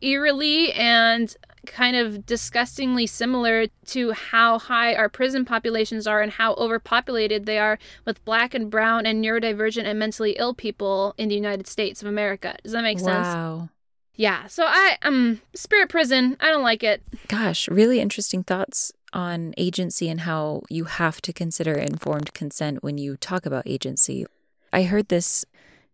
eerily 0.00 0.72
and 0.72 1.34
kind 1.66 1.96
of 1.96 2.24
disgustingly 2.24 3.06
similar 3.06 3.66
to 3.86 4.12
how 4.12 4.58
high 4.58 4.94
our 4.94 5.08
prison 5.08 5.44
populations 5.44 6.06
are 6.06 6.22
and 6.22 6.32
how 6.32 6.54
overpopulated 6.54 7.44
they 7.44 7.58
are 7.58 7.78
with 8.04 8.24
black 8.24 8.54
and 8.54 8.70
brown 8.70 9.04
and 9.04 9.22
neurodivergent 9.22 9.84
and 9.84 9.98
mentally 9.98 10.36
ill 10.38 10.54
people 10.54 11.14
in 11.18 11.28
the 11.28 11.34
United 11.34 11.66
States 11.66 12.02
of 12.02 12.08
America. 12.08 12.56
Does 12.62 12.72
that 12.72 12.82
make 12.82 12.98
sense? 12.98 13.26
Wow. 13.26 13.70
Yeah. 14.14 14.46
So 14.46 14.64
I 14.66 14.96
um 15.02 15.40
spirit 15.54 15.88
prison, 15.88 16.36
I 16.40 16.50
don't 16.50 16.62
like 16.62 16.82
it. 16.82 17.02
Gosh, 17.28 17.68
really 17.68 18.00
interesting 18.00 18.42
thoughts 18.42 18.92
on 19.12 19.54
agency 19.56 20.08
and 20.08 20.20
how 20.20 20.62
you 20.68 20.84
have 20.84 21.20
to 21.22 21.32
consider 21.32 21.72
informed 21.74 22.32
consent 22.32 22.82
when 22.82 22.98
you 22.98 23.16
talk 23.16 23.44
about 23.44 23.66
agency. 23.66 24.26
I 24.72 24.84
heard 24.84 25.08
this 25.08 25.44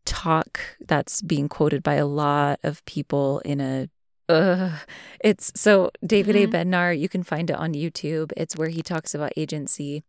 talk 0.05 0.61
that's 0.81 1.23
being 1.23 1.49
quoted 1.49 1.83
by 1.83 1.95
a 1.95 2.07
lot 2.07 2.59
of 2.63 2.85
people 2.85 3.41
in 3.41 3.61
a 3.61 3.89
uh, 4.29 4.79
it's 5.21 5.53
so 5.55 5.91
David 6.05 6.37
mm-hmm. 6.37 6.55
A. 6.55 6.65
Bednar, 6.65 6.99
you 6.99 7.09
can 7.09 7.23
find 7.23 7.51
it 7.51 7.57
on 7.57 7.75
YouTube. 7.75 8.33
It's 8.37 8.57
where 8.57 8.69
he 8.69 8.83
talks 8.83 9.15
about 9.15 9.33
agency 9.37 10.05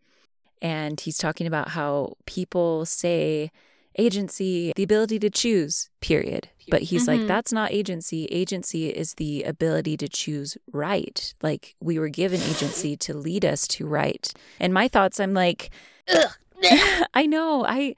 and 0.61 0.99
he's 0.99 1.17
talking 1.17 1.45
about 1.45 1.69
how 1.69 2.15
people 2.25 2.85
say 2.85 3.51
agency, 3.97 4.71
the 4.75 4.83
ability 4.83 5.19
to 5.19 5.29
choose, 5.29 5.89
period. 5.99 6.49
But 6.69 6.83
he's 6.83 7.07
mm-hmm. 7.07 7.21
like, 7.21 7.27
that's 7.27 7.51
not 7.51 7.71
agency. 7.71 8.25
Agency 8.27 8.89
is 8.89 9.15
the 9.15 9.43
ability 9.43 9.97
to 9.97 10.07
choose 10.07 10.57
right. 10.71 11.33
Like 11.41 11.75
we 11.81 11.99
were 11.99 12.09
given 12.09 12.41
agency 12.41 12.95
to 12.97 13.13
lead 13.13 13.43
us 13.43 13.67
to 13.69 13.85
right. 13.85 14.31
And 14.59 14.73
my 14.73 14.87
thoughts, 14.87 15.19
I'm 15.19 15.33
like, 15.33 15.69
I 17.13 17.25
know. 17.25 17.65
I, 17.67 17.95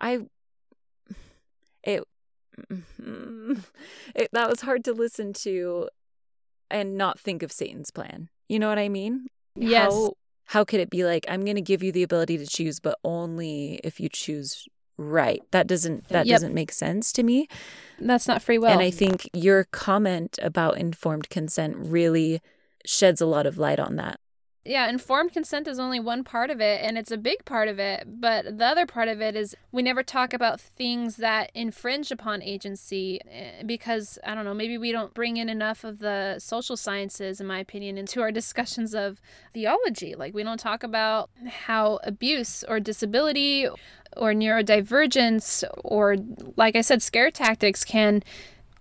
I, 0.00 0.20
it 1.84 2.04
it, 4.14 4.28
that 4.32 4.50
was 4.50 4.62
hard 4.62 4.84
to 4.84 4.92
listen 4.92 5.32
to 5.32 5.88
and 6.70 6.96
not 6.96 7.18
think 7.18 7.42
of 7.42 7.50
Satan's 7.52 7.90
plan. 7.90 8.28
You 8.48 8.58
know 8.58 8.68
what 8.68 8.78
I 8.78 8.88
mean? 8.88 9.26
Yes. 9.54 9.92
How, 9.92 10.12
how 10.46 10.64
could 10.64 10.80
it 10.80 10.90
be 10.90 11.04
like 11.04 11.24
I'm 11.28 11.44
going 11.44 11.56
to 11.56 11.62
give 11.62 11.82
you 11.82 11.92
the 11.92 12.02
ability 12.02 12.38
to 12.38 12.46
choose 12.46 12.80
but 12.80 12.98
only 13.04 13.80
if 13.84 14.00
you 14.00 14.08
choose 14.08 14.66
right? 14.96 15.42
That 15.50 15.66
doesn't 15.66 16.08
that 16.08 16.26
yep. 16.26 16.36
doesn't 16.36 16.54
make 16.54 16.72
sense 16.72 17.12
to 17.12 17.22
me. 17.22 17.48
That's 17.98 18.28
not 18.28 18.42
free 18.42 18.58
will. 18.58 18.68
And 18.68 18.80
I 18.80 18.90
think 18.90 19.28
your 19.32 19.64
comment 19.64 20.38
about 20.42 20.78
informed 20.78 21.30
consent 21.30 21.76
really 21.76 22.40
sheds 22.84 23.20
a 23.20 23.26
lot 23.26 23.46
of 23.46 23.58
light 23.58 23.80
on 23.80 23.96
that. 23.96 24.20
Yeah, 24.62 24.90
informed 24.90 25.32
consent 25.32 25.66
is 25.66 25.78
only 25.78 25.98
one 25.98 26.22
part 26.22 26.50
of 26.50 26.60
it, 26.60 26.82
and 26.82 26.98
it's 26.98 27.10
a 27.10 27.16
big 27.16 27.46
part 27.46 27.66
of 27.66 27.78
it. 27.78 28.20
But 28.20 28.58
the 28.58 28.66
other 28.66 28.84
part 28.84 29.08
of 29.08 29.18
it 29.22 29.34
is 29.34 29.56
we 29.72 29.82
never 29.82 30.02
talk 30.02 30.34
about 30.34 30.60
things 30.60 31.16
that 31.16 31.50
infringe 31.54 32.10
upon 32.10 32.42
agency 32.42 33.20
eh, 33.30 33.62
because, 33.64 34.18
I 34.22 34.34
don't 34.34 34.44
know, 34.44 34.52
maybe 34.52 34.76
we 34.76 34.92
don't 34.92 35.14
bring 35.14 35.38
in 35.38 35.48
enough 35.48 35.82
of 35.82 36.00
the 36.00 36.38
social 36.38 36.76
sciences, 36.76 37.40
in 37.40 37.46
my 37.46 37.58
opinion, 37.58 37.96
into 37.96 38.20
our 38.20 38.30
discussions 38.40 38.94
of 38.94 39.18
theology. 39.54 40.14
Like, 40.14 40.34
we 40.34 40.42
don't 40.42 40.60
talk 40.60 40.82
about 40.82 41.30
how 41.48 41.98
abuse 42.04 42.62
or 42.68 42.80
disability 42.80 43.66
or 44.14 44.32
neurodivergence 44.34 45.64
or, 45.84 46.16
like 46.56 46.76
I 46.76 46.82
said, 46.82 47.00
scare 47.00 47.30
tactics 47.30 47.82
can 47.82 48.22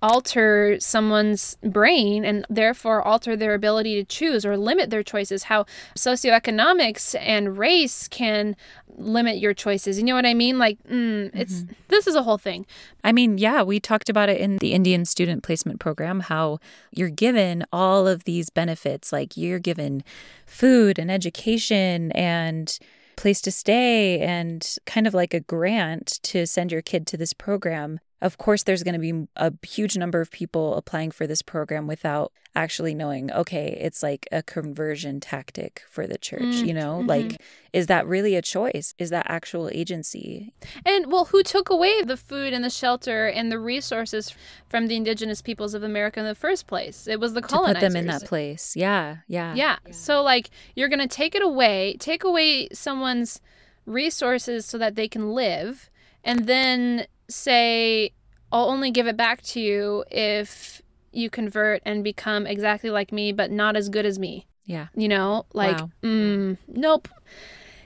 alter 0.01 0.77
someone's 0.79 1.57
brain 1.63 2.23
and 2.23 2.45
therefore 2.49 3.01
alter 3.01 3.35
their 3.35 3.53
ability 3.53 3.95
to 3.95 4.03
choose 4.03 4.45
or 4.45 4.57
limit 4.57 4.89
their 4.89 5.03
choices, 5.03 5.43
how 5.43 5.65
socioeconomics 5.95 7.15
and 7.19 7.57
race 7.57 8.07
can 8.07 8.55
limit 8.95 9.37
your 9.37 9.53
choices. 9.53 9.97
You 9.97 10.05
know 10.05 10.15
what 10.15 10.25
I 10.25 10.33
mean? 10.33 10.57
Like, 10.57 10.81
mm, 10.83 11.29
it's 11.33 11.61
mm-hmm. 11.61 11.73
this 11.89 12.07
is 12.07 12.15
a 12.15 12.23
whole 12.23 12.37
thing. 12.37 12.65
I 13.03 13.11
mean, 13.11 13.37
yeah, 13.37 13.61
we 13.63 13.79
talked 13.79 14.09
about 14.09 14.29
it 14.29 14.39
in 14.39 14.57
the 14.57 14.73
Indian 14.73 15.05
student 15.05 15.43
placement 15.43 15.79
program 15.79 16.21
how 16.21 16.59
you're 16.91 17.09
given 17.09 17.65
all 17.71 18.07
of 18.07 18.23
these 18.23 18.49
benefits, 18.49 19.11
like 19.11 19.35
you're 19.35 19.59
given 19.59 20.03
food 20.45 20.97
and 20.97 21.11
education 21.11 22.11
and 22.13 22.77
place 23.15 23.41
to 23.41 23.51
stay 23.51 24.19
and 24.19 24.77
kind 24.85 25.05
of 25.05 25.13
like 25.13 25.33
a 25.33 25.41
grant 25.41 26.19
to 26.23 26.47
send 26.47 26.71
your 26.71 26.81
kid 26.81 27.05
to 27.05 27.17
this 27.17 27.33
program 27.33 27.99
of 28.21 28.37
course 28.37 28.63
there's 28.63 28.83
going 28.83 28.93
to 28.93 28.99
be 28.99 29.27
a 29.35 29.53
huge 29.65 29.97
number 29.97 30.21
of 30.21 30.31
people 30.31 30.75
applying 30.75 31.11
for 31.11 31.25
this 31.25 31.41
program 31.41 31.87
without 31.87 32.31
actually 32.55 32.93
knowing 32.93 33.31
okay 33.31 33.77
it's 33.79 34.01
like 34.01 34.27
a 34.31 34.41
conversion 34.41 35.19
tactic 35.19 35.83
for 35.89 36.07
the 36.07 36.17
church 36.17 36.41
mm, 36.41 36.67
you 36.67 36.73
know? 36.73 36.97
mm-hmm. 36.97 37.07
like 37.07 37.41
is 37.71 37.85
that 37.85 38.07
really 38.07 38.35
a 38.35 38.41
choice? 38.41 38.95
Is 38.97 39.11
that 39.11 39.27
actual 39.29 39.69
agency? 39.71 40.53
And 40.83 41.11
well 41.11 41.25
who 41.25 41.43
took 41.43 41.69
away 41.69 42.01
the 42.01 42.17
food 42.17 42.51
and 42.51 42.63
the 42.63 42.69
shelter 42.69 43.27
and 43.27 43.51
the 43.51 43.59
resources 43.59 44.33
from 44.67 44.87
the 44.87 44.95
indigenous 44.95 45.41
peoples 45.41 45.75
of 45.75 45.83
america 45.83 46.19
in 46.19 46.25
the 46.25 46.35
first 46.35 46.67
place? 46.67 47.07
It 47.07 47.19
was 47.19 47.33
the 47.33 47.41
colonizers 47.41 47.81
to 47.81 47.85
put 47.87 47.93
them 47.93 47.99
in 47.99 48.07
that 48.07 48.25
place. 48.25 48.75
Yeah 48.75 49.17
yeah. 49.27 49.53
Yeah, 49.53 49.77
yeah. 49.85 49.91
so 49.91 50.23
like 50.23 50.49
you're 50.75 50.89
going 50.89 50.99
to 50.99 51.07
take 51.07 51.35
it 51.35 51.43
away 51.43 51.95
take 51.99 52.23
away 52.23 52.69
someone's 52.73 53.39
resources 53.85 54.65
so 54.65 54.77
that 54.77 54.95
they 54.95 55.07
can 55.07 55.31
live 55.31 55.89
and 56.23 56.47
then 56.47 57.05
say, 57.29 58.11
I'll 58.51 58.69
only 58.69 58.91
give 58.91 59.07
it 59.07 59.17
back 59.17 59.41
to 59.43 59.59
you 59.59 60.03
if 60.09 60.81
you 61.11 61.29
convert 61.29 61.81
and 61.85 62.03
become 62.03 62.45
exactly 62.45 62.89
like 62.89 63.11
me, 63.11 63.31
but 63.31 63.51
not 63.51 63.75
as 63.75 63.89
good 63.89 64.05
as 64.05 64.19
me. 64.19 64.47
Yeah. 64.65 64.87
You 64.95 65.07
know, 65.07 65.45
like, 65.53 65.79
wow. 65.79 65.89
mm, 66.03 66.57
nope. 66.67 67.07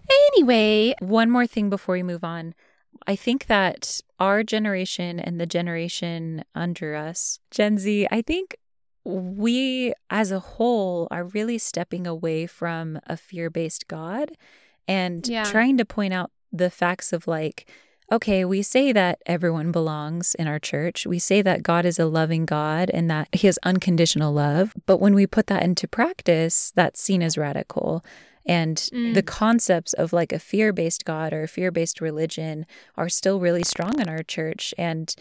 Anyway, 0.10 0.94
one 1.00 1.30
more 1.30 1.48
thing 1.48 1.70
before 1.70 1.94
we 1.94 2.04
move 2.04 2.24
on. 2.24 2.54
I 3.08 3.16
think 3.16 3.48
that 3.48 4.02
our 4.20 4.44
generation 4.44 5.20
and 5.20 5.40
the 5.40 5.46
generation 5.46 6.44
under 6.54 6.96
us, 6.96 7.40
Gen 7.52 7.78
Z, 7.78 8.08
I 8.12 8.22
think 8.22 8.58
we 9.06 9.94
as 10.10 10.32
a 10.32 10.40
whole 10.40 11.08
are 11.12 11.26
really 11.26 11.58
stepping 11.58 12.08
away 12.08 12.46
from 12.46 13.00
a 13.08 13.18
fear 13.18 13.50
based 13.50 13.88
God 13.88 14.32
and 14.88 15.28
yeah. 15.28 15.44
trying 15.44 15.78
to 15.78 15.86
point 15.86 16.14
out 16.14 16.32
the 16.52 16.70
facts 16.70 17.12
of 17.12 17.28
like, 17.28 17.70
okay, 18.12 18.46
we 18.46 18.62
say 18.62 18.92
that 18.92 19.20
everyone 19.26 19.72
belongs 19.72 20.36
in 20.36 20.48
our 20.48 20.60
church. 20.60 21.08
We 21.08 21.20
say 21.20 21.42
that 21.42 21.64
God 21.64 21.86
is 21.86 22.00
a 22.00 22.06
loving 22.06 22.46
God 22.46 22.90
and 22.94 23.10
that 23.10 23.28
he 23.32 23.48
has 23.48 23.60
unconditional 23.64 24.34
love. 24.34 24.74
But 24.86 24.98
when 24.98 25.16
we 25.16 25.28
put 25.28 25.48
that 25.48 25.64
into 25.64 25.88
practice, 25.88 26.72
that's 26.76 27.02
seen 27.02 27.22
as 27.22 27.38
radical. 27.38 28.04
And 28.46 28.78
mm. 28.78 29.14
the 29.14 29.24
concepts 29.24 29.94
of 29.94 30.12
like 30.12 30.34
a 30.34 30.40
fear 30.40 30.74
based 30.74 31.06
God 31.06 31.34
or 31.34 31.44
a 31.44 31.48
fear 31.48 31.72
based 31.72 32.02
religion 32.02 32.66
are 32.96 33.10
still 33.10 33.40
really 33.40 33.64
strong 33.64 34.00
in 34.00 34.10
our 34.10 34.24
church. 34.24 34.74
And 34.78 35.14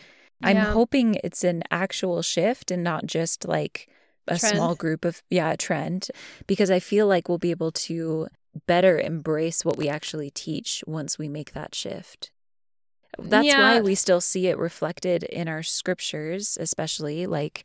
I'm 0.42 0.56
hoping 0.56 1.18
it's 1.22 1.44
an 1.44 1.62
actual 1.70 2.20
shift 2.22 2.72
and 2.72 2.82
not 2.82 3.06
just 3.06 3.46
like 3.46 3.88
a 4.26 4.36
trend. 4.36 4.56
small 4.56 4.74
group 4.74 5.04
of, 5.04 5.22
yeah, 5.30 5.52
a 5.52 5.56
trend, 5.56 6.08
because 6.48 6.70
I 6.70 6.80
feel 6.80 7.06
like 7.06 7.28
we'll 7.28 7.38
be 7.38 7.52
able 7.52 7.70
to 7.72 8.26
better 8.66 8.98
embrace 8.98 9.64
what 9.64 9.76
we 9.76 9.88
actually 9.88 10.30
teach 10.30 10.82
once 10.86 11.16
we 11.16 11.28
make 11.28 11.52
that 11.52 11.76
shift. 11.76 12.31
That's 13.18 13.46
yeah. 13.46 13.60
why 13.60 13.80
we 13.80 13.94
still 13.94 14.20
see 14.20 14.46
it 14.46 14.58
reflected 14.58 15.24
in 15.24 15.48
our 15.48 15.62
scriptures, 15.62 16.56
especially 16.60 17.26
like 17.26 17.64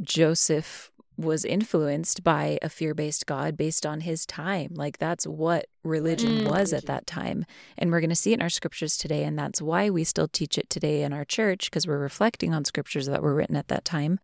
Joseph 0.00 0.92
was 1.18 1.44
influenced 1.44 2.22
by 2.22 2.58
a 2.62 2.68
fear 2.68 2.94
based 2.94 3.26
God 3.26 3.56
based 3.56 3.84
on 3.84 4.02
his 4.02 4.24
time. 4.24 4.70
Like 4.74 4.98
that's 4.98 5.26
what 5.26 5.66
religion 5.82 6.44
mm. 6.44 6.50
was 6.50 6.72
at 6.72 6.86
that 6.86 7.06
time. 7.06 7.44
And 7.76 7.90
we're 7.90 8.00
going 8.00 8.10
to 8.10 8.16
see 8.16 8.30
it 8.30 8.34
in 8.34 8.42
our 8.42 8.48
scriptures 8.48 8.96
today. 8.96 9.24
And 9.24 9.36
that's 9.36 9.60
why 9.60 9.90
we 9.90 10.04
still 10.04 10.28
teach 10.28 10.56
it 10.56 10.70
today 10.70 11.02
in 11.02 11.12
our 11.12 11.24
church 11.24 11.70
because 11.70 11.88
we're 11.88 11.98
reflecting 11.98 12.54
on 12.54 12.64
scriptures 12.64 13.06
that 13.06 13.22
were 13.22 13.34
written 13.34 13.56
at 13.56 13.68
that 13.68 13.84
time. 13.84 14.20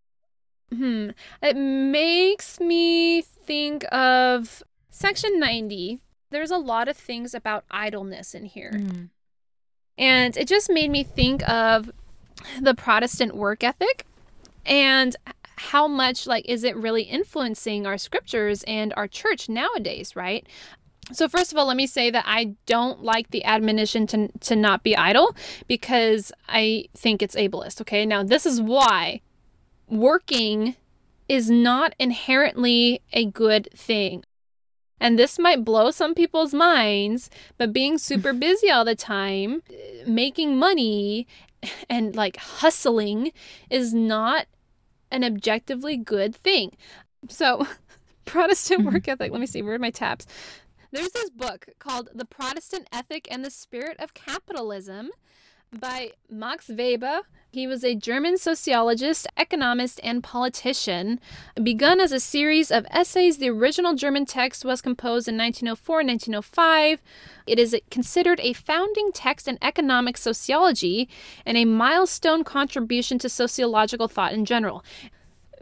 Hmm. 0.72 1.11
It 1.43 1.57
makes 1.57 2.61
me 2.61 3.20
think 3.22 3.85
of 3.93 4.62
section 4.91 5.41
90. 5.41 6.01
There's 6.31 6.51
a 6.53 6.59
lot 6.59 6.89
of 6.89 6.97
things 6.97 7.35
about 7.35 7.64
idleness 7.70 8.35
in 8.35 8.45
here. 8.47 8.72
Mm. 8.75 9.11
And 9.97 10.37
it 10.37 10.49
just 10.49 10.71
made 10.71 10.91
me 10.91 11.05
think 11.05 11.49
of 11.49 11.91
the 12.61 12.75
Protestant 12.75 13.37
work 13.37 13.63
ethic 13.63 14.05
and 14.67 15.17
how 15.57 15.87
much 15.87 16.27
like 16.27 16.45
is 16.49 16.65
it 16.65 16.77
really 16.77 17.03
influencing 17.03 17.87
our 17.87 17.97
scriptures 17.97 18.65
and 18.65 18.93
our 18.97 19.07
church 19.07 19.49
nowadays, 19.49 20.17
right? 20.17 20.47
So 21.13 21.29
first 21.29 21.53
of 21.53 21.59
all, 21.59 21.67
let 21.67 21.77
me 21.77 21.87
say 21.87 22.11
that 22.11 22.25
I 22.27 22.55
don't 22.67 23.03
like 23.03 23.31
the 23.31 23.45
admonition 23.45 24.07
to 24.09 24.29
to 24.41 24.57
not 24.57 24.83
be 24.83 24.97
idle 24.97 25.37
because 25.69 26.33
I 26.49 26.87
think 26.95 27.23
it's 27.23 27.37
ableist, 27.37 27.81
okay? 27.83 28.07
Now, 28.07 28.23
this 28.23 28.47
is 28.47 28.61
why 28.61 29.21
working 29.89 30.77
is 31.29 31.51
not 31.51 31.95
inherently 31.99 33.01
a 33.13 33.27
good 33.27 33.69
thing. 33.75 34.24
And 35.01 35.19
this 35.19 35.39
might 35.39 35.65
blow 35.65 35.91
some 35.91 36.15
people's 36.15 36.55
minds, 36.55 37.31
but 37.59 37.73
being 37.73 37.99
super 37.99 38.33
busy 38.47 38.71
all 38.71 38.85
the 38.85 38.95
time, 38.95 39.63
making 40.07 40.59
money, 40.59 41.27
and 41.89 42.15
like 42.15 42.37
hustling 42.37 43.33
is 43.71 43.95
not 43.95 44.47
an 45.11 45.25
objectively 45.25 45.97
good 45.97 46.35
thing. 46.35 46.77
So, 47.29 47.67
Protestant 48.25 48.81
mm-hmm. 48.81 48.95
work 48.95 49.09
ethic, 49.09 49.31
let 49.31 49.41
me 49.41 49.47
see, 49.47 49.63
where 49.63 49.75
are 49.75 49.79
my 49.79 49.91
tabs? 49.91 50.27
There's 50.93 51.11
this 51.11 51.31
book 51.31 51.67
called 51.79 52.11
The 52.15 52.25
Protestant 52.25 52.89
Ethic 52.93 53.27
and 53.31 53.45
the 53.45 53.51
Spirit 53.51 53.99
of 53.99 54.15
Capitalism 54.15 55.11
by 55.81 56.12
Max 56.31 56.68
Weber. 56.68 57.22
He 57.51 57.68
was 57.68 57.85
a 57.85 57.95
German 57.95 58.37
sociologist, 58.37 59.29
economist, 59.37 60.01
and 60.03 60.25
politician. 60.25 61.20
Begun 61.62 62.01
as 62.01 62.11
a 62.11 62.18
series 62.18 62.72
of 62.72 62.85
essays, 62.91 63.39
the 63.39 63.49
original 63.49 63.95
German 63.95 64.27
text 64.27 64.64
was 64.64 64.83
composed 64.83 65.29
in 65.29 65.39
1904 65.39 66.01
and 66.01 66.09
1905. 66.09 67.01
It 67.47 67.61
is 67.61 67.77
considered 67.93 68.41
a 68.41 68.55
founding 68.55 69.12
text 69.12 69.47
in 69.47 69.59
economic 69.62 70.16
sociology 70.16 71.09
and 71.47 71.57
a 71.57 71.64
milestone 71.64 72.43
contribution 72.43 73.20
to 73.20 73.29
sociological 73.29 74.09
thought 74.09 74.33
in 74.33 74.45
general. 74.45 74.85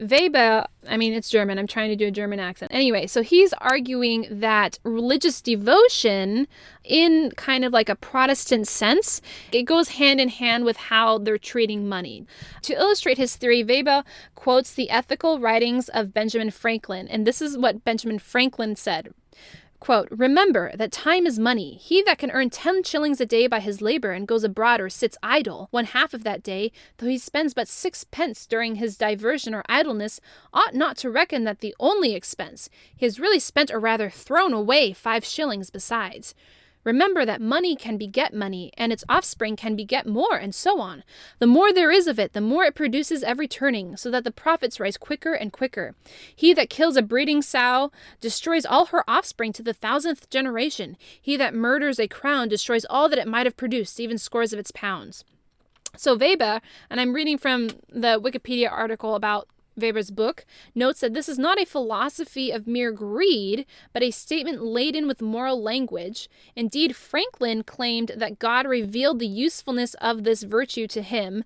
Weber, 0.00 0.66
I 0.88 0.96
mean, 0.96 1.12
it's 1.12 1.30
German. 1.30 1.58
I'm 1.58 1.66
trying 1.66 1.90
to 1.90 1.96
do 1.96 2.08
a 2.08 2.10
German 2.10 2.40
accent. 2.40 2.72
Anyway, 2.74 3.06
so 3.06 3.22
he's 3.22 3.52
arguing 3.54 4.26
that 4.30 4.78
religious 4.82 5.40
devotion, 5.40 6.48
in 6.84 7.30
kind 7.36 7.64
of 7.64 7.72
like 7.72 7.88
a 7.88 7.94
Protestant 7.94 8.66
sense, 8.68 9.20
it 9.52 9.62
goes 9.62 9.90
hand 9.90 10.20
in 10.20 10.28
hand 10.28 10.64
with 10.64 10.76
how 10.76 11.18
they're 11.18 11.38
treating 11.38 11.88
money. 11.88 12.26
To 12.62 12.74
illustrate 12.74 13.18
his 13.18 13.36
theory, 13.36 13.62
Weber 13.62 14.02
quotes 14.34 14.72
the 14.72 14.90
ethical 14.90 15.38
writings 15.38 15.88
of 15.88 16.14
Benjamin 16.14 16.50
Franklin. 16.50 17.06
And 17.08 17.26
this 17.26 17.42
is 17.42 17.56
what 17.58 17.84
Benjamin 17.84 18.18
Franklin 18.18 18.76
said 18.76 19.12
Quote, 19.82 20.06
Remember 20.12 20.70
that 20.76 20.92
time 20.92 21.26
is 21.26 21.40
money. 21.40 21.74
He 21.74 22.02
that 22.02 22.16
can 22.16 22.30
earn 22.30 22.50
ten 22.50 22.84
shillings 22.84 23.20
a 23.20 23.26
day 23.26 23.48
by 23.48 23.58
his 23.58 23.82
labor 23.82 24.12
and 24.12 24.28
goes 24.28 24.44
abroad 24.44 24.80
or 24.80 24.88
sits 24.88 25.18
idle, 25.24 25.66
one 25.72 25.86
half 25.86 26.14
of 26.14 26.22
that 26.22 26.44
day, 26.44 26.70
though 26.98 27.08
he 27.08 27.18
spends 27.18 27.52
but 27.52 27.66
sixpence 27.66 28.46
during 28.46 28.76
his 28.76 28.96
diversion 28.96 29.56
or 29.56 29.64
idleness, 29.68 30.20
ought 30.54 30.76
not 30.76 30.96
to 30.98 31.10
reckon 31.10 31.42
that 31.42 31.58
the 31.58 31.74
only 31.80 32.14
expense. 32.14 32.70
He 32.94 33.04
has 33.04 33.18
really 33.18 33.40
spent 33.40 33.72
or 33.72 33.80
rather 33.80 34.08
thrown 34.08 34.52
away 34.52 34.92
five 34.92 35.24
shillings 35.24 35.68
besides. 35.68 36.32
Remember 36.84 37.24
that 37.24 37.40
money 37.40 37.76
can 37.76 37.96
beget 37.96 38.34
money, 38.34 38.72
and 38.76 38.92
its 38.92 39.04
offspring 39.08 39.56
can 39.56 39.76
beget 39.76 40.06
more, 40.06 40.36
and 40.36 40.54
so 40.54 40.80
on. 40.80 41.04
The 41.38 41.46
more 41.46 41.72
there 41.72 41.90
is 41.90 42.06
of 42.06 42.18
it, 42.18 42.32
the 42.32 42.40
more 42.40 42.64
it 42.64 42.74
produces 42.74 43.22
every 43.22 43.46
turning, 43.46 43.96
so 43.96 44.10
that 44.10 44.24
the 44.24 44.30
profits 44.30 44.80
rise 44.80 44.96
quicker 44.96 45.32
and 45.32 45.52
quicker. 45.52 45.94
He 46.34 46.52
that 46.54 46.70
kills 46.70 46.96
a 46.96 47.02
breeding 47.02 47.42
sow 47.42 47.92
destroys 48.20 48.66
all 48.66 48.86
her 48.86 49.08
offspring 49.08 49.52
to 49.54 49.62
the 49.62 49.74
thousandth 49.74 50.28
generation. 50.30 50.96
He 51.20 51.36
that 51.36 51.54
murders 51.54 52.00
a 52.00 52.08
crown 52.08 52.48
destroys 52.48 52.84
all 52.90 53.08
that 53.08 53.18
it 53.18 53.28
might 53.28 53.46
have 53.46 53.56
produced, 53.56 54.00
even 54.00 54.18
scores 54.18 54.52
of 54.52 54.58
its 54.58 54.70
pounds. 54.72 55.24
So 55.96 56.16
Weber, 56.16 56.60
and 56.88 57.00
I'm 57.00 57.12
reading 57.12 57.38
from 57.38 57.68
the 57.88 58.18
Wikipedia 58.20 58.72
article 58.72 59.14
about 59.14 59.46
Weber's 59.76 60.10
book 60.10 60.44
notes 60.74 61.00
that 61.00 61.14
this 61.14 61.28
is 61.28 61.38
not 61.38 61.60
a 61.60 61.66
philosophy 61.66 62.50
of 62.50 62.66
mere 62.66 62.92
greed, 62.92 63.66
but 63.92 64.02
a 64.02 64.10
statement 64.10 64.62
laden 64.62 65.06
with 65.06 65.22
moral 65.22 65.62
language. 65.62 66.28
Indeed, 66.54 66.96
Franklin 66.96 67.62
claimed 67.62 68.12
that 68.16 68.38
God 68.38 68.66
revealed 68.66 69.18
the 69.18 69.26
usefulness 69.26 69.94
of 69.94 70.24
this 70.24 70.42
virtue 70.42 70.86
to 70.88 71.02
him, 71.02 71.44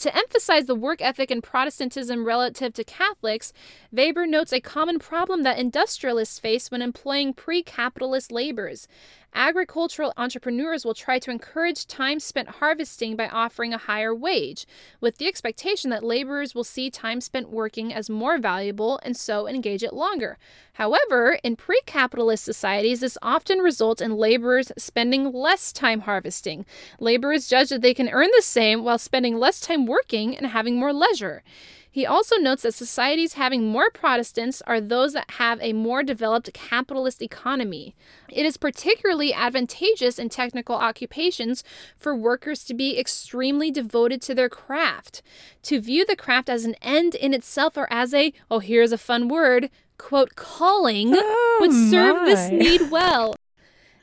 to 0.00 0.16
emphasize 0.16 0.64
the 0.64 0.74
work 0.74 1.02
ethic 1.02 1.30
in 1.30 1.42
Protestantism 1.42 2.24
relative 2.24 2.72
to 2.72 2.84
Catholics, 2.84 3.52
Weber 3.92 4.26
notes 4.26 4.50
a 4.50 4.60
common 4.60 4.98
problem 4.98 5.42
that 5.42 5.58
industrialists 5.58 6.38
face 6.38 6.70
when 6.70 6.80
employing 6.80 7.34
pre 7.34 7.62
capitalist 7.62 8.32
labors. 8.32 8.88
Agricultural 9.32 10.12
entrepreneurs 10.16 10.84
will 10.84 10.94
try 10.94 11.18
to 11.20 11.30
encourage 11.30 11.86
time 11.86 12.18
spent 12.18 12.48
harvesting 12.48 13.14
by 13.14 13.28
offering 13.28 13.72
a 13.72 13.78
higher 13.78 14.14
wage, 14.14 14.66
with 15.00 15.18
the 15.18 15.26
expectation 15.26 15.90
that 15.90 16.02
laborers 16.02 16.54
will 16.54 16.64
see 16.64 16.90
time 16.90 17.20
spent 17.20 17.48
working 17.48 17.94
as 17.94 18.10
more 18.10 18.38
valuable 18.38 18.98
and 19.04 19.16
so 19.16 19.46
engage 19.46 19.84
it 19.84 19.92
longer. 19.92 20.36
However, 20.74 21.38
in 21.44 21.56
pre 21.56 21.80
capitalist 21.86 22.44
societies, 22.44 23.00
this 23.00 23.18
often 23.22 23.58
results 23.60 24.02
in 24.02 24.16
laborers 24.16 24.72
spending 24.76 25.32
less 25.32 25.72
time 25.72 26.00
harvesting. 26.00 26.66
Laborers 26.98 27.46
judge 27.46 27.68
that 27.68 27.82
they 27.82 27.94
can 27.94 28.08
earn 28.08 28.30
the 28.34 28.42
same 28.42 28.82
while 28.82 28.98
spending 28.98 29.38
less 29.38 29.60
time 29.60 29.86
working 29.86 30.36
and 30.36 30.48
having 30.48 30.76
more 30.76 30.92
leisure. 30.92 31.42
He 31.92 32.06
also 32.06 32.36
notes 32.36 32.62
that 32.62 32.74
societies 32.74 33.34
having 33.34 33.66
more 33.66 33.90
Protestants 33.90 34.62
are 34.62 34.80
those 34.80 35.12
that 35.14 35.32
have 35.32 35.60
a 35.60 35.72
more 35.72 36.04
developed 36.04 36.52
capitalist 36.52 37.20
economy. 37.20 37.96
It 38.28 38.46
is 38.46 38.56
particularly 38.56 39.34
advantageous 39.34 40.18
in 40.18 40.28
technical 40.28 40.76
occupations 40.76 41.64
for 41.96 42.14
workers 42.14 42.64
to 42.64 42.74
be 42.74 42.98
extremely 42.98 43.72
devoted 43.72 44.22
to 44.22 44.34
their 44.36 44.48
craft. 44.48 45.20
To 45.64 45.80
view 45.80 46.06
the 46.06 46.14
craft 46.14 46.48
as 46.48 46.64
an 46.64 46.76
end 46.80 47.16
in 47.16 47.34
itself 47.34 47.76
or 47.76 47.92
as 47.92 48.14
a, 48.14 48.32
oh, 48.50 48.60
here's 48.60 48.92
a 48.92 48.98
fun 48.98 49.26
word, 49.26 49.68
quote, 49.98 50.36
calling 50.36 51.12
Oh, 51.16 51.58
would 51.60 51.72
serve 51.72 52.24
this 52.24 52.50
need 52.50 52.90
well. 52.92 53.34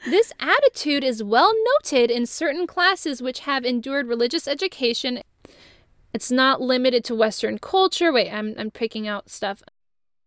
This 0.06 0.32
attitude 0.40 1.04
is 1.04 1.24
well 1.24 1.54
noted 1.76 2.12
in 2.12 2.26
certain 2.26 2.68
classes 2.68 3.22
which 3.22 3.40
have 3.40 3.66
endured 3.66 4.08
religious 4.08 4.48
education. 4.48 5.22
It's 6.14 6.32
not 6.32 6.62
limited 6.62 7.04
to 7.06 7.16
Western 7.16 7.60
culture. 7.60 8.12
Wait, 8.12 8.32
I'm, 8.32 8.56
I'm 8.58 8.72
picking 8.72 9.08
out 9.08 9.30
stuff. 9.30 9.62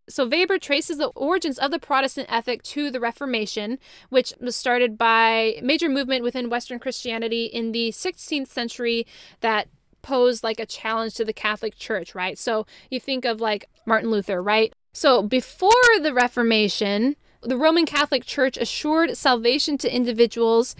So 0.08 0.26
Weber 0.26 0.58
traces 0.58 0.98
the 0.98 1.08
origins 1.08 1.58
of 1.58 1.70
the 1.70 1.78
Protestant 1.78 2.26
ethic 2.30 2.62
to 2.64 2.90
the 2.90 3.00
Reformation, 3.00 3.78
which 4.08 4.34
was 4.40 4.56
started 4.56 4.98
by 4.98 5.54
a 5.58 5.60
major 5.62 5.88
movement 5.88 6.24
within 6.24 6.50
Western 6.50 6.80
Christianity 6.80 7.44
in 7.44 7.72
the 7.72 7.90
16th 7.90 8.48
century 8.48 9.06
that 9.40 9.68
posed 10.02 10.42
like 10.42 10.58
a 10.58 10.66
challenge 10.66 11.14
to 11.14 11.24
the 11.24 11.32
Catholic 11.32 11.76
Church, 11.76 12.14
right? 12.14 12.38
So 12.38 12.66
you 12.90 12.98
think 12.98 13.24
of 13.24 13.40
like 13.40 13.66
Martin 13.86 14.10
Luther, 14.10 14.42
right? 14.42 14.72
So 14.92 15.22
before 15.22 15.70
the 16.02 16.12
Reformation, 16.12 17.16
the 17.42 17.56
Roman 17.56 17.86
Catholic 17.86 18.24
Church 18.24 18.56
assured 18.56 19.16
salvation 19.16 19.78
to 19.78 19.94
individuals 19.94 20.74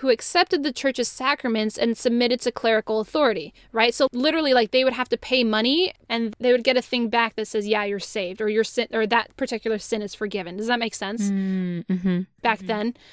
who 0.00 0.08
accepted 0.08 0.62
the 0.62 0.72
church's 0.72 1.08
sacraments 1.08 1.76
and 1.76 1.96
submitted 1.96 2.40
to 2.40 2.50
clerical 2.50 3.00
authority, 3.00 3.52
right? 3.70 3.94
So 3.94 4.08
literally 4.12 4.54
like 4.54 4.70
they 4.70 4.82
would 4.82 4.94
have 4.94 5.10
to 5.10 5.18
pay 5.18 5.44
money 5.44 5.92
and 6.08 6.34
they 6.40 6.52
would 6.52 6.64
get 6.64 6.78
a 6.78 6.82
thing 6.82 7.10
back 7.10 7.36
that 7.36 7.46
says, 7.46 7.68
"Yeah, 7.68 7.84
you're 7.84 8.00
saved," 8.00 8.40
or 8.40 8.48
your 8.48 8.64
sin 8.64 8.88
or 8.92 9.06
that 9.06 9.36
particular 9.36 9.78
sin 9.78 10.00
is 10.00 10.14
forgiven. 10.14 10.56
Does 10.56 10.68
that 10.68 10.78
make 10.78 10.94
sense? 10.94 11.30
Mm-hmm. 11.30 12.20
Back 12.42 12.60
then. 12.60 12.94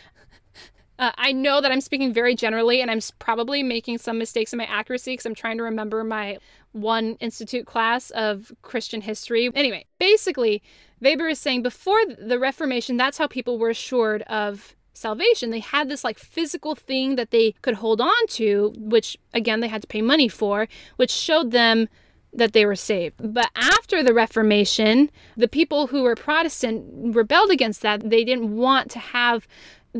Uh, 1.00 1.12
I 1.16 1.32
know 1.32 1.62
that 1.62 1.72
I'm 1.72 1.82
speaking 1.82 2.12
very 2.12 2.34
generally, 2.34 2.82
and 2.82 2.90
I'm 2.90 3.02
probably 3.20 3.62
making 3.62 4.00
some 4.00 4.18
mistakes 4.18 4.52
in 4.52 4.58
my 4.58 4.66
accuracy 4.66 5.14
because 5.14 5.28
I'm 5.28 5.36
trying 5.36 5.58
to 5.58 5.64
remember 5.64 6.04
my 6.04 6.40
one 6.72 7.18
institute 7.20 7.68
class 7.68 8.10
of 8.10 8.52
Christian 8.64 9.02
history. 9.02 9.52
Anyway, 9.54 9.86
basically, 10.00 10.64
Weber 11.00 11.28
is 11.28 11.40
saying 11.40 11.62
before 11.62 12.00
the 12.18 12.40
Reformation, 12.40 12.98
that's 12.98 13.20
how 13.20 13.28
people 13.28 13.60
were 13.60 13.70
assured 13.70 14.24
of 14.24 14.76
salvation. 14.98 15.52
They 15.52 15.60
had 15.60 15.90
this 15.90 16.04
like 16.04 16.18
physical 16.18 16.76
thing 16.76 17.16
that 17.16 17.32
they 17.32 17.54
could 17.62 17.76
hold 17.76 18.02
on 18.02 18.28
to, 18.30 18.74
which 18.78 19.18
again, 19.34 19.60
they 19.60 19.68
had 19.68 19.82
to 19.84 19.88
pay 19.88 20.02
money 20.02 20.28
for, 20.28 20.68
which 20.96 21.12
showed 21.12 21.52
them 21.52 21.88
that 22.34 22.54
they 22.54 22.66
were 22.66 22.76
saved. 22.76 23.16
But 23.34 23.50
after 23.56 24.04
the 24.04 24.14
Reformation, 24.14 25.10
the 25.36 25.48
people 25.48 25.88
who 25.88 26.04
were 26.04 26.16
Protestant 26.16 27.16
rebelled 27.16 27.52
against 27.52 27.82
that. 27.82 28.10
They 28.10 28.24
didn't 28.24 28.56
want 28.56 28.92
to 28.92 29.00
have 29.00 29.48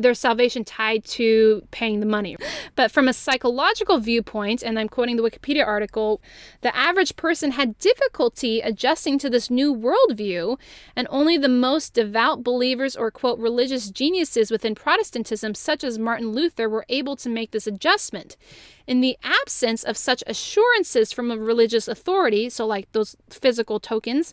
their 0.02 0.14
salvation 0.14 0.64
tied 0.64 1.04
to 1.04 1.62
paying 1.70 2.00
the 2.00 2.06
money. 2.06 2.36
But 2.74 2.90
from 2.90 3.08
a 3.08 3.12
psychological 3.12 3.98
viewpoint, 3.98 4.62
and 4.62 4.78
I'm 4.78 4.88
quoting 4.88 5.16
the 5.16 5.22
Wikipedia 5.22 5.66
article, 5.66 6.20
the 6.60 6.74
average 6.76 7.16
person 7.16 7.52
had 7.52 7.78
difficulty 7.78 8.60
adjusting 8.60 9.18
to 9.18 9.30
this 9.30 9.50
new 9.50 9.74
worldview, 9.74 10.58
and 10.96 11.06
only 11.10 11.36
the 11.36 11.48
most 11.48 11.94
devout 11.94 12.42
believers 12.42 12.96
or, 12.96 13.10
quote, 13.10 13.38
religious 13.38 13.90
geniuses 13.90 14.50
within 14.50 14.74
Protestantism, 14.74 15.54
such 15.54 15.84
as 15.84 15.98
Martin 15.98 16.32
Luther, 16.32 16.68
were 16.68 16.86
able 16.88 17.16
to 17.16 17.28
make 17.28 17.50
this 17.50 17.66
adjustment. 17.66 18.36
In 18.86 19.02
the 19.02 19.18
absence 19.22 19.84
of 19.84 19.98
such 19.98 20.24
assurances 20.26 21.12
from 21.12 21.30
a 21.30 21.36
religious 21.36 21.88
authority, 21.88 22.48
so 22.48 22.66
like 22.66 22.90
those 22.92 23.16
physical 23.28 23.78
tokens, 23.78 24.32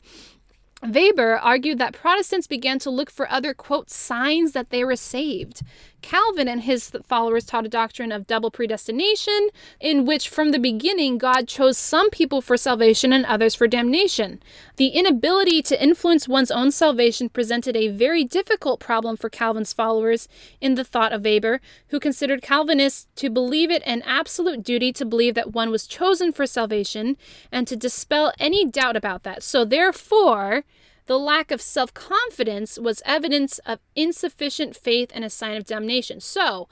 Weber 0.87 1.37
argued 1.37 1.79
that 1.79 1.93
Protestants 1.93 2.47
began 2.47 2.79
to 2.79 2.89
look 2.89 3.09
for 3.09 3.29
other, 3.31 3.53
quote, 3.53 3.89
signs 3.89 4.51
that 4.53 4.69
they 4.69 4.83
were 4.83 4.95
saved. 4.95 5.61
Calvin 6.05 6.47
and 6.47 6.61
his 6.61 6.91
followers 7.03 7.45
taught 7.45 7.65
a 7.65 7.69
doctrine 7.69 8.11
of 8.11 8.27
double 8.27 8.51
predestination, 8.51 9.49
in 9.79 10.05
which 10.05 10.29
from 10.29 10.51
the 10.51 10.59
beginning 10.59 11.17
God 11.17 11.47
chose 11.47 11.79
some 11.79 12.11
people 12.11 12.41
for 12.41 12.57
salvation 12.57 13.11
and 13.11 13.25
others 13.25 13.55
for 13.55 13.67
damnation. 13.67 14.39
The 14.75 14.89
inability 14.89 15.63
to 15.63 15.83
influence 15.83 16.27
one's 16.27 16.51
own 16.51 16.69
salvation 16.69 17.29
presented 17.29 17.75
a 17.75 17.87
very 17.87 18.23
difficult 18.23 18.79
problem 18.79 19.17
for 19.17 19.31
Calvin's 19.31 19.73
followers 19.73 20.27
in 20.61 20.75
the 20.75 20.83
thought 20.83 21.11
of 21.11 21.25
Weber, 21.25 21.59
who 21.87 21.99
considered 21.99 22.43
Calvinists 22.43 23.07
to 23.15 23.31
believe 23.31 23.71
it 23.71 23.81
an 23.83 24.03
absolute 24.03 24.61
duty 24.61 24.93
to 24.93 25.05
believe 25.05 25.33
that 25.33 25.53
one 25.53 25.71
was 25.71 25.87
chosen 25.87 26.31
for 26.31 26.45
salvation 26.45 27.17
and 27.51 27.67
to 27.67 27.75
dispel 27.75 28.31
any 28.39 28.63
doubt 28.63 28.95
about 28.95 29.23
that. 29.23 29.41
So, 29.41 29.65
therefore, 29.65 30.65
the 31.05 31.19
lack 31.19 31.51
of 31.51 31.61
self 31.61 31.93
confidence 31.93 32.79
was 32.79 33.01
evidence 33.05 33.59
of 33.59 33.79
insufficient 33.95 34.75
faith 34.75 35.11
and 35.13 35.23
a 35.23 35.29
sign 35.29 35.55
of 35.55 35.65
damnation. 35.65 36.19
So, 36.19 36.67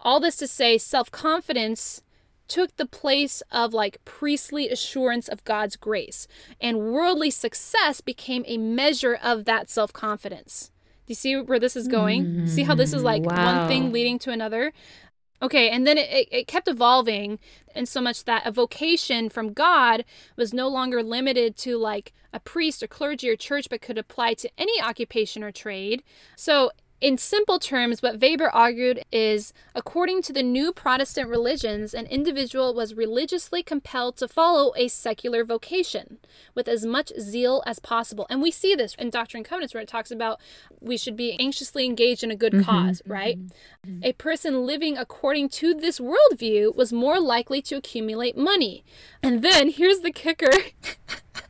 all 0.00 0.20
this 0.20 0.36
to 0.36 0.46
say, 0.46 0.78
self 0.78 1.10
confidence 1.10 2.02
took 2.48 2.76
the 2.76 2.86
place 2.86 3.42
of 3.52 3.72
like 3.72 4.04
priestly 4.04 4.68
assurance 4.68 5.28
of 5.28 5.44
God's 5.44 5.76
grace, 5.76 6.26
and 6.60 6.92
worldly 6.92 7.30
success 7.30 8.00
became 8.00 8.44
a 8.46 8.58
measure 8.58 9.18
of 9.22 9.44
that 9.44 9.70
self 9.70 9.92
confidence. 9.92 10.70
Do 11.06 11.12
you 11.12 11.16
see 11.16 11.36
where 11.36 11.58
this 11.58 11.76
is 11.76 11.88
going? 11.88 12.24
Mm-hmm. 12.24 12.46
See 12.46 12.64
how 12.64 12.74
this 12.74 12.92
is 12.92 13.02
like 13.02 13.22
wow. 13.22 13.60
one 13.60 13.68
thing 13.68 13.92
leading 13.92 14.18
to 14.20 14.30
another? 14.30 14.72
Okay, 15.42 15.70
and 15.70 15.86
then 15.86 15.96
it, 15.96 16.10
it, 16.10 16.28
it 16.30 16.46
kept 16.46 16.68
evolving, 16.68 17.38
and 17.74 17.88
so 17.88 18.00
much 18.00 18.24
that 18.24 18.46
a 18.46 18.52
vocation 18.52 19.28
from 19.28 19.52
God 19.52 20.04
was 20.36 20.52
no 20.54 20.68
longer 20.68 21.02
limited 21.02 21.56
to 21.58 21.76
like 21.76 22.12
a 22.32 22.40
priest 22.40 22.82
or 22.82 22.86
clergy 22.86 23.28
or 23.28 23.36
church, 23.36 23.68
but 23.68 23.82
could 23.82 23.98
apply 23.98 24.34
to 24.34 24.50
any 24.56 24.80
occupation 24.80 25.42
or 25.42 25.50
trade. 25.50 26.02
So, 26.36 26.70
in 27.00 27.16
simple 27.16 27.58
terms, 27.58 28.02
what 28.02 28.20
Weber 28.20 28.50
argued 28.50 29.04
is 29.10 29.52
according 29.74 30.22
to 30.22 30.32
the 30.32 30.42
new 30.42 30.72
Protestant 30.72 31.28
religions, 31.28 31.94
an 31.94 32.06
individual 32.06 32.74
was 32.74 32.94
religiously 32.94 33.62
compelled 33.62 34.16
to 34.18 34.28
follow 34.28 34.72
a 34.76 34.88
secular 34.88 35.42
vocation 35.42 36.18
with 36.54 36.68
as 36.68 36.84
much 36.84 37.12
zeal 37.18 37.62
as 37.66 37.78
possible. 37.78 38.26
And 38.28 38.42
we 38.42 38.50
see 38.50 38.74
this 38.74 38.94
in 38.96 39.10
Doctrine 39.10 39.40
and 39.40 39.46
Covenants 39.46 39.72
where 39.72 39.82
it 39.82 39.88
talks 39.88 40.10
about 40.10 40.40
we 40.80 40.98
should 40.98 41.16
be 41.16 41.38
anxiously 41.40 41.86
engaged 41.86 42.22
in 42.22 42.30
a 42.30 42.36
good 42.36 42.52
mm-hmm. 42.52 42.64
cause, 42.64 43.00
mm-hmm. 43.00 43.12
right? 43.12 43.38
Mm-hmm. 43.38 44.00
A 44.04 44.12
person 44.12 44.66
living 44.66 44.98
according 44.98 45.48
to 45.50 45.72
this 45.72 46.00
worldview 46.00 46.76
was 46.76 46.92
more 46.92 47.18
likely 47.18 47.62
to 47.62 47.76
accumulate 47.76 48.36
money. 48.36 48.84
And 49.22 49.42
then 49.42 49.70
here's 49.70 50.00
the 50.00 50.12
kicker. 50.12 50.50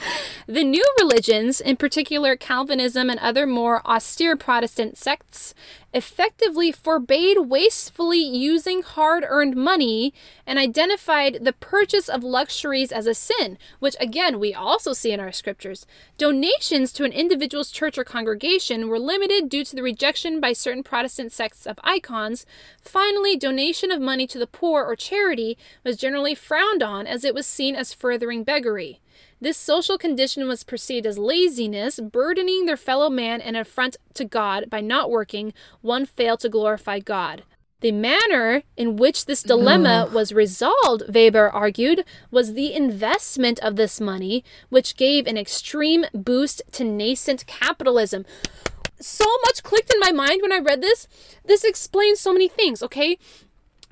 The 0.46 0.64
new 0.64 0.84
religions, 0.98 1.60
in 1.60 1.76
particular 1.76 2.34
Calvinism 2.34 3.08
and 3.08 3.20
other 3.20 3.46
more 3.46 3.86
austere 3.86 4.36
Protestant 4.36 4.98
sects, 4.98 5.54
effectively 5.94 6.72
forbade 6.72 7.48
wastefully 7.48 8.18
using 8.18 8.82
hard 8.82 9.24
earned 9.28 9.54
money 9.54 10.12
and 10.46 10.58
identified 10.58 11.44
the 11.44 11.52
purchase 11.52 12.08
of 12.08 12.24
luxuries 12.24 12.90
as 12.90 13.06
a 13.06 13.14
sin, 13.14 13.58
which 13.78 13.94
again 14.00 14.40
we 14.40 14.52
also 14.52 14.92
see 14.92 15.12
in 15.12 15.20
our 15.20 15.30
scriptures. 15.30 15.86
Donations 16.18 16.92
to 16.92 17.04
an 17.04 17.12
individual's 17.12 17.70
church 17.70 17.96
or 17.96 18.04
congregation 18.04 18.88
were 18.88 18.98
limited 18.98 19.48
due 19.48 19.64
to 19.64 19.76
the 19.76 19.82
rejection 19.82 20.40
by 20.40 20.52
certain 20.52 20.82
Protestant 20.82 21.32
sects 21.32 21.66
of 21.66 21.78
icons. 21.84 22.44
Finally, 22.80 23.36
donation 23.36 23.92
of 23.92 24.00
money 24.00 24.26
to 24.26 24.38
the 24.38 24.46
poor 24.46 24.84
or 24.84 24.96
charity 24.96 25.56
was 25.84 25.96
generally 25.96 26.34
frowned 26.34 26.82
on 26.82 27.06
as 27.06 27.24
it 27.24 27.34
was 27.34 27.46
seen 27.46 27.76
as 27.76 27.94
furthering 27.94 28.42
beggary. 28.42 29.00
This 29.42 29.56
social 29.56 29.96
condition 29.96 30.46
was 30.46 30.64
perceived 30.64 31.06
as 31.06 31.16
laziness, 31.16 31.98
burdening 31.98 32.66
their 32.66 32.76
fellow 32.76 33.08
man 33.08 33.40
and 33.40 33.56
affront 33.56 33.96
to 34.14 34.26
God 34.26 34.68
by 34.68 34.82
not 34.82 35.10
working, 35.10 35.54
one 35.80 36.04
failed 36.04 36.40
to 36.40 36.50
glorify 36.50 36.98
God. 36.98 37.44
The 37.80 37.92
manner 37.92 38.64
in 38.76 38.96
which 38.96 39.24
this 39.24 39.42
dilemma 39.42 40.10
was 40.12 40.34
resolved, 40.34 41.04
Weber 41.08 41.48
argued, 41.48 42.04
was 42.30 42.52
the 42.52 42.74
investment 42.74 43.58
of 43.60 43.76
this 43.76 43.98
money, 43.98 44.44
which 44.68 44.96
gave 44.96 45.26
an 45.26 45.38
extreme 45.38 46.04
boost 46.12 46.60
to 46.72 46.84
nascent 46.84 47.46
capitalism. 47.46 48.26
So 49.00 49.24
much 49.46 49.62
clicked 49.62 49.90
in 49.90 49.98
my 49.98 50.12
mind 50.12 50.42
when 50.42 50.52
I 50.52 50.58
read 50.58 50.82
this. 50.82 51.08
This 51.46 51.64
explains 51.64 52.20
so 52.20 52.34
many 52.34 52.48
things, 52.48 52.82
okay? 52.82 53.16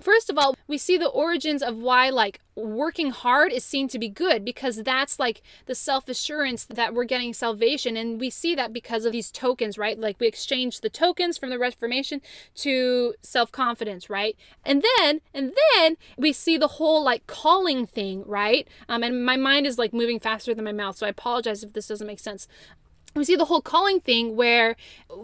First 0.01 0.31
of 0.31 0.39
all, 0.39 0.55
we 0.69 0.79
see 0.79 0.97
the 0.97 1.09
origins 1.09 1.61
of 1.61 1.79
why 1.79 2.11
like 2.11 2.41
working 2.55 3.11
hard 3.11 3.53
is 3.53 3.65
seen 3.65 3.89
to 3.89 3.99
be 3.99 4.09
good 4.09 4.45
because 4.45 4.83
that's 4.83 5.19
like 5.19 5.43
the 5.67 5.75
self-assurance 5.75 6.67
that 6.67 6.95
we're 6.95 7.05
getting 7.05 7.33
salvation 7.33 7.97
and 7.97 8.21
we 8.21 8.31
see 8.31 8.55
that 8.55 8.73
because 8.73 9.05
of 9.05 9.13
these 9.13 9.33
tokens, 9.33 9.77
right? 9.77 9.99
Like 9.99 10.21
we 10.21 10.29
exchange 10.29 10.81
the 10.81 10.91
tokens 10.91 11.37
from 11.37 11.51
the 11.51 11.59
Reformation 11.59 12.21
to 12.57 13.15
self-confidence, 13.23 14.09
right? 14.09 14.37
And 14.65 14.85
then 14.99 15.21
and 15.35 15.53
then 15.75 15.97
we 16.17 16.33
see 16.33 16.57
the 16.57 16.69
whole 16.69 17.03
like 17.03 17.27
calling 17.27 17.85
thing, 17.85 18.23
right? 18.25 18.69
Um 18.89 19.03
and 19.03 19.25
my 19.25 19.37
mind 19.37 19.67
is 19.67 19.79
like 19.79 19.93
moving 19.93 20.21
faster 20.21 20.55
than 20.55 20.65
my 20.65 20.73
mouth, 20.73 20.97
so 20.97 21.07
I 21.07 21.11
apologize 21.11 21.65
if 21.65 21.73
this 21.73 21.89
doesn't 21.89 22.07
make 22.07 22.21
sense 22.21 22.47
we 23.15 23.25
see 23.25 23.37
the 23.37 23.47
whole 23.47 23.61
calling 23.61 24.01
thing 24.01 24.37
where 24.37 24.77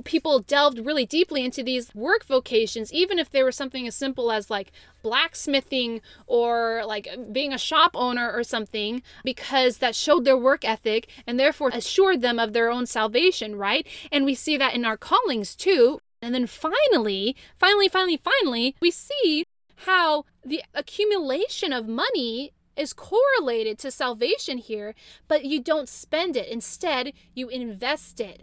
people 0.04 0.40
delved 0.40 0.78
really 0.78 1.06
deeply 1.06 1.44
into 1.44 1.62
these 1.62 1.94
work 1.94 2.24
vocations, 2.24 2.92
even 2.92 3.18
if 3.18 3.30
they 3.30 3.42
were 3.42 3.52
something 3.52 3.86
as 3.86 3.94
simple 3.94 4.32
as 4.32 4.50
like 4.50 4.72
blacksmithing 5.02 6.00
or 6.26 6.82
like 6.86 7.08
being 7.32 7.52
a 7.52 7.58
shop 7.58 7.92
owner 7.94 8.32
or 8.32 8.42
something, 8.42 9.02
because 9.22 9.78
that 9.78 9.94
showed 9.94 10.24
their 10.24 10.36
work 10.36 10.64
ethic 10.64 11.08
and 11.26 11.38
therefore 11.38 11.70
assured 11.72 12.20
them 12.22 12.38
of 12.38 12.52
their 12.52 12.70
own 12.70 12.86
salvation, 12.86 13.56
right? 13.56 13.86
And 14.10 14.24
we 14.24 14.34
see 14.34 14.56
that 14.56 14.74
in 14.74 14.84
our 14.84 14.96
callings 14.96 15.54
too. 15.54 16.00
And 16.22 16.34
then 16.34 16.46
finally, 16.46 17.36
finally, 17.58 17.88
finally, 17.88 18.16
finally, 18.16 18.76
we 18.80 18.90
see 18.90 19.44
how 19.84 20.24
the 20.44 20.62
accumulation 20.74 21.72
of 21.72 21.86
money 21.86 22.52
is 22.76 22.92
correlated 22.92 23.78
to 23.78 23.90
salvation 23.90 24.58
here, 24.58 24.94
but 25.28 25.44
you 25.44 25.60
don't 25.60 25.88
spend 25.88 26.36
it. 26.36 26.48
Instead, 26.48 27.12
you 27.34 27.48
invest 27.48 28.20
it. 28.20 28.42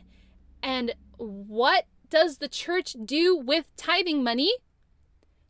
And 0.64 0.96
what 1.18 1.86
does 2.10 2.38
the 2.38 2.48
church 2.48 2.96
do 3.04 3.36
with 3.36 3.76
tithing 3.78 4.24
money? 4.24 4.52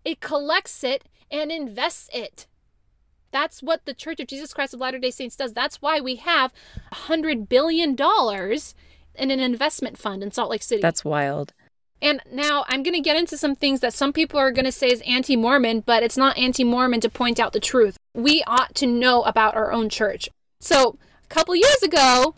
It 0.04 0.20
collects 0.20 0.84
it 0.84 1.08
and 1.30 1.52
invests 1.52 2.10
it. 2.14 2.48
That's 3.32 3.64
what 3.64 3.86
the 3.86 3.94
Church 3.94 4.20
of 4.20 4.28
Jesus 4.28 4.54
Christ 4.54 4.74
of 4.74 4.82
Latter 4.82 5.00
day 5.00 5.12
Saints 5.12 5.36
does. 5.36 5.54
That's 5.54 5.82
why 5.82 6.02
we 6.02 6.18
have 6.18 6.52
$100 6.94 7.48
billion 7.48 7.96
in 9.16 9.32
an 9.32 9.40
investment 9.40 9.98
fund 9.98 10.22
in 10.22 10.32
Salt 10.32 10.52
Lake 10.52 10.64
City. 10.64 10.82
That's 10.82 11.06
wild. 11.06 11.54
And 12.02 12.22
now 12.32 12.66
I'm 12.68 12.84
going 12.84 12.96
to 12.96 13.02
get 13.02 13.18
into 13.18 13.38
some 13.38 13.56
things 13.56 13.80
that 13.82 13.94
some 13.94 14.12
people 14.12 14.40
are 14.40 14.52
going 14.52 14.66
to 14.66 14.72
say 14.72 14.88
is 14.88 15.02
anti 15.06 15.36
Mormon, 15.36 15.82
but 15.82 16.04
it's 16.04 16.18
not 16.18 16.38
anti 16.38 16.64
Mormon 16.64 17.00
to 17.02 17.10
point 17.10 17.40
out 17.40 17.54
the 17.54 17.60
truth. 17.60 17.98
We 18.14 18.44
ought 18.48 18.74
to 18.76 18.88
know 18.88 19.22
about 19.24 19.56
our 19.56 19.72
own 19.72 19.90
church. 19.90 20.30
So, 20.60 20.98
a 21.24 21.28
couple 21.28 21.56
years 21.56 21.84
ago, 21.84 22.36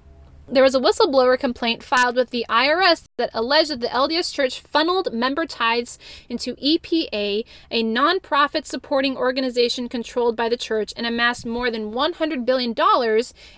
there 0.47 0.63
was 0.63 0.75
a 0.75 0.79
whistleblower 0.79 1.39
complaint 1.39 1.83
filed 1.83 2.15
with 2.15 2.29
the 2.29 2.45
IRS 2.49 3.05
that 3.17 3.29
alleged 3.33 3.71
that 3.71 3.79
the 3.79 3.87
LDS 3.87 4.33
Church 4.33 4.59
funneled 4.59 5.13
member 5.13 5.45
tithes 5.45 5.97
into 6.27 6.55
EPA, 6.55 7.45
a 7.71 7.83
nonprofit 7.83 8.65
supporting 8.65 9.15
organization 9.15 9.87
controlled 9.87 10.35
by 10.35 10.49
the 10.49 10.57
church, 10.57 10.93
and 10.97 11.07
amassed 11.07 11.45
more 11.45 11.71
than 11.71 11.93
$100 11.93 12.45
billion 12.45 12.75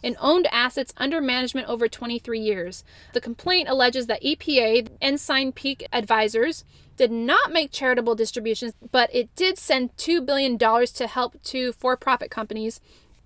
in 0.03 0.15
owned 0.19 0.47
assets 0.51 0.93
under 0.97 1.19
management 1.19 1.67
over 1.67 1.87
23 1.87 2.39
years. 2.39 2.83
The 3.13 3.21
complaint 3.21 3.67
alleges 3.67 4.05
that 4.07 4.23
EPA, 4.23 4.89
Ensign 5.01 5.51
Peak 5.53 5.87
Advisors, 5.91 6.65
did 6.97 7.11
not 7.11 7.51
make 7.51 7.71
charitable 7.71 8.15
distributions, 8.15 8.73
but 8.91 9.13
it 9.13 9.35
did 9.35 9.57
send 9.57 9.95
$2 9.97 10.25
billion 10.25 10.57
to 10.57 11.07
help 11.07 11.41
to 11.43 11.73
for 11.73 11.97
profit 11.97 12.31
companies 12.31 12.79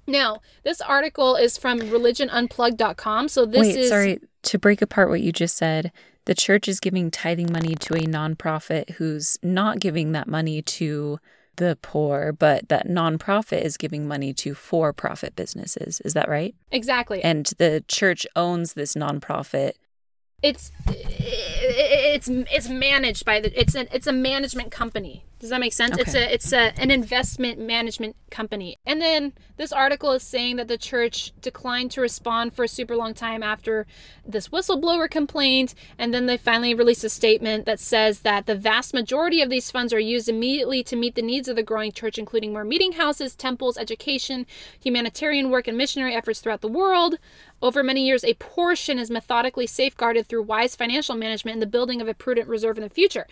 now, 0.09 0.41
this 0.63 0.81
article 0.81 1.35
is 1.35 1.57
from 1.57 1.79
religionunplugged.com. 1.79 3.29
So 3.29 3.45
this 3.45 3.61
Wait, 3.61 3.75
is 3.77 3.89
sorry 3.89 4.19
to 4.43 4.59
break 4.59 4.81
apart 4.81 5.09
what 5.09 5.21
you 5.21 5.31
just 5.31 5.55
said. 5.55 5.91
The 6.25 6.35
church 6.35 6.67
is 6.67 6.79
giving 6.79 7.09
tithing 7.09 7.51
money 7.51 7.75
to 7.75 7.95
a 7.95 8.01
nonprofit 8.01 8.91
who's 8.91 9.37
not 9.41 9.79
giving 9.79 10.11
that 10.11 10.27
money 10.27 10.61
to 10.61 11.19
the 11.55 11.77
poor, 11.81 12.31
but 12.31 12.69
that 12.69 12.87
nonprofit 12.87 13.61
is 13.61 13.77
giving 13.77 14.07
money 14.07 14.33
to 14.33 14.53
for 14.53 14.93
profit 14.93 15.35
businesses. 15.35 16.01
Is 16.01 16.13
that 16.13 16.29
right? 16.29 16.55
Exactly. 16.71 17.23
And 17.23 17.51
the 17.57 17.83
church 17.87 18.27
owns 18.35 18.73
this 18.73 18.93
nonprofit 18.93 19.73
it's 20.41 20.71
it's 20.87 22.29
it's 22.29 22.69
managed 22.69 23.25
by 23.25 23.39
the 23.39 23.59
it's 23.59 23.75
a 23.75 23.93
it's 23.93 24.07
a 24.07 24.13
management 24.13 24.71
company. 24.71 25.25
Does 25.39 25.51
that 25.51 25.61
make 25.61 25.71
sense? 25.71 25.93
Okay. 25.93 26.01
It's 26.01 26.15
a 26.15 26.33
it's 26.33 26.53
a 26.53 26.81
an 26.81 26.91
investment 26.91 27.59
management 27.59 28.17
company. 28.29 28.77
And 28.85 29.01
then 29.01 29.31
this 29.55 29.71
article 29.71 30.11
is 30.11 30.21
saying 30.21 30.57
that 30.57 30.67
the 30.67 30.77
church 30.77 31.31
declined 31.39 31.91
to 31.91 32.01
respond 32.01 32.53
for 32.53 32.65
a 32.65 32.67
super 32.67 32.95
long 32.95 33.13
time 33.13 33.41
after 33.41 33.87
this 34.25 34.49
whistleblower 34.49 35.09
complaint, 35.09 35.73
and 35.97 36.13
then 36.13 36.25
they 36.25 36.35
finally 36.35 36.73
released 36.73 37.05
a 37.05 37.09
statement 37.09 37.65
that 37.65 37.79
says 37.79 38.19
that 38.21 38.47
the 38.47 38.55
vast 38.55 38.93
majority 38.93 39.41
of 39.41 39.49
these 39.49 39.71
funds 39.71 39.93
are 39.93 39.99
used 39.99 40.27
immediately 40.27 40.83
to 40.83 40.97
meet 40.97 41.15
the 41.15 41.21
needs 41.21 41.47
of 41.47 41.55
the 41.55 41.63
growing 41.63 41.93
church, 41.93 42.17
including 42.17 42.51
more 42.51 42.65
meeting 42.65 42.93
houses, 42.93 43.33
temples, 43.33 43.77
education, 43.77 44.45
humanitarian 44.83 45.49
work, 45.49 45.69
and 45.69 45.77
missionary 45.77 46.15
efforts 46.15 46.41
throughout 46.41 46.61
the 46.61 46.67
world. 46.67 47.15
Over 47.61 47.81
many 47.81 48.05
years, 48.05 48.25
a 48.25 48.33
portion 48.35 48.99
is 48.99 49.09
methodically 49.09 49.67
safeguarded 49.67 50.27
through 50.27 50.43
wise 50.43 50.75
financial 50.75 51.15
management 51.15 51.55
and 51.55 51.61
the 51.61 51.67
building 51.67 52.01
of 52.01 52.09
a 52.09 52.13
prudent 52.13 52.49
reserve 52.49 52.77
in 52.77 52.83
the 52.83 52.89
future. 52.89 53.25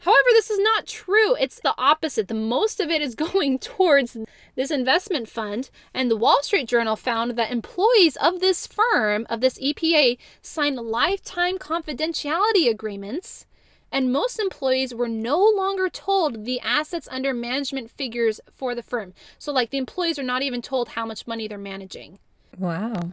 However, 0.00 0.28
this 0.32 0.50
is 0.50 0.58
not 0.58 0.86
true. 0.86 1.34
It's 1.36 1.60
the 1.60 1.74
opposite. 1.76 2.28
The 2.28 2.34
most 2.34 2.80
of 2.80 2.90
it 2.90 3.02
is 3.02 3.14
going 3.28 3.58
towards 3.58 4.16
this 4.54 4.70
investment 4.70 5.28
fund. 5.28 5.70
And 5.92 6.10
the 6.10 6.16
Wall 6.16 6.42
Street 6.42 6.68
Journal 6.68 6.96
found 6.96 7.32
that 7.32 7.50
employees 7.50 8.16
of 8.16 8.40
this 8.40 8.66
firm, 8.66 9.26
of 9.28 9.40
this 9.40 9.58
EPA, 9.58 10.18
signed 10.42 10.76
lifetime 10.76 11.58
confidentiality 11.58 12.68
agreements. 12.70 13.46
And 13.90 14.12
most 14.12 14.38
employees 14.38 14.94
were 14.94 15.08
no 15.08 15.38
longer 15.40 15.88
told 15.88 16.44
the 16.44 16.60
assets 16.60 17.08
under 17.10 17.32
management 17.32 17.90
figures 17.90 18.38
for 18.52 18.74
the 18.74 18.82
firm. 18.82 19.14
So, 19.38 19.50
like, 19.50 19.70
the 19.70 19.78
employees 19.78 20.18
are 20.18 20.22
not 20.22 20.42
even 20.42 20.60
told 20.60 20.90
how 20.90 21.06
much 21.06 21.26
money 21.26 21.48
they're 21.48 21.56
managing. 21.56 22.18
Wow. 22.58 23.12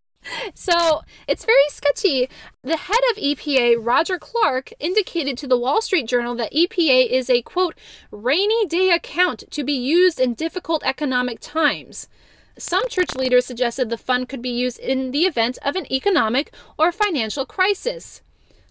So 0.53 1.03
it's 1.27 1.45
very 1.45 1.69
sketchy. 1.69 2.29
The 2.63 2.77
head 2.77 2.99
of 3.11 3.17
EPA, 3.17 3.77
Roger 3.79 4.17
Clark, 4.17 4.73
indicated 4.79 5.37
to 5.37 5.47
the 5.47 5.57
Wall 5.57 5.81
Street 5.81 6.07
Journal 6.07 6.35
that 6.35 6.53
EPA 6.53 7.09
is 7.09 7.29
a 7.29 7.41
quote, 7.41 7.75
rainy 8.11 8.65
day 8.65 8.89
account 8.91 9.43
to 9.51 9.63
be 9.63 9.73
used 9.73 10.19
in 10.19 10.33
difficult 10.33 10.83
economic 10.83 11.39
times. 11.39 12.07
Some 12.57 12.87
church 12.87 13.15
leaders 13.15 13.45
suggested 13.45 13.89
the 13.89 13.97
fund 13.97 14.29
could 14.29 14.41
be 14.41 14.49
used 14.49 14.79
in 14.79 15.11
the 15.11 15.25
event 15.25 15.57
of 15.63 15.75
an 15.75 15.91
economic 15.91 16.53
or 16.79 16.91
financial 16.91 17.45
crisis. 17.45 18.21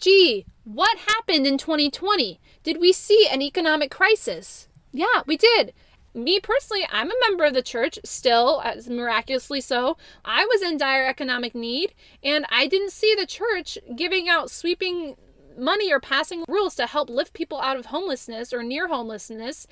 Gee, 0.01 0.47
what 0.65 0.99
happened 1.07 1.47
in 1.47 1.59
2020? 1.59 2.41
Did 2.63 2.81
we 2.81 2.93
see 2.93 3.29
an 3.31 3.43
economic 3.43 3.91
crisis? 3.91 4.69
Yeah, 4.91 5.23
we 5.27 5.37
did 5.37 5.75
me 6.15 6.41
personally, 6.41 6.87
I'm 6.91 7.11
a 7.11 7.21
member 7.23 7.45
of 7.45 7.55
the 7.55 7.63
church 7.63 7.99
still, 8.05 8.63
as 8.65 8.89
miraculously 8.89 9.61
so. 9.61 9.97
I 10.25 10.45
was 10.45 10.63
in 10.63 10.79
dire 10.79 11.07
economic 11.07 11.55
need, 11.55 11.95
and 12.23 12.47
I 12.51 12.67
didn't 12.67 12.93
see 12.93 13.15
the 13.15 13.27
church 13.27 13.79
giving 13.97 14.29
out 14.29 14.51
sweeping 14.51 15.17
money 15.59 15.93
or 15.93 16.01
passing 16.01 16.45
rules 16.49 16.75
to 16.77 16.87
help 16.87 17.09
lift 17.11 17.33
people 17.33 17.61
out 17.61 17.77
of 17.77 17.87
homelessness 17.87 18.53
or 18.53 18.63
near 18.63 18.89
homelessness. 18.89 19.67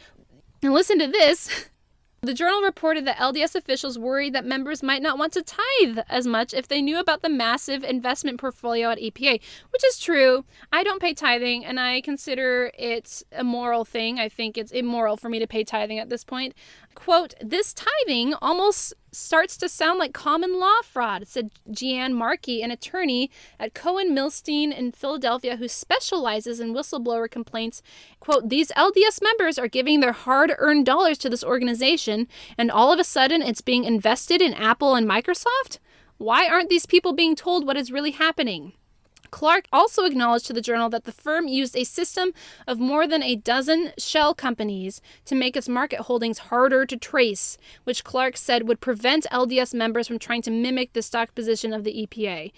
And 0.63 0.73
listen 0.73 0.99
to 0.99 1.09
this 1.09 1.71
The 2.25 2.35
journal 2.35 2.61
reported 2.63 3.05
that 3.09 3.17
LDS 3.17 3.57
officials 3.57 3.99
worried 3.99 4.33
that 4.33 4.45
members 4.45 4.81
might 4.81 5.03
not 5.03 5.19
want 5.19 5.33
to 5.33 5.43
tithe 5.43 5.99
as 6.09 6.25
much 6.25 6.55
if 6.55 6.69
they 6.69 6.81
knew 6.81 7.01
about 7.01 7.21
the 7.21 7.29
massive 7.29 7.83
investment 7.83 8.39
portfolio 8.39 8.91
at 8.91 8.99
EPA, 8.99 9.41
which 9.71 9.85
is 9.85 9.99
true. 9.99 10.45
I 10.73 10.85
don't 10.85 11.03
pay 11.03 11.15
tithing 11.15 11.65
and 11.65 11.81
I 11.81 12.01
consider 12.01 12.71
it 12.79 13.25
a 13.33 13.43
moral 13.43 13.85
thing. 13.85 14.21
I 14.21 14.29
think 14.29 14.57
it's 14.57 14.71
immoral 14.71 15.17
for 15.17 15.29
me 15.29 15.41
to 15.41 15.49
pay 15.49 15.65
tithing 15.65 15.99
at 15.99 16.11
this 16.11 16.23
point. 16.23 16.55
Quote, 16.95 17.35
this 17.41 17.75
tithing 17.75 18.35
almost 18.35 18.95
starts 19.11 19.57
to 19.59 19.69
sound 19.69 19.99
like 19.99 20.13
common 20.13 20.59
law 20.59 20.81
fraud, 20.83 21.27
said 21.27 21.51
Jeanne 21.71 22.15
Markey, 22.15 22.63
an 22.63 22.71
attorney 22.71 23.31
at 23.59 23.75
Cohen 23.75 24.15
Milstein 24.15 24.77
in 24.77 24.93
Philadelphia 24.93 25.57
who 25.57 25.69
specializes 25.69 26.61
in 26.61 26.73
whistleblower 26.73 27.31
complaints. 27.31 27.83
Quote, 28.21 28.49
these 28.49 28.71
LDS 28.73 29.23
members 29.23 29.59
are 29.59 29.69
giving 29.69 30.01
their 30.01 30.13
hard 30.13 30.55
earned 30.59 30.87
dollars 30.87 31.19
to 31.19 31.31
this 31.31 31.45
organization, 31.45 32.29
and 32.57 32.71
all 32.71 32.93
of 32.93 32.99
a 32.99 33.05
sudden 33.05 33.43
it's 33.43 33.61
being 33.61 33.85
invested 33.85 34.41
in 34.41 34.55
Apple 34.55 34.95
and 34.95 35.09
Microsoft? 35.09 35.79
Why 36.19 36.47
aren't 36.47 36.69
these 36.69 36.87
people 36.87 37.13
being 37.13 37.35
told 37.35 37.67
what 37.67 37.77
is 37.77 37.91
really 37.91 38.13
happening? 38.13 38.75
Clark 39.33 39.65
also 39.73 40.05
acknowledged 40.05 40.47
to 40.47 40.53
the 40.53 40.61
journal 40.61 40.91
that 40.91 41.05
the 41.05 41.11
firm 41.11 41.49
used 41.49 41.75
a 41.75 41.85
system 41.85 42.33
of 42.69 42.79
more 42.79 43.09
than 43.09 43.23
a 43.23 43.35
dozen 43.35 43.93
shell 43.99 44.35
companies 44.35 45.01
to 45.25 45.35
make 45.35 45.57
its 45.57 45.69
market 45.69 46.01
holdings 46.03 46.39
harder 46.51 46.85
to 46.85 46.97
trace, 46.97 47.57
which 47.85 48.05
Clark 48.05 48.37
said 48.37 48.69
would 48.69 48.81
prevent 48.81 49.27
LDS 49.33 49.73
members 49.75 50.07
from 50.07 50.19
trying 50.19 50.43
to 50.43 50.51
mimic 50.51 50.93
the 50.93 51.03
stock 51.03 51.35
position 51.35 51.73
of 51.73 51.83
the 51.83 52.07
EPA. 52.07 52.53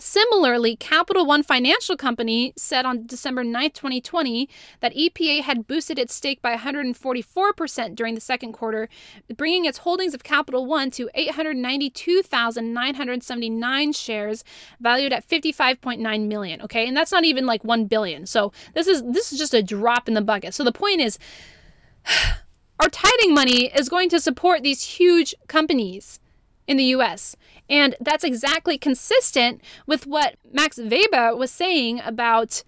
Similarly, 0.00 0.76
Capital 0.76 1.26
One 1.26 1.42
Financial 1.42 1.96
Company 1.96 2.52
said 2.56 2.84
on 2.84 3.06
December 3.06 3.42
9, 3.44 3.70
2020, 3.70 4.48
that 4.80 4.94
EPA 4.94 5.42
had 5.42 5.66
boosted 5.66 5.98
its 5.98 6.14
stake 6.14 6.40
by 6.40 6.56
144% 6.56 7.94
during 7.94 8.14
the 8.14 8.20
second 8.20 8.52
quarter, 8.52 8.88
bringing 9.36 9.64
its 9.64 9.78
holdings 9.78 10.14
of 10.14 10.22
Capital 10.22 10.66
One 10.66 10.90
to 10.92 11.10
892,979 11.14 13.92
shares 13.92 14.44
valued 14.80 15.12
at 15.12 15.28
55.9 15.28 16.28
million, 16.28 16.62
okay? 16.62 16.86
And 16.86 16.96
that's 16.96 17.12
not 17.12 17.24
even 17.24 17.46
like 17.46 17.64
1 17.64 17.86
billion. 17.86 18.26
So, 18.26 18.52
this 18.74 18.86
is 18.86 19.02
this 19.02 19.32
is 19.32 19.38
just 19.38 19.54
a 19.54 19.62
drop 19.62 20.08
in 20.08 20.14
the 20.14 20.22
bucket. 20.22 20.54
So 20.54 20.64
the 20.64 20.72
point 20.72 21.00
is 21.00 21.18
our 22.80 22.88
tithing 22.88 23.34
money 23.34 23.66
is 23.66 23.88
going 23.88 24.08
to 24.10 24.20
support 24.20 24.62
these 24.62 24.82
huge 24.82 25.34
companies 25.48 26.20
in 26.68 26.76
the 26.76 26.84
US. 26.84 27.34
And 27.68 27.96
that's 28.00 28.22
exactly 28.22 28.78
consistent 28.78 29.60
with 29.86 30.06
what 30.06 30.36
Max 30.52 30.78
Weber 30.78 31.34
was 31.34 31.50
saying 31.50 32.00
about 32.04 32.62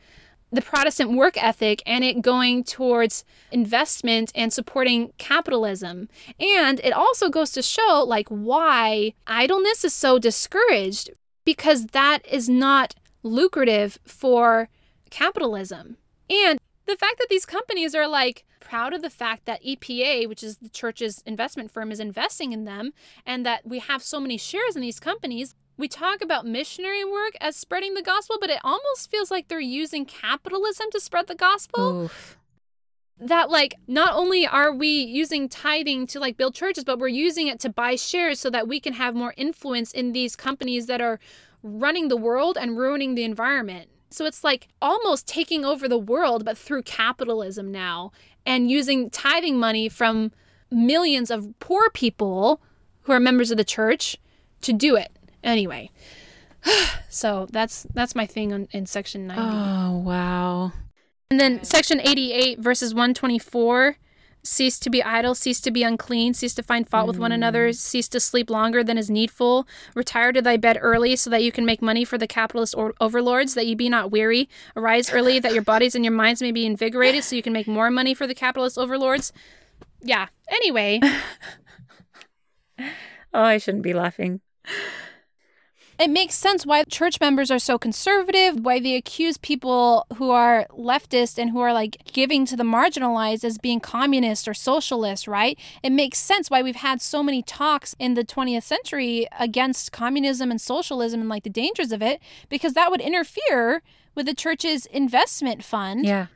the 0.51 0.63
Protestant 0.63 1.13
work 1.13 1.41
ethic 1.41 1.81
and 1.87 2.03
it 2.03 2.23
going 2.23 2.65
towards 2.65 3.25
investment 3.53 4.33
and 4.35 4.53
supporting 4.53 5.13
capitalism. 5.17 6.09
And 6.41 6.81
it 6.81 6.93
also 6.93 7.29
goes 7.29 7.53
to 7.53 7.63
show 7.63 8.05
like 8.05 8.29
why 8.29 9.15
idleness 9.29 9.85
is 9.85 9.95
so 9.95 10.19
discouraged 10.19 11.11
because 11.45 11.89
that 11.89 12.27
is 12.27 12.49
not 12.49 12.95
lucrative 13.23 13.99
for 14.05 14.69
capitalism. 15.11 15.97
And 16.29 16.59
the 16.87 16.97
fact 16.97 17.19
that 17.19 17.29
these 17.29 17.47
companies 17.47 17.95
are 17.95 18.09
like 18.09 18.45
proud 18.71 18.93
of 18.93 19.03
the 19.03 19.11
fact 19.11 19.47
that 19.47 19.65
EPA, 19.65 20.29
which 20.29 20.45
is 20.45 20.59
the 20.59 20.69
church's 20.69 21.25
investment 21.27 21.73
firm, 21.73 21.91
is 21.91 21.99
investing 21.99 22.53
in 22.53 22.65
them 22.65 22.93
and 23.27 23.45
that 23.45 23.67
we 23.67 23.81
have 23.81 24.01
so 24.01 24.21
many 24.21 24.39
shares 24.39 24.77
in 24.77 24.81
these 24.81 25.01
companies. 25.01 25.57
We 25.77 25.89
talk 25.89 26.23
about 26.23 26.47
missionary 26.47 27.05
work 27.05 27.33
as 27.41 27.57
spreading 27.57 27.95
the 27.95 28.03
gospel, 28.03 28.37
but 28.41 28.49
it 28.49 28.61
almost 28.63 29.11
feels 29.11 29.29
like 29.29 29.49
they're 29.49 29.59
using 29.59 30.05
capitalism 30.05 30.87
to 30.93 31.01
spread 31.01 31.27
the 31.27 31.35
gospel. 31.35 32.03
Oof. 32.03 32.39
That, 33.19 33.51
like, 33.51 33.75
not 33.89 34.15
only 34.15 34.47
are 34.47 34.73
we 34.73 35.03
using 35.03 35.49
tithing 35.49 36.07
to 36.07 36.21
like 36.21 36.37
build 36.37 36.55
churches, 36.55 36.85
but 36.85 37.01
we're 37.01 37.09
using 37.09 37.49
it 37.49 37.59
to 37.61 37.71
buy 37.71 37.97
shares 37.97 38.39
so 38.39 38.51
that 38.51 38.69
we 38.69 38.79
can 38.79 38.93
have 38.93 39.17
more 39.17 39.35
influence 39.37 39.91
in 39.91 40.13
these 40.13 40.37
companies 40.37 40.87
that 40.87 41.01
are 41.01 41.19
running 41.65 42.07
the 42.07 42.17
world 42.17 42.57
and 42.57 42.79
ruining 42.79 43.17
the 43.17 43.25
environment. 43.25 43.91
So 44.13 44.25
it's 44.27 44.43
like 44.43 44.69
almost 44.83 45.29
taking 45.29 45.65
over 45.65 45.89
the 45.89 45.99
world, 45.99 46.45
but 46.45 46.59
through 46.59 46.83
capitalism 46.83 47.71
now 47.71 48.11
and 48.47 48.71
using 48.71 49.11
tithing 49.11 49.59
money 49.59 49.89
from 49.89 50.33
millions 50.71 51.31
of 51.31 51.53
poor 51.59 51.91
people 51.91 52.61
who 53.03 53.13
are 53.13 53.21
members 53.21 53.51
of 53.51 53.57
the 53.57 53.65
church 53.65 54.17
to 54.63 54.73
do 54.73 54.97
it. 54.97 55.11
Anyway, 55.43 55.91
so 57.09 57.47
that's 57.51 57.87
that's 57.95 58.15
my 58.15 58.27
thing 58.27 58.53
on, 58.53 58.69
in 58.73 58.87
section 58.87 59.27
90. 59.27 59.43
Oh, 59.43 59.99
wow. 59.99 60.73
And 61.31 61.39
then 61.39 61.65
section 61.65 62.01
88 62.01 62.59
verses 62.59 62.93
124 62.93 63.97
cease 64.43 64.79
to 64.79 64.91
be 64.91 65.03
idle, 65.03 65.35
cease 65.35 65.61
to 65.61 65.71
be 65.71 65.83
unclean, 65.83 66.35
cease 66.35 66.55
to 66.55 66.63
find 66.63 66.89
fault 66.89 67.05
mm. 67.07 67.09
with 67.09 67.19
one 67.19 67.33
another, 67.33 67.71
mm. 67.71 67.75
cease 67.75 68.09
to 68.09 68.21
sleep 68.21 68.51
longer 68.51 68.83
than 68.83 68.99
is 68.99 69.11
needful, 69.11 69.67
retire 69.95 70.33
to 70.33 70.43
thy 70.43 70.57
bed 70.57 70.79
early 70.81 71.17
so 71.17 71.31
that 71.31 71.43
you 71.43 71.53
can 71.53 71.65
make 71.65 71.83
money 71.83 72.05
for 72.05 72.19
the 72.19 72.27
capitalist 72.27 72.75
or- 72.77 72.95
overlords, 73.01 73.55
that 73.55 73.67
ye 73.67 73.75
be 73.75 73.89
not 73.89 74.11
weary, 74.11 74.49
arise 74.77 75.13
early 75.13 75.39
that 75.39 75.53
your 75.53 75.63
bodies 75.63 75.95
and 75.95 76.05
your 76.05 76.13
minds 76.13 76.43
may 76.43 76.53
be 76.53 76.67
invigorated 76.67 77.25
so 77.25 77.37
you 77.37 77.43
can 77.43 77.53
make 77.53 77.67
more 77.67 77.91
money 77.91 78.15
for 78.15 78.27
the 78.27 78.35
capitalist 78.35 78.79
overlords. 78.79 79.33
Yeah. 80.03 80.29
Anyway. 80.49 81.01
oh, 82.79 82.85
I 83.33 83.59
shouldn't 83.59 83.83
be 83.83 83.95
laughing 83.95 84.41
it 86.01 86.09
makes 86.09 86.35
sense 86.35 86.65
why 86.65 86.83
church 86.85 87.21
members 87.21 87.51
are 87.51 87.59
so 87.59 87.79
conservative, 87.79 88.59
why 88.65 88.81
they 88.81 88.97
accuse 88.97 89.37
people 89.37 90.07
who 90.17 90.31
are 90.31 90.67
leftist 90.71 91.39
and 91.39 91.51
who 91.51 91.61
are 91.61 91.75
like 91.75 91.99
giving 92.11 92.47
to 92.47 92.57
the 92.57 92.65
marginalized 92.65 93.45
as 93.45 93.59
being 93.59 93.81
communist 93.81 94.49
or 94.49 94.55
socialist, 94.55 95.29
right? 95.29 95.59
It 95.83 95.91
makes 95.91 96.19
sense 96.19 96.49
why 96.49 96.63
we've 96.63 96.77
had 96.77 97.03
so 97.03 97.23
many 97.23 97.43
talks 97.43 97.95
in 97.99 98.15
the 98.15 98.25
20th 98.25 98.63
century 98.63 99.27
against 99.39 99.93
communism 99.93 100.51
and 100.51 100.61
socialism 100.61 101.21
and 101.21 101.29
like 101.29 101.45
the 101.45 101.51
dangers 101.51 101.93
of 101.93 102.01
it, 102.01 102.21
because 102.49 102.73
that 102.73 102.91
would 102.91 103.03
interfere 103.03 103.83
with 104.15 104.25
the 104.25 104.35
church's 104.35 104.87
investment 104.87 105.63
fund. 105.63 106.07
Yeah. 106.07 106.27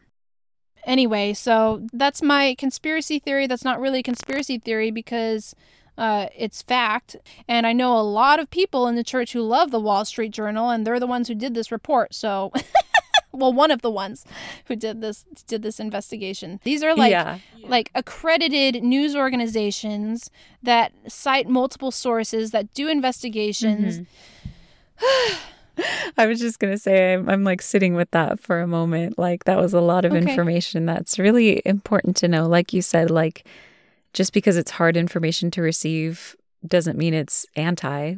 Anyway, 0.84 1.32
so 1.32 1.86
that's 1.94 2.20
my 2.20 2.54
conspiracy 2.58 3.18
theory. 3.18 3.46
That's 3.46 3.64
not 3.64 3.80
really 3.80 4.00
a 4.00 4.02
conspiracy 4.02 4.58
theory 4.58 4.90
because 4.90 5.54
uh, 5.96 6.26
it's 6.36 6.62
fact. 6.62 7.16
And 7.48 7.66
I 7.66 7.72
know 7.72 7.98
a 7.98 8.02
lot 8.02 8.40
of 8.40 8.50
people 8.50 8.86
in 8.86 8.96
the 8.96 9.04
church 9.04 9.32
who 9.32 9.42
love 9.42 9.70
the 9.70 9.80
Wall 9.80 10.04
Street 10.04 10.32
Journal, 10.32 10.70
and 10.70 10.86
they're 10.86 11.00
the 11.00 11.06
ones 11.06 11.28
who 11.28 11.34
did 11.34 11.54
this 11.54 11.70
report. 11.72 12.14
So. 12.14 12.52
well 13.32 13.52
one 13.52 13.72
of 13.72 13.82
the 13.82 13.90
ones 13.90 14.24
who 14.66 14.76
did 14.76 15.00
this 15.00 15.24
did 15.48 15.62
this 15.62 15.80
investigation 15.80 16.60
these 16.62 16.84
are 16.84 16.94
like 16.94 17.10
yeah. 17.10 17.40
like 17.66 17.90
accredited 17.92 18.80
news 18.84 19.16
organizations 19.16 20.30
that 20.62 20.92
cite 21.08 21.48
multiple 21.48 21.90
sources 21.90 22.52
that 22.52 22.72
do 22.74 22.88
investigations 22.88 23.98
mm-hmm. 23.98 25.34
I 26.16 26.26
was 26.26 26.38
just 26.38 26.60
going 26.60 26.72
to 26.72 26.78
say, 26.78 27.14
I'm, 27.14 27.28
I'm, 27.28 27.42
like 27.42 27.60
sitting 27.60 27.94
with 27.94 28.10
that 28.12 28.38
for 28.38 28.60
a 28.60 28.66
moment. 28.66 29.18
Like, 29.18 29.44
that 29.44 29.58
was 29.58 29.74
a 29.74 29.80
lot 29.80 30.04
of 30.04 30.12
okay. 30.12 30.20
information 30.20 30.86
that's 30.86 31.18
really 31.18 31.62
important 31.64 32.16
to 32.18 32.28
know. 32.28 32.46
Like 32.46 32.72
you 32.72 32.80
said, 32.80 33.10
like, 33.10 33.44
just 34.14 34.32
because 34.32 34.56
it's 34.56 34.70
hard 34.70 34.96
information 34.96 35.50
to 35.50 35.60
receive 35.60 36.34
doesn't 36.66 36.96
mean 36.96 37.12
it's 37.12 37.44
anti. 37.56 38.14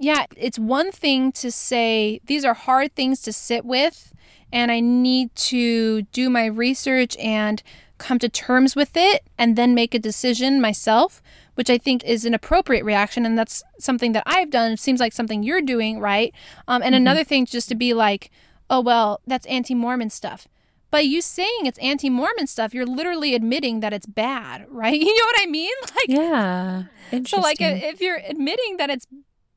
Yeah, 0.00 0.24
it's 0.36 0.58
one 0.58 0.90
thing 0.90 1.30
to 1.32 1.52
say 1.52 2.20
these 2.24 2.44
are 2.44 2.54
hard 2.54 2.94
things 2.96 3.20
to 3.22 3.32
sit 3.32 3.64
with, 3.64 4.12
and 4.52 4.72
I 4.72 4.80
need 4.80 5.34
to 5.36 6.02
do 6.02 6.28
my 6.28 6.46
research 6.46 7.16
and 7.18 7.62
come 7.98 8.18
to 8.18 8.28
terms 8.28 8.74
with 8.74 8.96
it 8.96 9.22
and 9.38 9.54
then 9.54 9.74
make 9.74 9.94
a 9.94 10.00
decision 10.00 10.60
myself, 10.60 11.22
which 11.54 11.70
I 11.70 11.78
think 11.78 12.02
is 12.02 12.24
an 12.24 12.34
appropriate 12.34 12.84
reaction. 12.84 13.24
And 13.24 13.38
that's 13.38 13.62
something 13.78 14.12
that 14.12 14.24
I've 14.26 14.50
done. 14.50 14.72
It 14.72 14.80
seems 14.80 14.98
like 14.98 15.12
something 15.12 15.44
you're 15.44 15.62
doing, 15.62 16.00
right? 16.00 16.34
Um, 16.66 16.82
and 16.82 16.94
mm-hmm. 16.94 17.02
another 17.02 17.22
thing, 17.22 17.46
just 17.46 17.68
to 17.68 17.76
be 17.76 17.94
like, 17.94 18.32
oh, 18.68 18.80
well, 18.80 19.20
that's 19.26 19.46
anti 19.46 19.74
Mormon 19.74 20.10
stuff 20.10 20.48
by 20.94 21.00
you 21.00 21.20
saying 21.20 21.66
it's 21.66 21.78
anti-Mormon 21.78 22.46
stuff, 22.46 22.72
you're 22.72 22.86
literally 22.86 23.34
admitting 23.34 23.80
that 23.80 23.92
it's 23.92 24.06
bad, 24.06 24.64
right? 24.70 25.00
You 25.00 25.06
know 25.06 25.26
what 25.26 25.36
I 25.40 25.46
mean? 25.46 25.72
Like 25.96 26.08
Yeah. 26.08 26.84
So 27.26 27.40
like 27.40 27.60
if 27.60 28.00
you're 28.00 28.20
admitting 28.28 28.76
that 28.76 28.90
it's 28.90 29.06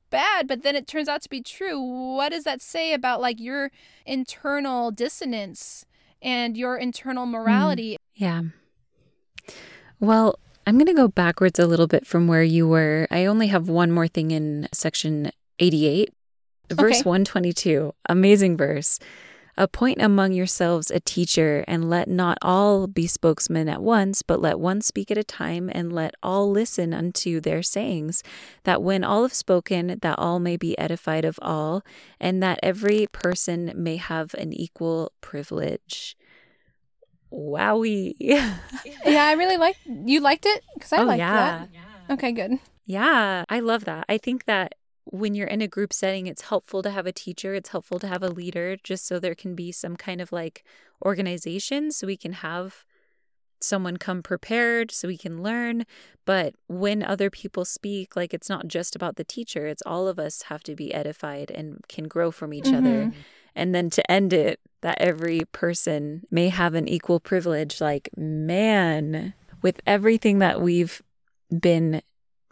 bad, 0.09 0.47
but 0.47 0.63
then 0.63 0.75
it 0.75 0.87
turns 0.87 1.07
out 1.07 1.21
to 1.21 1.29
be 1.29 1.41
true, 1.43 1.79
what 1.79 2.29
does 2.29 2.43
that 2.45 2.59
say 2.59 2.91
about 2.91 3.21
like 3.21 3.39
your 3.39 3.69
internal 4.03 4.89
dissonance 4.89 5.85
and 6.23 6.57
your 6.57 6.75
internal 6.75 7.27
morality? 7.27 7.93
Mm, 7.93 7.97
yeah. 8.15 8.41
Well, 9.99 10.39
I'm 10.65 10.75
going 10.75 10.87
to 10.87 10.93
go 10.93 11.07
backwards 11.07 11.59
a 11.59 11.67
little 11.67 11.87
bit 11.87 12.07
from 12.07 12.27
where 12.27 12.43
you 12.43 12.67
were. 12.67 13.07
I 13.11 13.25
only 13.25 13.47
have 13.47 13.69
one 13.69 13.91
more 13.91 14.07
thing 14.07 14.31
in 14.31 14.67
section 14.73 15.31
88, 15.59 16.11
verse 16.71 17.01
okay. 17.01 17.09
122. 17.09 17.93
Amazing 18.09 18.57
verse. 18.57 18.99
Appoint 19.57 19.99
among 20.01 20.33
yourselves 20.33 20.91
a 20.91 20.99
teacher, 20.99 21.65
and 21.67 21.89
let 21.89 22.07
not 22.07 22.37
all 22.41 22.85
be 22.85 23.07
spokesmen 23.07 23.67
at 23.67 23.81
once, 23.81 24.21
but 24.21 24.39
let 24.39 24.59
one 24.59 24.81
speak 24.81 25.09
at 25.09 25.17
a 25.17 25.23
time, 25.23 25.71
and 25.73 25.91
let 25.91 26.13
all 26.21 26.51
listen 26.51 26.93
unto 26.93 27.41
their 27.41 27.63
sayings, 27.63 28.21
that 28.65 28.83
when 28.83 29.03
all 29.03 29.23
have 29.23 29.33
spoken, 29.33 29.97
that 30.01 30.19
all 30.19 30.39
may 30.39 30.57
be 30.57 30.77
edified 30.77 31.25
of 31.25 31.39
all, 31.41 31.83
and 32.19 32.43
that 32.43 32.59
every 32.61 33.07
person 33.11 33.71
may 33.75 33.97
have 33.97 34.35
an 34.35 34.53
equal 34.53 35.11
privilege. 35.21 36.15
Wowie. 37.31 38.13
yeah, 38.19 38.57
I 39.05 39.33
really 39.33 39.57
like 39.57 39.77
you 39.85 40.21
liked 40.21 40.45
it 40.45 40.63
because 40.75 40.93
I 40.93 41.01
oh, 41.01 41.05
liked 41.05 41.19
yeah. 41.19 41.33
that. 41.33 41.69
Yeah. 41.73 42.13
Okay, 42.13 42.31
good. 42.31 42.59
Yeah, 42.85 43.43
I 43.49 43.59
love 43.59 43.85
that. 43.85 44.05
I 44.07 44.17
think 44.17 44.45
that 44.45 44.75
when 45.11 45.35
you're 45.35 45.47
in 45.47 45.61
a 45.61 45.67
group 45.67 45.93
setting, 45.93 46.27
it's 46.27 46.43
helpful 46.43 46.81
to 46.83 46.91
have 46.91 47.05
a 47.05 47.11
teacher, 47.11 47.53
it's 47.53 47.69
helpful 47.69 47.99
to 47.99 48.07
have 48.07 48.23
a 48.23 48.29
leader, 48.29 48.77
just 48.83 49.05
so 49.07 49.19
there 49.19 49.35
can 49.35 49.55
be 49.55 49.71
some 49.71 49.95
kind 49.95 50.21
of 50.21 50.31
like 50.31 50.63
organization 51.05 51.91
so 51.91 52.07
we 52.07 52.17
can 52.17 52.33
have 52.33 52.85
someone 53.59 53.97
come 53.97 54.21
prepared 54.21 54.91
so 54.91 55.07
we 55.07 55.17
can 55.17 55.41
learn. 55.41 55.85
But 56.25 56.55
when 56.67 57.03
other 57.03 57.29
people 57.29 57.65
speak, 57.65 58.15
like 58.15 58.33
it's 58.33 58.49
not 58.49 58.67
just 58.67 58.95
about 58.95 59.15
the 59.15 59.23
teacher, 59.23 59.65
it's 59.65 59.83
all 59.85 60.07
of 60.07 60.19
us 60.19 60.43
have 60.43 60.63
to 60.63 60.75
be 60.75 60.93
edified 60.93 61.51
and 61.51 61.81
can 61.87 62.07
grow 62.07 62.31
from 62.31 62.53
each 62.53 62.65
mm-hmm. 62.65 62.85
other. 62.85 63.11
And 63.55 63.73
then 63.73 63.89
to 63.91 64.11
end 64.11 64.33
it, 64.33 64.59
that 64.81 65.01
every 65.01 65.41
person 65.51 66.23
may 66.29 66.49
have 66.49 66.75
an 66.75 66.87
equal 66.87 67.19
privilege. 67.19 67.81
Like, 67.81 68.09
man, 68.15 69.33
with 69.63 69.81
everything 69.87 70.39
that 70.39 70.61
we've 70.61 71.01
been 71.59 72.03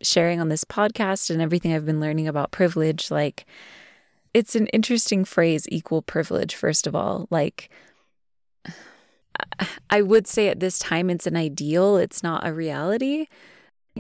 sharing 0.01 0.39
on 0.39 0.49
this 0.49 0.63
podcast 0.63 1.29
and 1.29 1.41
everything 1.41 1.73
I've 1.73 1.85
been 1.85 1.99
learning 1.99 2.27
about 2.27 2.51
privilege, 2.51 3.09
like, 3.11 3.45
it's 4.33 4.55
an 4.55 4.67
interesting 4.67 5.23
phrase, 5.23 5.65
equal 5.69 6.01
privilege, 6.01 6.55
first 6.55 6.87
of 6.87 6.95
all. 6.95 7.27
Like, 7.29 7.69
I 9.89 10.01
would 10.01 10.27
say 10.27 10.49
at 10.49 10.59
this 10.59 10.77
time 10.79 11.09
it's 11.09 11.27
an 11.27 11.35
ideal, 11.37 11.97
it's 11.97 12.21
not 12.21 12.45
a 12.45 12.53
reality. 12.53 13.27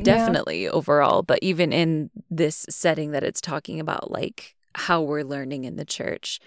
Definitely 0.01 0.65
yeah. 0.65 0.71
overall, 0.71 1.23
but 1.23 1.39
even 1.41 1.71
in 1.71 2.09
this 2.29 2.65
setting 2.69 3.11
that 3.11 3.23
it's 3.23 3.39
talking 3.39 3.79
about, 3.79 4.11
like 4.11 4.55
how 4.75 5.01
we're 5.01 5.23
learning 5.23 5.63
in 5.63 5.77
the 5.77 5.85
church, 5.85 6.41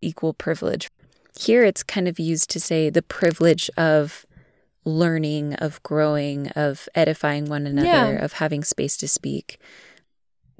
equal 0.00 0.32
privilege. 0.32 0.88
Here 1.36 1.64
it's 1.64 1.82
kind 1.82 2.06
of 2.06 2.20
used 2.20 2.50
to 2.50 2.60
say 2.60 2.88
the 2.88 3.02
privilege 3.02 3.68
of 3.76 4.24
learning, 4.84 5.54
of 5.54 5.82
growing, 5.82 6.48
of 6.48 6.88
edifying 6.94 7.46
one 7.46 7.66
another, 7.66 7.86
yeah. 7.86 8.24
of 8.24 8.34
having 8.34 8.64
space 8.64 8.96
to 8.98 9.08
speak. 9.08 9.58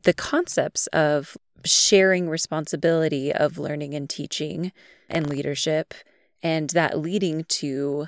The 0.02 0.12
concepts 0.12 0.86
of 0.88 1.36
sharing 1.64 2.28
responsibility 2.28 3.32
of 3.32 3.58
learning 3.58 3.94
and 3.94 4.08
teaching 4.08 4.72
and 5.08 5.28
leadership 5.28 5.94
and 6.42 6.70
that 6.70 6.98
leading 6.98 7.44
to 7.44 8.06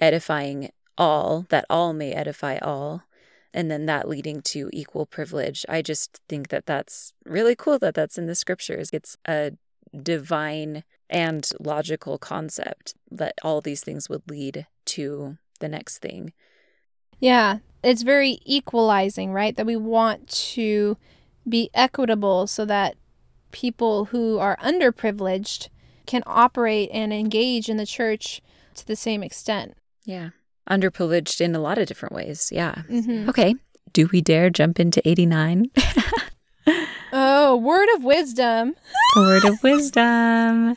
edifying 0.00 0.70
all, 0.96 1.46
that 1.48 1.64
all 1.68 1.92
may 1.92 2.12
edify 2.12 2.58
all, 2.58 3.02
and 3.54 3.70
then 3.70 3.86
that 3.86 4.08
leading 4.08 4.40
to 4.42 4.70
equal 4.72 5.06
privilege. 5.06 5.64
I 5.68 5.82
just 5.82 6.20
think 6.28 6.48
that 6.48 6.66
that's 6.66 7.12
really 7.24 7.56
cool 7.56 7.78
that 7.80 7.94
that's 7.94 8.18
in 8.18 8.26
the 8.26 8.34
scriptures. 8.34 8.90
It's 8.92 9.16
a 9.26 9.52
divine 10.00 10.84
and 11.10 11.50
logical 11.60 12.18
concept 12.18 12.94
that 13.10 13.34
all 13.42 13.60
these 13.60 13.82
things 13.82 14.08
would 14.08 14.22
lead 14.28 14.66
to 14.86 15.38
the 15.62 15.68
next 15.68 15.98
thing. 15.98 16.34
Yeah, 17.18 17.58
it's 17.82 18.02
very 18.02 18.40
equalizing, 18.44 19.32
right? 19.32 19.56
That 19.56 19.64
we 19.64 19.76
want 19.76 20.28
to 20.54 20.98
be 21.48 21.70
equitable 21.72 22.46
so 22.46 22.66
that 22.66 22.96
people 23.52 24.06
who 24.06 24.38
are 24.38 24.56
underprivileged 24.58 25.68
can 26.06 26.22
operate 26.26 26.90
and 26.92 27.12
engage 27.12 27.68
in 27.68 27.76
the 27.76 27.86
church 27.86 28.42
to 28.74 28.86
the 28.86 28.96
same 28.96 29.22
extent. 29.22 29.74
Yeah. 30.04 30.30
Underprivileged 30.68 31.40
in 31.40 31.54
a 31.54 31.60
lot 31.60 31.78
of 31.78 31.86
different 31.86 32.14
ways. 32.14 32.50
Yeah. 32.52 32.82
Mm-hmm. 32.88 33.28
Okay. 33.30 33.54
Do 33.92 34.08
we 34.12 34.20
dare 34.20 34.50
jump 34.50 34.80
into 34.80 35.06
89? 35.08 35.70
oh, 37.12 37.56
word 37.56 37.88
of 37.94 38.04
wisdom. 38.04 38.74
word 39.16 39.44
of 39.44 39.54
wisdom. 39.62 40.76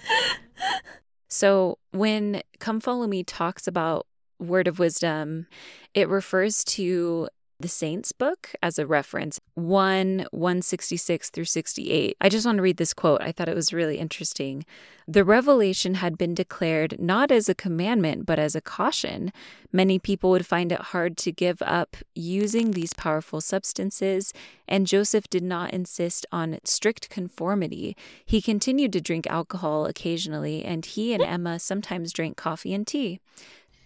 So 1.28 1.80
when 1.92 2.42
Come 2.60 2.80
Follow 2.80 3.08
Me 3.08 3.24
talks 3.24 3.68
about 3.68 4.06
word 4.40 4.68
of 4.68 4.80
wisdom, 4.80 5.48
it 5.94 6.10
refers 6.10 6.64
to 6.66 7.30
the 7.60 7.68
Saints 7.70 8.12
book 8.12 8.52
as 8.62 8.78
a 8.78 8.86
reference, 8.86 9.40
1 9.54 10.28
166 10.32 11.30
through 11.30 11.46
68. 11.46 12.18
I 12.20 12.28
just 12.28 12.46
want 12.46 12.58
to 12.58 12.62
read 12.62 12.78
this 12.78 12.94
quote. 12.94 13.22
I 13.22 13.32
thought 13.32 13.48
it 13.48 13.56
was 13.56 13.72
really 13.72 13.98
interesting. 13.98 14.66
The 15.08 15.24
revelation 15.24 15.96
had 15.96 16.18
been 16.18 16.34
declared 16.34 17.00
not 17.00 17.32
as 17.32 17.48
a 17.48 17.56
commandment, 17.56 18.26
but 18.26 18.40
as 18.40 18.56
a 18.56 18.62
caution. 18.62 19.32
Many 19.72 20.00
people 20.00 20.32
would 20.32 20.46
find 20.46 20.72
it 20.72 20.82
hard 20.82 21.16
to 21.18 21.32
give 21.32 21.62
up 21.62 21.96
using 22.14 22.72
these 22.72 22.94
powerful 22.94 23.40
substances, 23.40 24.34
and 24.68 24.88
Joseph 24.88 25.30
did 25.30 25.44
not 25.44 25.72
insist 25.72 26.26
on 26.32 26.60
strict 26.66 27.10
conformity. 27.10 27.96
He 28.26 28.42
continued 28.42 28.92
to 28.94 29.02
drink 29.02 29.28
alcohol 29.28 29.86
occasionally, 29.86 30.66
and 30.66 30.86
he 30.86 31.14
and 31.14 31.24
Emma 31.24 31.60
sometimes 31.60 32.12
drank 32.12 32.36
coffee 32.36 32.74
and 32.74 32.86
tea. 32.86 33.22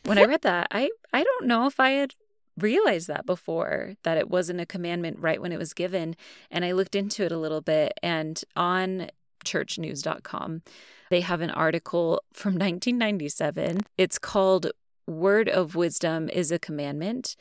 When 0.05 0.17
I 0.17 0.25
read 0.25 0.41
that, 0.41 0.67
I, 0.71 0.89
I 1.13 1.23
don't 1.23 1.47
know 1.47 1.65
if 1.67 1.79
I 1.79 1.91
had 1.91 2.13
realized 2.57 3.07
that 3.07 3.25
before 3.25 3.95
that 4.03 4.17
it 4.17 4.29
wasn't 4.29 4.59
a 4.59 4.65
commandment 4.65 5.17
right 5.19 5.41
when 5.41 5.53
it 5.53 5.57
was 5.57 5.73
given 5.73 6.13
and 6.51 6.65
i 6.65 6.73
looked 6.73 6.93
into 6.93 7.23
it 7.23 7.31
a 7.31 7.37
little 7.37 7.61
bit 7.61 7.93
and 8.03 8.43
on 8.53 9.09
churchnews.com 9.45 10.61
they 11.09 11.21
have 11.21 11.39
an 11.39 11.51
article 11.51 12.21
from 12.33 12.53
1997 12.55 13.79
it's 13.97 14.19
called 14.19 14.71
word 15.09 15.49
of 15.49 15.75
wisdom 15.75 16.29
is 16.29 16.51
a 16.51 16.59
commandment. 16.59 17.35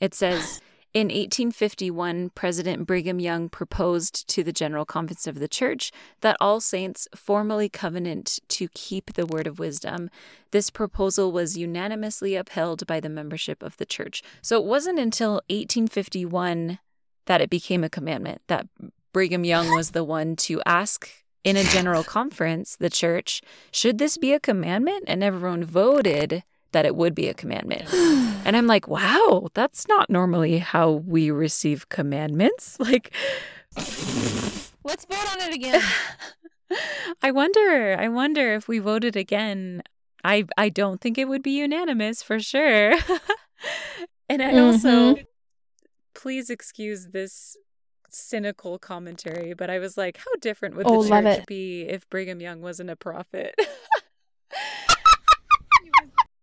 It 0.00 0.14
says 0.14 0.60
in 0.94 1.08
1851, 1.08 2.30
President 2.30 2.86
Brigham 2.86 3.18
Young 3.18 3.48
proposed 3.48 4.28
to 4.28 4.44
the 4.44 4.52
General 4.52 4.84
Conference 4.84 5.26
of 5.26 5.40
the 5.40 5.48
Church 5.48 5.90
that 6.20 6.36
all 6.40 6.60
saints 6.60 7.08
formally 7.16 7.68
covenant 7.68 8.38
to 8.50 8.68
keep 8.68 9.14
the 9.14 9.26
word 9.26 9.48
of 9.48 9.58
wisdom. 9.58 10.08
This 10.52 10.70
proposal 10.70 11.32
was 11.32 11.58
unanimously 11.58 12.36
upheld 12.36 12.86
by 12.86 13.00
the 13.00 13.08
membership 13.08 13.60
of 13.60 13.76
the 13.76 13.84
church. 13.84 14.22
So 14.40 14.56
it 14.60 14.64
wasn't 14.64 15.00
until 15.00 15.42
1851 15.50 16.78
that 17.26 17.40
it 17.40 17.50
became 17.50 17.82
a 17.82 17.90
commandment, 17.90 18.42
that 18.46 18.68
Brigham 19.12 19.44
Young 19.44 19.74
was 19.74 19.90
the 19.90 20.04
one 20.04 20.36
to 20.36 20.62
ask 20.64 21.10
in 21.42 21.56
a 21.56 21.64
general 21.64 22.04
conference, 22.04 22.76
the 22.76 22.88
church, 22.88 23.42
should 23.72 23.98
this 23.98 24.16
be 24.16 24.32
a 24.32 24.40
commandment? 24.40 25.04
And 25.08 25.24
everyone 25.24 25.64
voted 25.64 26.44
that 26.74 26.84
it 26.84 26.94
would 26.94 27.14
be 27.14 27.28
a 27.28 27.34
commandment. 27.34 27.92
and 28.44 28.56
I'm 28.56 28.66
like, 28.66 28.86
wow, 28.86 29.48
that's 29.54 29.88
not 29.88 30.10
normally 30.10 30.58
how 30.58 30.90
we 30.90 31.30
receive 31.30 31.88
commandments. 31.88 32.76
Like, 32.84 33.14
let's 34.84 35.06
vote 35.06 35.32
on 35.32 35.40
it 35.40 35.54
again. 35.54 35.82
I 37.22 37.30
wonder, 37.30 37.96
I 37.98 38.08
wonder 38.08 38.52
if 38.54 38.68
we 38.68 38.78
voted 38.78 39.16
again. 39.16 39.82
I 40.22 40.44
I 40.58 40.68
don't 40.68 41.00
think 41.00 41.16
it 41.16 41.28
would 41.28 41.42
be 41.42 41.58
unanimous 41.58 42.22
for 42.22 42.38
sure. 42.40 42.92
and 44.28 44.42
I 44.42 44.52
mm-hmm. 44.52 44.58
also 44.58 45.16
please 46.14 46.50
excuse 46.50 47.08
this 47.08 47.56
cynical 48.10 48.78
commentary, 48.78 49.54
but 49.54 49.70
I 49.70 49.78
was 49.78 49.96
like, 49.96 50.18
how 50.18 50.32
different 50.40 50.76
would 50.76 50.86
the 50.86 50.90
oh, 50.90 51.08
church 51.08 51.46
be 51.46 51.82
if 51.82 52.08
Brigham 52.08 52.40
Young 52.40 52.60
wasn't 52.60 52.90
a 52.90 52.96
prophet? 52.96 53.54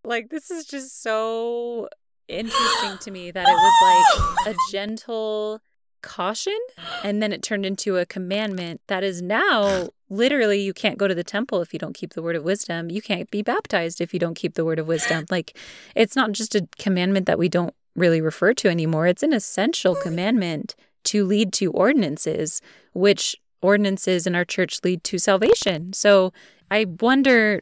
Like, 0.03 0.29
this 0.29 0.49
is 0.51 0.65
just 0.65 1.01
so 1.03 1.89
interesting 2.27 2.97
to 2.99 3.11
me 3.11 3.31
that 3.31 3.47
it 3.47 3.51
was 3.51 4.33
like 4.45 4.55
a 4.55 4.57
gentle 4.71 5.61
caution 6.01 6.57
and 7.03 7.21
then 7.21 7.31
it 7.31 7.43
turned 7.43 7.65
into 7.65 7.97
a 7.97 8.05
commandment 8.05 8.81
that 8.87 9.03
is 9.03 9.21
now 9.21 9.89
literally 10.09 10.59
you 10.61 10.73
can't 10.73 10.97
go 10.97 11.07
to 11.07 11.15
the 11.15 11.23
temple 11.23 11.61
if 11.61 11.73
you 11.73 11.79
don't 11.79 11.93
keep 11.93 12.13
the 12.13 12.21
word 12.21 12.35
of 12.35 12.43
wisdom. 12.43 12.89
You 12.89 13.01
can't 13.01 13.29
be 13.31 13.41
baptized 13.41 14.01
if 14.01 14.13
you 14.13 14.19
don't 14.19 14.35
keep 14.35 14.55
the 14.55 14.65
word 14.65 14.79
of 14.79 14.87
wisdom. 14.87 15.25
Like 15.29 15.57
it's 15.95 16.15
not 16.15 16.31
just 16.31 16.55
a 16.55 16.67
commandment 16.77 17.25
that 17.27 17.39
we 17.39 17.49
don't 17.49 17.73
really 17.95 18.21
refer 18.21 18.53
to 18.53 18.69
anymore. 18.69 19.07
It's 19.07 19.23
an 19.23 19.33
essential 19.33 19.95
commandment 19.95 20.75
to 21.05 21.25
lead 21.25 21.53
to 21.53 21.71
ordinances 21.71 22.61
which 22.93 23.35
ordinances 23.61 24.25
in 24.25 24.35
our 24.35 24.45
church 24.45 24.79
lead 24.83 25.03
to 25.05 25.17
salvation. 25.17 25.93
So 25.93 26.33
i 26.69 26.85
wonder 27.01 27.61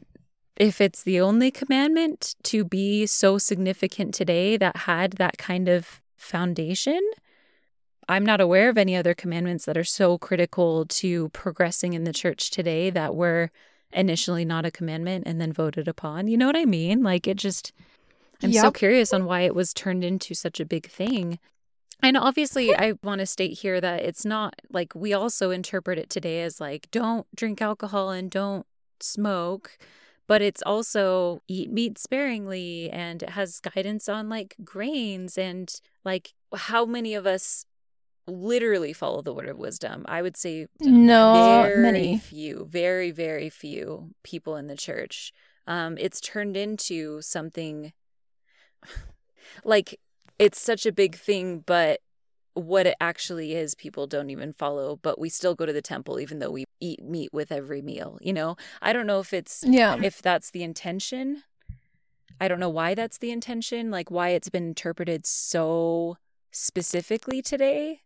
if 0.59 0.81
it's 0.81 1.03
the 1.03 1.21
only 1.21 1.49
commandment 1.49 2.35
to 2.43 2.65
be 2.65 3.05
so 3.05 3.37
significant 3.37 4.13
today 4.13 4.57
that 4.57 4.75
had 4.75 5.13
that 5.13 5.37
kind 5.37 5.69
of 5.69 6.01
foundation. 6.17 6.99
I'm 8.09 8.25
not 8.25 8.41
aware 8.41 8.69
of 8.69 8.77
any 8.77 8.95
other 8.95 9.13
commandments 9.13 9.65
that 9.65 9.77
are 9.77 9.83
so 9.85 10.17
critical 10.17 10.85
to 10.85 11.29
progressing 11.29 11.93
in 11.93 12.03
the 12.03 12.11
church 12.11 12.51
today 12.51 12.89
that 12.89 13.15
were 13.15 13.51
initially 13.91 14.43
not 14.43 14.65
a 14.65 14.71
commandment 14.71 15.23
and 15.25 15.39
then 15.39 15.53
voted 15.53 15.87
upon. 15.87 16.27
You 16.27 16.37
know 16.37 16.47
what 16.47 16.57
I 16.57 16.65
mean? 16.65 17.03
Like 17.03 17.25
it 17.27 17.37
just, 17.37 17.71
I'm 18.43 18.49
yep. 18.49 18.61
so 18.61 18.71
curious 18.71 19.13
on 19.13 19.25
why 19.25 19.41
it 19.41 19.55
was 19.55 19.73
turned 19.73 20.03
into 20.03 20.33
such 20.33 20.59
a 20.59 20.65
big 20.65 20.89
thing. 20.89 21.39
And 22.01 22.17
obviously, 22.17 22.73
I 22.75 22.93
want 23.03 23.19
to 23.19 23.25
state 23.25 23.59
here 23.59 23.81
that 23.81 24.01
it's 24.01 24.25
not 24.25 24.61
like 24.71 24.93
we 24.95 25.13
also 25.13 25.51
interpret 25.51 25.99
it 25.99 26.09
today 26.09 26.41
as 26.43 26.59
like, 26.59 26.89
don't 26.91 27.27
drink 27.35 27.61
alcohol 27.61 28.09
and 28.09 28.31
don't 28.31 28.65
smoke 29.01 29.77
but 30.29 30.43
it's 30.43 30.61
also 30.61 31.41
eat 31.47 31.71
meat 31.71 31.97
sparingly 31.97 32.87
and 32.91 33.23
it 33.23 33.31
has 33.31 33.59
guidance 33.59 34.07
on 34.07 34.29
like 34.29 34.55
grains 34.63 35.39
and 35.39 35.81
like 36.05 36.35
how 36.55 36.85
many 36.85 37.15
of 37.15 37.25
us 37.25 37.65
literally 38.27 38.93
follow 38.93 39.23
the 39.23 39.33
word 39.33 39.49
of 39.49 39.57
wisdom. 39.57 40.05
I 40.07 40.21
would 40.21 40.37
say 40.37 40.67
no 40.79 41.33
very 41.33 41.81
many. 41.81 42.17
few 42.19 42.67
very 42.69 43.09
very 43.09 43.49
few 43.49 44.11
people 44.23 44.55
in 44.55 44.67
the 44.67 44.77
church 44.77 45.33
um 45.65 45.97
it's 45.99 46.21
turned 46.21 46.55
into 46.55 47.21
something 47.23 47.91
like 49.63 49.99
it's 50.37 50.61
such 50.61 50.85
a 50.85 50.91
big 50.91 51.15
thing 51.15 51.63
but 51.65 52.01
what 52.53 52.85
it 52.85 52.95
actually 53.01 53.55
is 53.55 53.73
people 53.73 54.05
don't 54.05 54.29
even 54.29 54.53
follow 54.53 54.99
but 55.01 55.19
we 55.19 55.29
still 55.29 55.55
go 55.55 55.65
to 55.65 55.73
the 55.73 55.81
temple 55.81 56.19
even 56.19 56.37
though 56.37 56.51
we 56.51 56.65
eat 56.79 57.01
meat 57.03 57.29
with 57.33 57.51
every 57.51 57.81
meal 57.81 58.17
you 58.21 58.33
know 58.33 58.55
i 58.81 58.91
don't 58.93 59.07
know 59.07 59.19
if 59.19 59.33
it's 59.33 59.63
yeah 59.67 59.95
if 60.01 60.21
that's 60.21 60.51
the 60.51 60.63
intention 60.63 61.43
i 62.39 62.47
don't 62.47 62.59
know 62.59 62.69
why 62.69 62.93
that's 62.95 63.17
the 63.17 63.31
intention 63.31 63.91
like 63.91 64.09
why 64.09 64.29
it's 64.29 64.49
been 64.49 64.67
interpreted 64.67 65.25
so 65.25 66.17
specifically 66.51 67.41
today 67.41 68.01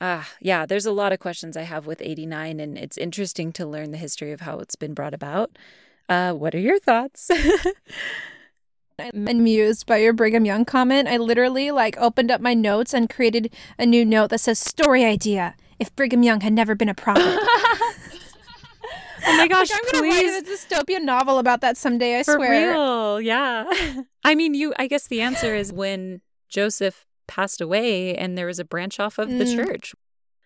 ah 0.00 0.28
yeah 0.40 0.66
there's 0.66 0.86
a 0.86 0.92
lot 0.92 1.12
of 1.12 1.18
questions 1.18 1.56
i 1.56 1.62
have 1.62 1.86
with 1.86 2.00
89 2.02 2.60
and 2.60 2.76
it's 2.78 2.98
interesting 2.98 3.52
to 3.52 3.66
learn 3.66 3.90
the 3.90 3.98
history 3.98 4.32
of 4.32 4.40
how 4.40 4.58
it's 4.58 4.76
been 4.76 4.94
brought 4.94 5.14
about 5.14 5.56
Uh, 6.08 6.32
what 6.32 6.54
are 6.54 6.58
your 6.58 6.78
thoughts? 6.80 7.30
I'm 8.98 9.28
amused 9.28 9.86
by 9.86 9.98
your 9.98 10.12
Brigham 10.12 10.44
Young 10.44 10.64
comment. 10.64 11.06
I 11.06 11.18
literally 11.18 11.70
like 11.70 11.96
opened 11.98 12.30
up 12.30 12.40
my 12.40 12.54
notes 12.54 12.94
and 12.94 13.08
created 13.08 13.52
a 13.78 13.84
new 13.86 14.04
note 14.04 14.30
that 14.30 14.40
says 14.40 14.58
story 14.58 15.04
idea. 15.04 15.54
If 15.78 15.94
Brigham 15.96 16.22
Young 16.22 16.40
had 16.40 16.52
never 16.52 16.74
been 16.74 16.88
a 16.88 16.94
prophet. 16.94 17.22
oh 17.24 17.94
my 19.26 19.46
gosh, 19.48 19.70
like, 19.70 19.80
I'm 19.84 19.92
gonna 20.00 20.08
write 20.14 20.42
a 20.42 20.44
dystopian 20.44 21.02
novel 21.02 21.38
about 21.38 21.60
that 21.60 21.76
someday, 21.76 22.18
I 22.18 22.22
swear. 22.22 22.38
For 22.38 22.44
swear. 22.46 22.70
real, 22.72 23.20
yeah. 23.20 23.64
I 24.24 24.34
mean, 24.34 24.54
you. 24.54 24.74
I 24.78 24.86
guess 24.86 25.06
the 25.06 25.20
answer 25.20 25.54
is 25.54 25.72
when 25.72 26.20
Joseph 26.48 27.06
passed 27.26 27.60
away, 27.60 28.16
and 28.16 28.36
there 28.38 28.46
was 28.46 28.58
a 28.58 28.64
branch 28.64 28.98
off 28.98 29.18
of 29.18 29.28
the 29.28 29.44
Mm. 29.44 29.54
church. 29.66 29.94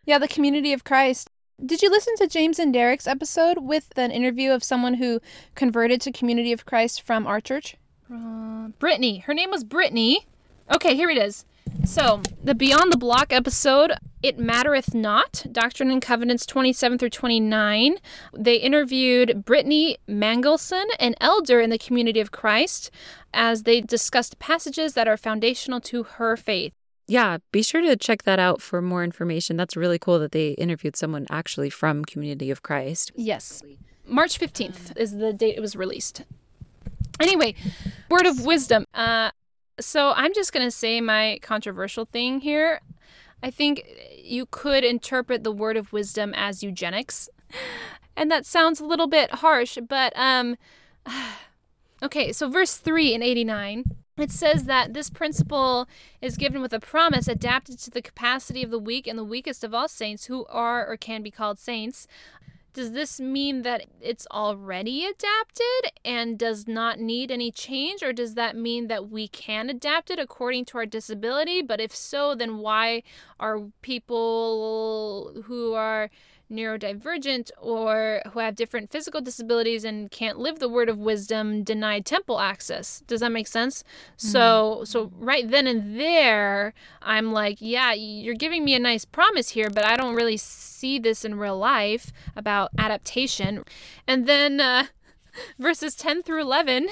Yeah, 0.05 0.19
the 0.19 0.29
community 0.29 0.73
of 0.73 0.83
Christ. 0.85 1.31
Did 1.65 1.81
you 1.81 1.91
listen 1.91 2.17
to 2.17 2.27
James 2.27 2.59
and 2.59 2.73
Derek's 2.73 3.07
episode 3.07 3.59
with 3.61 3.97
an 3.97 4.11
interview 4.11 4.51
of 4.51 4.65
someone 4.65 4.95
who 4.95 5.21
converted 5.55 6.01
to 6.01 6.11
Community 6.11 6.51
of 6.53 6.67
Christ 6.67 7.03
from 7.03 7.25
our 7.27 7.41
church? 7.41 7.77
Uh, 8.13 8.69
Brittany. 8.81 9.19
Her 9.19 9.33
name 9.35 9.51
was 9.51 9.63
Brittany. 9.63 10.27
Okay, 10.73 10.97
here 10.97 11.09
it 11.09 11.19
is. 11.19 11.45
So, 11.85 12.23
the 12.43 12.55
Beyond 12.55 12.93
the 12.93 12.97
Block 12.97 13.33
episode, 13.33 13.93
It 14.23 14.39
Mattereth 14.39 14.95
Not, 14.95 15.45
Doctrine 15.51 15.91
and 15.91 16.01
Covenants 16.01 16.47
27 16.47 16.99
through 16.99 17.11
29. 17.11 17.97
They 18.37 18.57
interviewed 18.57 19.45
Brittany 19.45 19.99
Mangelson, 20.07 20.87
an 21.01 21.15
elder 21.21 21.61
in 21.61 21.71
the 21.71 21.79
community 21.79 22.21
of 22.21 22.31
Christ, 22.31 22.91
as 23.35 23.65
they 23.65 23.81
discussed 23.81 24.39
passages 24.39 24.95
that 24.95 25.09
are 25.09 25.17
foundational 25.17 25.81
to 25.83 26.05
her 26.05 26.37
faith. 26.37 26.73
Yeah, 27.09 27.39
be 27.51 27.63
sure 27.63 27.83
to 27.83 27.97
check 27.97 28.23
that 28.23 28.39
out 28.39 28.63
for 28.63 28.81
more 28.81 29.03
information. 29.03 29.57
That's 29.57 29.77
really 29.77 29.99
cool 29.99 30.19
that 30.21 30.33
they 30.33 30.51
interviewed 30.51 30.97
someone 30.97 31.27
actually 31.31 31.69
from 31.69 32.05
Community 32.05 32.51
of 32.51 32.63
Christ. 32.63 33.11
Yes. 33.17 33.63
March 34.07 34.39
15th 34.39 34.97
is 34.97 35.17
the 35.17 35.33
date 35.33 35.57
it 35.57 35.61
was 35.61 35.77
released. 35.77 36.23
Anyway, 37.21 37.55
word 38.09 38.27
of 38.27 38.45
wisdom. 38.45 38.87
Uh, 38.95 39.31
so 39.81 40.13
I'm 40.17 40.35
just 40.35 40.53
going 40.53 40.67
to 40.67 40.71
say 40.71 41.01
my 41.01 41.39
controversial 41.43 42.05
thing 42.05 42.41
here. 42.41 42.81
I 43.43 43.51
think 43.51 43.85
you 44.17 44.47
could 44.47 44.85
interpret 44.85 45.43
the 45.43 45.53
word 45.53 45.77
of 45.77 45.93
wisdom 45.93 46.33
as 46.37 46.63
eugenics. 46.63 47.29
And 48.17 48.31
that 48.31 48.47
sounds 48.47 48.79
a 48.81 48.85
little 48.85 49.07
bit 49.07 49.37
harsh, 49.37 49.79
but 49.89 50.13
um 50.17 50.57
okay, 52.03 52.33
so 52.33 52.49
verse 52.49 52.77
3 52.77 53.15
in 53.15 53.23
89 53.23 53.85
it 54.19 54.31
says 54.31 54.65
that 54.65 54.93
this 54.93 55.09
principle 55.09 55.89
is 56.21 56.37
given 56.37 56.61
with 56.61 56.75
a 56.75 56.81
promise 56.81 57.29
adapted 57.29 57.79
to 57.81 57.91
the 57.91 58.03
capacity 58.03 58.63
of 58.63 58.71
the 58.71 58.79
weak 58.79 59.07
and 59.07 59.19
the 59.19 59.25
weakest 59.25 59.65
of 59.65 59.73
all 59.73 59.89
saints 59.89 60.27
who 60.27 60.45
are 60.47 60.87
or 60.87 60.97
can 60.99 61.23
be 61.23 61.31
called 61.31 61.59
saints. 61.59 62.07
Does 62.75 62.93
this 62.93 63.21
mean 63.21 63.63
that 63.63 63.85
it's 64.01 64.27
already 64.31 65.05
adapted 65.05 65.93
and 66.05 66.39
does 66.39 66.67
not 66.67 66.99
need 66.99 67.31
any 67.31 67.51
change, 67.51 68.03
or 68.03 68.15
does 68.15 68.35
that 68.35 68.57
mean 68.57 68.89
that 68.89 69.11
we 69.11 69.29
can 69.29 69.69
adapt 69.69 70.11
it 70.11 70.19
according 70.19 70.65
to 70.67 70.79
our 70.79 70.87
disability? 70.87 71.61
But 71.61 71.81
if 71.81 71.95
so, 71.95 72.35
then 72.35 72.59
why 72.59 73.03
are 73.39 73.61
people 73.83 75.43
who 75.45 75.75
are 75.75 76.11
neurodivergent 76.53 77.51
or 77.61 78.23
who 78.33 78.41
have 78.41 78.55
different 78.55 78.91
physical 78.91 79.21
disabilities 79.21 79.85
and 79.85 80.11
can't 80.11 80.39
live 80.39 80.59
the 80.59 80.69
word 80.69 80.89
of 80.89 80.99
wisdom 80.99 81.63
denied 81.63 82.07
temple 82.07 82.39
access. 82.39 83.03
Does 83.07 83.21
that 83.21 83.33
make 83.33 83.49
sense? 83.49 83.83
So 84.17 84.83
so 84.85 85.11
right 85.19 85.49
then 85.49 85.67
and 85.67 85.99
there 85.99 86.75
i'm 87.01 87.33
like 87.33 87.57
yeah 87.61 87.93
you're 87.93 88.35
giving 88.35 88.65
me 88.65 88.75
a 88.75 88.79
nice 88.79 89.05
promise 89.05 89.51
here 89.51 89.71
but 89.71 89.85
i 89.85 89.97
don't 89.97 90.15
really 90.15 90.37
see 90.37 90.99
this 90.99 91.25
in 91.25 91.39
real 91.39 91.59
life 91.59 92.13
about 92.37 92.71
adaptation. 92.79 93.65
And 94.07 94.27
then 94.27 94.61
uh 94.61 94.87
verses 95.59 95.95
10 95.95 96.23
through 96.23 96.41
11. 96.41 96.89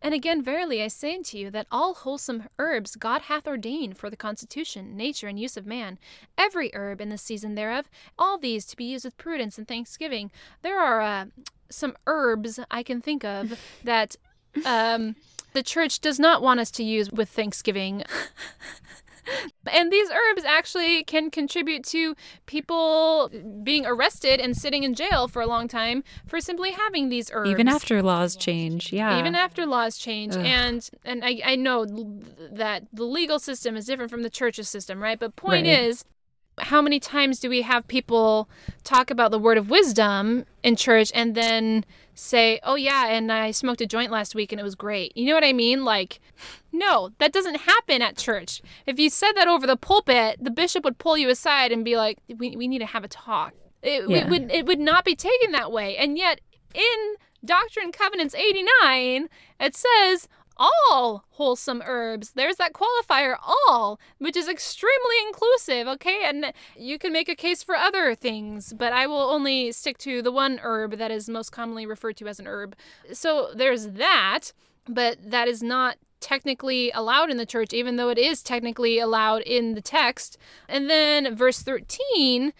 And 0.00 0.14
again, 0.14 0.42
verily 0.42 0.82
I 0.82 0.88
say 0.88 1.14
unto 1.14 1.36
you 1.36 1.50
that 1.50 1.66
all 1.70 1.94
wholesome 1.94 2.44
herbs 2.58 2.96
God 2.96 3.22
hath 3.22 3.46
ordained 3.46 3.98
for 3.98 4.10
the 4.10 4.16
constitution, 4.16 4.96
nature, 4.96 5.28
and 5.28 5.38
use 5.38 5.56
of 5.56 5.66
man, 5.66 5.98
every 6.38 6.70
herb 6.74 7.00
in 7.00 7.08
the 7.08 7.18
season 7.18 7.54
thereof, 7.54 7.90
all 8.18 8.38
these 8.38 8.64
to 8.66 8.76
be 8.76 8.84
used 8.84 9.04
with 9.04 9.16
prudence 9.16 9.58
and 9.58 9.66
thanksgiving. 9.66 10.30
There 10.62 10.80
are 10.80 11.00
uh, 11.00 11.26
some 11.70 11.96
herbs 12.06 12.60
I 12.70 12.82
can 12.82 13.00
think 13.00 13.24
of 13.24 13.58
that 13.84 14.16
um, 14.64 15.16
the 15.52 15.62
church 15.62 16.00
does 16.00 16.18
not 16.18 16.42
want 16.42 16.60
us 16.60 16.70
to 16.72 16.84
use 16.84 17.10
with 17.10 17.28
thanksgiving. 17.28 18.04
And 19.70 19.92
these 19.92 20.10
herbs 20.10 20.44
actually 20.44 21.04
can 21.04 21.30
contribute 21.30 21.84
to 21.84 22.14
people 22.46 23.30
being 23.62 23.86
arrested 23.86 24.40
and 24.40 24.56
sitting 24.56 24.82
in 24.82 24.94
jail 24.94 25.28
for 25.28 25.42
a 25.42 25.46
long 25.46 25.68
time 25.68 26.02
for 26.26 26.40
simply 26.40 26.72
having 26.72 27.08
these 27.08 27.30
herbs. 27.32 27.50
Even 27.50 27.68
after 27.68 28.02
laws 28.02 28.36
change, 28.36 28.92
yeah. 28.92 29.18
Even 29.18 29.34
after 29.34 29.66
laws 29.66 29.96
change. 29.98 30.34
Ugh. 30.34 30.44
And 30.44 30.88
and 31.04 31.24
I, 31.24 31.40
I 31.44 31.56
know 31.56 31.84
that 31.84 32.84
the 32.92 33.04
legal 33.04 33.38
system 33.38 33.76
is 33.76 33.86
different 33.86 34.10
from 34.10 34.22
the 34.22 34.30
church's 34.30 34.68
system, 34.68 35.02
right? 35.02 35.18
But 35.18 35.36
point 35.36 35.66
Right. 35.66 35.80
is, 35.80 36.04
how 36.62 36.80
many 36.82 36.98
times 37.00 37.38
do 37.40 37.48
we 37.48 37.62
have 37.62 37.86
people 37.88 38.48
talk 38.84 39.10
about 39.10 39.30
the 39.30 39.38
word 39.38 39.58
of 39.58 39.70
wisdom 39.70 40.44
in 40.62 40.76
church 40.76 41.10
and 41.14 41.34
then 41.34 41.84
say, 42.14 42.60
oh, 42.62 42.74
yeah, 42.74 43.08
and 43.08 43.32
I 43.32 43.50
smoked 43.50 43.80
a 43.80 43.86
joint 43.86 44.10
last 44.12 44.34
week 44.34 44.52
and 44.52 44.60
it 44.60 44.64
was 44.64 44.74
great? 44.74 45.16
You 45.16 45.26
know 45.26 45.34
what 45.34 45.44
I 45.44 45.52
mean? 45.52 45.84
Like, 45.84 46.20
no, 46.72 47.10
that 47.18 47.32
doesn't 47.32 47.56
happen 47.62 48.02
at 48.02 48.16
church. 48.16 48.62
If 48.86 48.98
you 48.98 49.10
said 49.10 49.32
that 49.32 49.48
over 49.48 49.66
the 49.66 49.76
pulpit, 49.76 50.38
the 50.40 50.50
bishop 50.50 50.84
would 50.84 50.98
pull 50.98 51.16
you 51.18 51.28
aside 51.28 51.72
and 51.72 51.84
be 51.84 51.96
like, 51.96 52.18
we, 52.38 52.56
we 52.56 52.68
need 52.68 52.80
to 52.80 52.86
have 52.86 53.04
a 53.04 53.08
talk. 53.08 53.54
It, 53.82 54.08
Yeah. 54.08 54.18
it 54.18 54.28
would, 54.28 54.50
it 54.50 54.66
would 54.66 54.80
not 54.80 55.04
be 55.04 55.14
taken 55.16 55.52
that 55.52 55.72
way. 55.72 55.96
And 55.96 56.16
yet, 56.16 56.40
in 56.74 57.14
Doctrine 57.44 57.86
and 57.86 57.92
Covenants 57.92 58.34
89, 58.34 59.28
it 59.58 59.74
says, 59.76 60.28
all 60.62 61.24
wholesome 61.30 61.82
herbs. 61.84 62.32
There's 62.32 62.56
that 62.56 62.72
qualifier, 62.72 63.36
all, 63.42 63.98
which 64.18 64.36
is 64.36 64.48
extremely 64.48 65.16
inclusive, 65.26 65.88
okay? 65.88 66.22
And 66.24 66.52
you 66.76 66.98
can 66.98 67.12
make 67.12 67.28
a 67.28 67.34
case 67.34 67.62
for 67.62 67.74
other 67.74 68.14
things, 68.14 68.72
but 68.72 68.92
I 68.92 69.06
will 69.06 69.16
only 69.16 69.72
stick 69.72 69.98
to 69.98 70.22
the 70.22 70.32
one 70.32 70.60
herb 70.62 70.98
that 70.98 71.10
is 71.10 71.28
most 71.28 71.50
commonly 71.50 71.86
referred 71.86 72.16
to 72.18 72.28
as 72.28 72.38
an 72.38 72.46
herb. 72.46 72.76
So 73.12 73.50
there's 73.54 73.88
that, 73.88 74.52
but 74.86 75.18
that 75.22 75.48
is 75.48 75.62
not 75.62 75.96
technically 76.20 76.90
allowed 76.92 77.30
in 77.30 77.36
the 77.36 77.44
church, 77.44 77.72
even 77.72 77.96
though 77.96 78.08
it 78.08 78.18
is 78.18 78.42
technically 78.42 78.98
allowed 78.98 79.42
in 79.42 79.74
the 79.74 79.82
text. 79.82 80.38
And 80.68 80.88
then 80.88 81.34
verse 81.34 81.62
13 81.62 82.52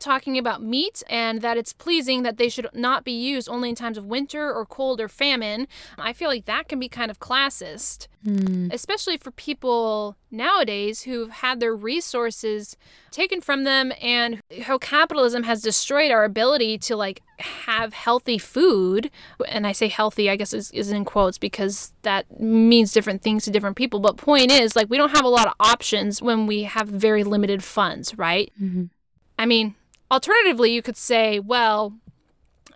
talking 0.00 0.38
about 0.38 0.62
meat 0.62 1.02
and 1.08 1.40
that 1.42 1.56
it's 1.56 1.72
pleasing 1.72 2.22
that 2.22 2.36
they 2.36 2.48
should 2.48 2.68
not 2.74 3.04
be 3.04 3.12
used 3.12 3.48
only 3.48 3.68
in 3.70 3.74
times 3.74 3.98
of 3.98 4.04
winter 4.04 4.52
or 4.52 4.64
cold 4.66 5.00
or 5.00 5.08
famine. 5.08 5.66
I 5.98 6.12
feel 6.12 6.28
like 6.28 6.44
that 6.46 6.68
can 6.68 6.78
be 6.80 6.88
kind 6.88 7.10
of 7.10 7.18
classist, 7.20 8.08
Hmm. 8.24 8.68
especially 8.72 9.18
for 9.18 9.30
people 9.32 10.16
nowadays 10.30 11.02
who've 11.02 11.28
had 11.30 11.60
their 11.60 11.76
resources 11.76 12.74
taken 13.10 13.42
from 13.42 13.64
them 13.64 13.92
and 14.00 14.40
how 14.62 14.78
capitalism 14.78 15.42
has 15.42 15.60
destroyed 15.60 16.10
our 16.10 16.24
ability 16.24 16.78
to 16.78 16.96
like 16.96 17.20
have 17.38 17.92
healthy 17.92 18.38
food. 18.38 19.10
And 19.46 19.66
I 19.66 19.72
say 19.72 19.88
healthy, 19.88 20.30
I 20.30 20.36
guess 20.36 20.54
is, 20.54 20.70
is 20.70 20.90
in 20.90 21.04
quotes 21.04 21.36
because 21.36 21.92
that 22.02 22.40
means 22.40 22.92
different 22.92 23.20
things 23.22 23.44
to 23.44 23.50
different 23.50 23.76
people. 23.76 24.00
But 24.00 24.16
point 24.16 24.50
is 24.50 24.74
like 24.74 24.88
we 24.88 24.96
don't 24.96 25.10
have 25.10 25.24
a 25.26 25.28
lot 25.28 25.46
of 25.46 25.52
options 25.60 26.22
when 26.22 26.46
we 26.46 26.62
have 26.62 26.88
very 26.88 27.24
limited 27.24 27.62
funds, 27.62 28.16
right? 28.16 28.50
Mhm. 28.60 28.88
I 29.38 29.44
mean, 29.46 29.74
alternatively, 30.10 30.72
you 30.72 30.82
could 30.82 30.96
say, 30.96 31.38
well, 31.38 31.94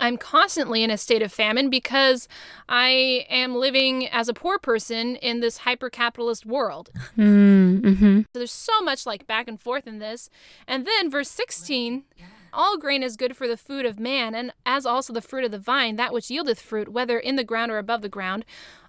I'm 0.00 0.16
constantly 0.16 0.82
in 0.82 0.90
a 0.90 0.98
state 0.98 1.22
of 1.22 1.32
famine 1.32 1.70
because 1.70 2.28
I 2.68 3.26
am 3.28 3.56
living 3.56 4.06
as 4.08 4.28
a 4.28 4.34
poor 4.34 4.58
person 4.58 5.16
in 5.16 5.40
this 5.40 5.58
hyper 5.58 5.90
capitalist 5.90 6.46
world. 6.46 6.90
Mm, 7.16 7.80
mhm. 7.80 8.20
So 8.32 8.38
there's 8.38 8.52
so 8.52 8.80
much 8.80 9.06
like 9.06 9.26
back 9.26 9.48
and 9.48 9.60
forth 9.60 9.86
in 9.86 9.98
this. 9.98 10.30
And 10.66 10.86
then 10.86 11.10
verse 11.10 11.30
16 11.30 12.04
all 12.52 12.78
grain 12.78 13.02
is 13.02 13.16
good 13.16 13.36
for 13.36 13.46
the 13.46 13.56
food 13.56 13.84
of 13.84 14.00
man, 14.00 14.34
and 14.34 14.52
as 14.64 14.86
also 14.86 15.12
the 15.12 15.20
fruit 15.20 15.44
of 15.44 15.50
the 15.50 15.58
vine, 15.58 15.96
that 15.96 16.12
which 16.12 16.28
yieldeth 16.28 16.58
fruit, 16.58 16.88
whether 16.88 17.18
in 17.18 17.36
the 17.36 17.44
ground 17.44 17.70
or 17.70 17.78
above 17.78 18.02
the 18.02 18.08
ground. 18.08 18.44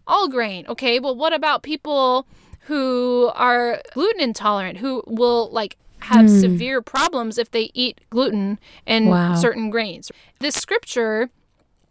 All 0.07 0.27
grain. 0.27 0.65
Okay, 0.67 0.99
well, 0.99 1.15
what 1.15 1.33
about 1.33 1.61
people 1.61 2.25
who 2.61 3.31
are 3.35 3.81
gluten 3.93 4.21
intolerant, 4.21 4.77
who 4.77 5.03
will 5.05 5.51
like 5.51 5.77
have 6.01 6.27
Hmm. 6.29 6.39
severe 6.39 6.81
problems 6.81 7.37
if 7.37 7.51
they 7.51 7.71
eat 7.73 7.99
gluten 8.09 8.59
and 8.85 9.07
Wow. 9.07 9.35
certain 9.35 9.69
grains? 9.69 10.11
This 10.39 10.55
scripture 10.55 11.29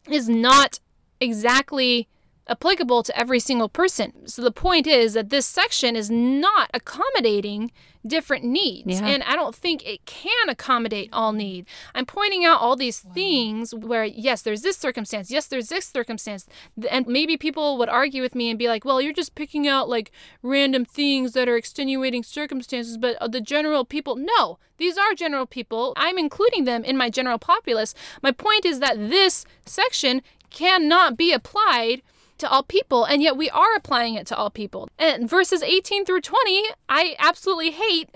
is 0.08 0.28
not 0.28 0.80
exactly 1.20 2.08
applicable 2.48 3.02
to 3.02 3.18
every 3.18 3.38
single 3.40 3.68
person. 3.68 4.26
So 4.26 4.40
the 4.42 4.50
point 4.50 4.86
is 4.86 5.12
that 5.14 5.28
this 5.28 5.46
section 5.46 5.94
is 5.96 6.10
not 6.10 6.70
accommodating 6.72 7.70
different 8.08 8.44
needs. 8.44 9.00
Yeah. 9.00 9.06
And 9.06 9.22
I 9.22 9.36
don't 9.36 9.54
think 9.54 9.86
it 9.86 10.04
can 10.06 10.48
accommodate 10.48 11.10
all 11.12 11.32
need. 11.32 11.66
I'm 11.94 12.06
pointing 12.06 12.44
out 12.44 12.60
all 12.60 12.76
these 12.76 13.00
things 13.00 13.74
where 13.74 14.04
yes, 14.04 14.42
there's 14.42 14.62
this 14.62 14.76
circumstance, 14.76 15.30
yes, 15.30 15.46
there's 15.46 15.68
this 15.68 15.86
circumstance. 15.86 16.46
And 16.90 17.06
maybe 17.06 17.36
people 17.36 17.78
would 17.78 17.88
argue 17.88 18.22
with 18.22 18.34
me 18.34 18.50
and 18.50 18.58
be 18.58 18.68
like, 18.68 18.84
"Well, 18.84 19.00
you're 19.00 19.12
just 19.12 19.34
picking 19.34 19.68
out 19.68 19.88
like 19.88 20.10
random 20.42 20.84
things 20.84 21.32
that 21.32 21.48
are 21.48 21.56
extenuating 21.56 22.22
circumstances, 22.22 22.96
but 22.98 23.16
uh, 23.16 23.28
the 23.28 23.40
general 23.40 23.84
people 23.84 24.16
no, 24.16 24.58
these 24.78 24.96
are 24.96 25.14
general 25.14 25.46
people. 25.46 25.92
I'm 25.96 26.18
including 26.18 26.64
them 26.64 26.84
in 26.84 26.96
my 26.96 27.10
general 27.10 27.38
populace. 27.38 27.94
My 28.22 28.32
point 28.32 28.64
is 28.64 28.80
that 28.80 28.96
this 28.96 29.44
section 29.66 30.22
cannot 30.50 31.16
be 31.16 31.32
applied 31.32 32.02
to 32.38 32.50
all 32.50 32.62
people, 32.62 33.04
and 33.04 33.22
yet 33.22 33.36
we 33.36 33.50
are 33.50 33.74
applying 33.74 34.14
it 34.14 34.26
to 34.28 34.36
all 34.36 34.50
people. 34.50 34.88
And 34.98 35.28
verses 35.28 35.62
18 35.62 36.04
through 36.04 36.22
20, 36.22 36.64
I 36.88 37.16
absolutely 37.18 37.72
hate. 37.72 38.10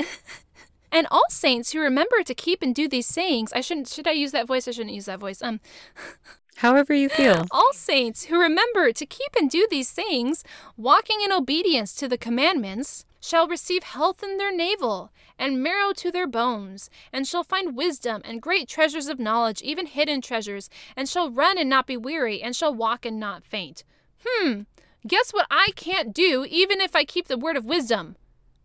and 0.93 1.07
all 1.11 1.25
saints 1.29 1.73
who 1.73 1.81
remember 1.81 2.23
to 2.23 2.35
keep 2.35 2.63
and 2.63 2.75
do 2.75 2.89
these 2.89 3.07
sayings, 3.07 3.53
I 3.53 3.61
shouldn't, 3.61 3.89
should 3.89 4.07
I 4.07 4.13
use 4.13 4.33
that 4.33 4.47
voice? 4.47 4.69
I 4.69 4.73
shouldn't 4.73 4.95
use 4.95 5.07
that 5.07 5.21
voice. 5.21 5.43
Um, 5.43 5.61
However 6.57 6.95
you 6.95 7.09
feel. 7.09 7.47
all 7.51 7.73
saints 7.73 8.25
who 8.25 8.41
remember 8.41 8.93
to 8.93 9.07
keep 9.07 9.35
and 9.37 9.51
do 9.51 9.67
these 9.71 9.89
sayings, 9.89 10.45
walking 10.77 11.21
in 11.25 11.33
obedience 11.33 11.95
to 11.95 12.09
the 12.09 12.19
commandments, 12.19 13.05
shall 13.21 13.49
receive 13.49 13.85
health 13.85 14.23
in 14.23 14.37
their 14.37 14.55
navel, 14.55 15.11
and 15.39 15.63
marrow 15.63 15.93
to 15.93 16.11
their 16.11 16.27
bones, 16.27 16.91
and 17.13 17.27
shall 17.27 17.45
find 17.45 17.77
wisdom 17.77 18.21
and 18.25 18.43
great 18.43 18.69
treasures 18.69 19.09
of 19.09 19.19
knowledge, 19.19 19.63
even 19.63 19.87
hidden 19.87 20.21
treasures, 20.21 20.69
and 20.97 21.09
shall 21.09 21.31
run 21.31 21.57
and 21.57 21.71
not 21.71 21.87
be 21.87 21.97
weary, 21.97 22.43
and 22.43 22.55
shall 22.55 22.75
walk 22.75 23.07
and 23.07 23.19
not 23.19 23.45
faint. 23.45 23.85
Hmm, 24.27 24.61
guess 25.07 25.33
what 25.33 25.47
I 25.51 25.69
can't 25.77 26.15
do 26.15 26.47
even 26.49 26.81
if 26.81 26.95
I 26.97 27.05
keep 27.05 27.29
the 27.29 27.39
word 27.39 27.57
of 27.57 27.65
wisdom? 27.65 28.17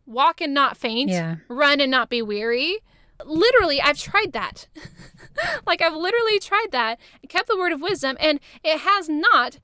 Walk 0.05 0.39
and 0.41 0.53
not 0.53 0.77
faint, 0.77 1.09
Yeah. 1.09 1.37
run 1.47 1.81
and 1.81 1.91
not 1.91 2.09
be 2.09 2.21
weary. 2.21 2.79
Literally, 3.25 3.81
I've 3.81 3.97
tried 3.97 4.31
that. 4.33 4.67
like, 5.67 5.81
I've 5.81 5.95
literally 5.95 6.39
tried 6.39 6.67
that, 6.71 6.99
kept 7.27 7.47
the 7.47 7.57
word 7.57 7.71
of 7.71 7.81
wisdom, 7.81 8.15
and 8.19 8.39
it 8.63 8.79
has 8.79 9.09
not 9.09 9.59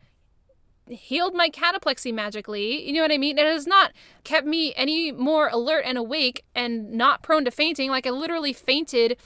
healed 0.89 1.33
my 1.33 1.49
cataplexy 1.49 2.13
magically. 2.13 2.85
You 2.85 2.93
know 2.93 3.01
what 3.03 3.11
I 3.11 3.17
mean? 3.17 3.37
It 3.37 3.45
has 3.45 3.65
not 3.67 3.93
kept 4.23 4.45
me 4.45 4.73
any 4.75 5.11
more 5.13 5.47
alert 5.47 5.83
and 5.85 5.97
awake 5.97 6.43
and 6.53 6.91
not 6.91 7.21
prone 7.21 7.45
to 7.45 7.51
fainting. 7.51 7.89
Like, 7.89 8.05
I 8.05 8.09
literally 8.09 8.51
fainted 8.53 9.17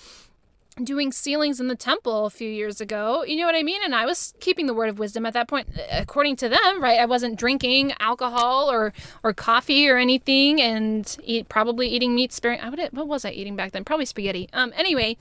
doing 0.83 1.11
sealings 1.11 1.59
in 1.59 1.67
the 1.67 1.75
temple 1.75 2.25
a 2.25 2.29
few 2.29 2.49
years 2.49 2.79
ago. 2.81 3.23
You 3.23 3.37
know 3.37 3.45
what 3.45 3.55
I 3.55 3.63
mean? 3.63 3.81
And 3.83 3.95
I 3.95 4.05
was 4.05 4.33
keeping 4.39 4.67
the 4.67 4.73
word 4.73 4.89
of 4.89 4.99
wisdom 4.99 5.25
at 5.25 5.33
that 5.33 5.47
point, 5.47 5.67
according 5.91 6.35
to 6.37 6.49
them, 6.49 6.81
right? 6.81 6.99
I 6.99 7.05
wasn't 7.05 7.37
drinking 7.37 7.93
alcohol 7.99 8.69
or 8.71 8.93
or 9.23 9.33
coffee 9.33 9.89
or 9.89 9.97
anything, 9.97 10.61
and 10.61 11.17
eat 11.23 11.49
probably 11.49 11.87
eating 11.87 12.15
meat 12.15 12.33
sparing. 12.33 12.59
I 12.59 12.69
would. 12.69 12.79
What 12.91 13.07
was 13.07 13.25
I 13.25 13.31
eating 13.31 13.55
back 13.55 13.71
then? 13.71 13.83
Probably 13.83 14.05
spaghetti. 14.05 14.49
Um. 14.53 14.73
Anyway. 14.75 15.17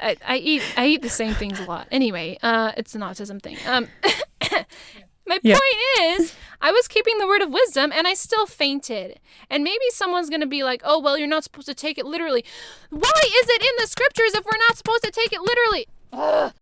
I, 0.00 0.16
I 0.26 0.36
eat 0.36 0.62
I 0.76 0.86
eat 0.86 1.02
the 1.02 1.08
same 1.08 1.34
things 1.34 1.58
a 1.58 1.64
lot. 1.64 1.88
Anyway, 1.90 2.38
uh, 2.42 2.72
it's 2.76 2.94
an 2.94 3.00
autism 3.00 3.42
thing. 3.42 3.56
Um, 3.66 3.88
my 5.28 5.38
point 5.38 6.20
is, 6.20 6.34
I 6.60 6.72
was 6.72 6.88
keeping 6.88 7.18
the 7.18 7.26
word 7.26 7.42
of 7.42 7.50
wisdom, 7.52 7.92
and 7.94 8.06
I 8.08 8.14
still 8.14 8.46
fainted. 8.46 9.20
And 9.48 9.62
maybe 9.62 9.84
someone's 9.90 10.28
gonna 10.30 10.46
be 10.46 10.64
like, 10.64 10.82
"Oh, 10.84 10.98
well, 10.98 11.16
you're 11.18 11.28
not 11.28 11.44
supposed 11.44 11.66
to 11.68 11.74
take 11.74 11.98
it 11.98 12.06
literally." 12.06 12.44
Why 12.90 13.20
is 13.24 13.48
it 13.48 13.62
in 13.62 13.72
the 13.78 13.86
scriptures 13.86 14.34
if 14.34 14.44
we're 14.44 14.58
not 14.68 14.76
supposed 14.76 15.04
to 15.04 15.10
take 15.10 15.32
it 15.32 15.40
literally? 15.40 15.86
Ugh. 16.12 16.52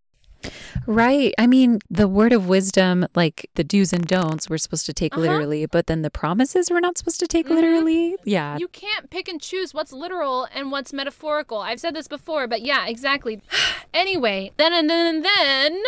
Right. 0.87 1.35
I 1.39 1.47
mean, 1.49 1.81
the 1.91 2.07
word 2.07 2.33
of 2.33 2.47
wisdom, 2.47 3.07
like 3.17 3.51
the 3.55 3.65
do's 3.65 3.93
and 3.93 4.07
don'ts, 4.07 4.49
we're 4.49 4.59
supposed 4.59 4.87
to 4.87 4.93
take 4.93 5.15
Uh-huh. 5.15 5.23
literally, 5.23 5.67
but 5.67 5.87
then 5.89 6.03
the 6.03 6.11
promises 6.11 6.71
we're 6.71 6.79
not 6.81 6.97
supposed 6.99 7.19
to 7.21 7.27
take 7.27 7.47
Mhm. 7.47 7.55
literally. 7.57 8.17
Yeah. 8.25 8.57
You 8.57 8.69
can't 8.69 9.11
pick 9.11 9.27
and 9.29 9.41
choose 9.41 9.75
what's 9.75 9.93
literal 9.93 10.47
and 10.55 10.71
what's 10.71 10.93
metaphorical. 10.93 11.59
I've 11.59 11.81
said 11.81 11.95
this 11.97 12.07
before, 12.07 12.47
but 12.47 12.63
yeah, 12.63 12.87
exactly. 12.87 13.41
anyway, 13.95 14.53
then 14.57 14.73
and 14.73 14.89
then 14.89 15.07
and 15.17 15.25
then, 15.25 15.83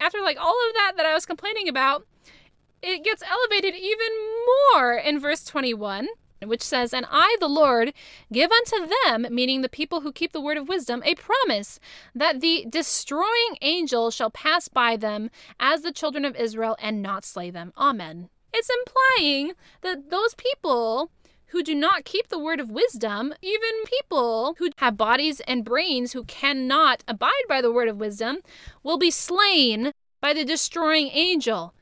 after 0.00 0.20
like 0.22 0.38
all 0.40 0.56
of 0.68 0.74
that 0.74 0.92
that 0.96 1.06
I 1.06 1.14
was 1.14 1.26
complaining 1.26 1.68
about, 1.68 2.04
it 2.82 3.04
gets 3.04 3.22
elevated 3.22 3.74
even 3.74 4.08
more 4.72 4.94
in 4.94 5.20
verse 5.20 5.44
21, 5.44 6.08
which 6.44 6.62
says, 6.62 6.92
And 6.92 7.06
I, 7.10 7.36
the 7.40 7.48
Lord, 7.48 7.92
give 8.32 8.50
unto 8.50 8.88
them, 9.04 9.26
meaning 9.34 9.62
the 9.62 9.68
people 9.68 10.00
who 10.00 10.12
keep 10.12 10.32
the 10.32 10.40
word 10.40 10.56
of 10.56 10.68
wisdom, 10.68 11.02
a 11.04 11.14
promise 11.14 11.78
that 12.14 12.40
the 12.40 12.66
destroying 12.68 13.56
angel 13.60 14.10
shall 14.10 14.30
pass 14.30 14.68
by 14.68 14.96
them 14.96 15.30
as 15.58 15.82
the 15.82 15.92
children 15.92 16.24
of 16.24 16.36
Israel 16.36 16.76
and 16.80 17.02
not 17.02 17.24
slay 17.24 17.50
them. 17.50 17.72
Amen. 17.76 18.30
It's 18.52 18.70
implying 18.70 19.52
that 19.82 20.10
those 20.10 20.34
people 20.34 21.10
who 21.50 21.62
do 21.62 21.74
not 21.74 22.04
keep 22.04 22.28
the 22.28 22.38
word 22.38 22.60
of 22.60 22.70
wisdom, 22.70 23.34
even 23.42 23.84
people 23.84 24.54
who 24.58 24.70
have 24.76 24.96
bodies 24.96 25.40
and 25.40 25.64
brains 25.64 26.12
who 26.12 26.24
cannot 26.24 27.02
abide 27.08 27.44
by 27.48 27.60
the 27.60 27.72
word 27.72 27.88
of 27.88 27.98
wisdom, 27.98 28.38
will 28.82 28.98
be 28.98 29.10
slain 29.10 29.92
by 30.20 30.32
the 30.32 30.44
destroying 30.44 31.08
angel. 31.08 31.74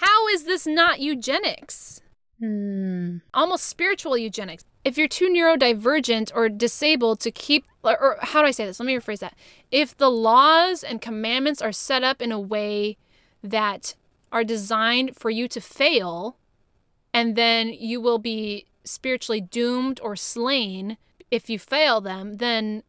How 0.00 0.28
is 0.28 0.44
this 0.44 0.66
not 0.66 1.00
eugenics? 1.00 2.00
Hmm. 2.38 3.18
Almost 3.32 3.64
spiritual 3.64 4.16
eugenics. 4.18 4.62
If 4.84 4.98
you're 4.98 5.08
too 5.08 5.28
neurodivergent 5.28 6.30
or 6.34 6.48
disabled 6.48 7.20
to 7.20 7.30
keep, 7.30 7.64
or, 7.82 7.98
or 7.98 8.18
how 8.20 8.42
do 8.42 8.46
I 8.46 8.50
say 8.50 8.66
this? 8.66 8.78
Let 8.78 8.86
me 8.86 8.94
rephrase 8.94 9.20
that. 9.20 9.34
If 9.70 9.96
the 9.96 10.10
laws 10.10 10.84
and 10.84 11.00
commandments 11.00 11.62
are 11.62 11.72
set 11.72 12.04
up 12.04 12.20
in 12.20 12.30
a 12.30 12.38
way 12.38 12.98
that 13.42 13.94
are 14.30 14.44
designed 14.44 15.16
for 15.16 15.30
you 15.30 15.48
to 15.48 15.60
fail, 15.60 16.36
and 17.14 17.34
then 17.36 17.68
you 17.68 18.00
will 18.00 18.18
be 18.18 18.66
spiritually 18.84 19.40
doomed 19.40 19.98
or 20.02 20.14
slain 20.14 20.98
if 21.30 21.48
you 21.48 21.58
fail 21.58 22.00
them, 22.00 22.34
then 22.34 22.82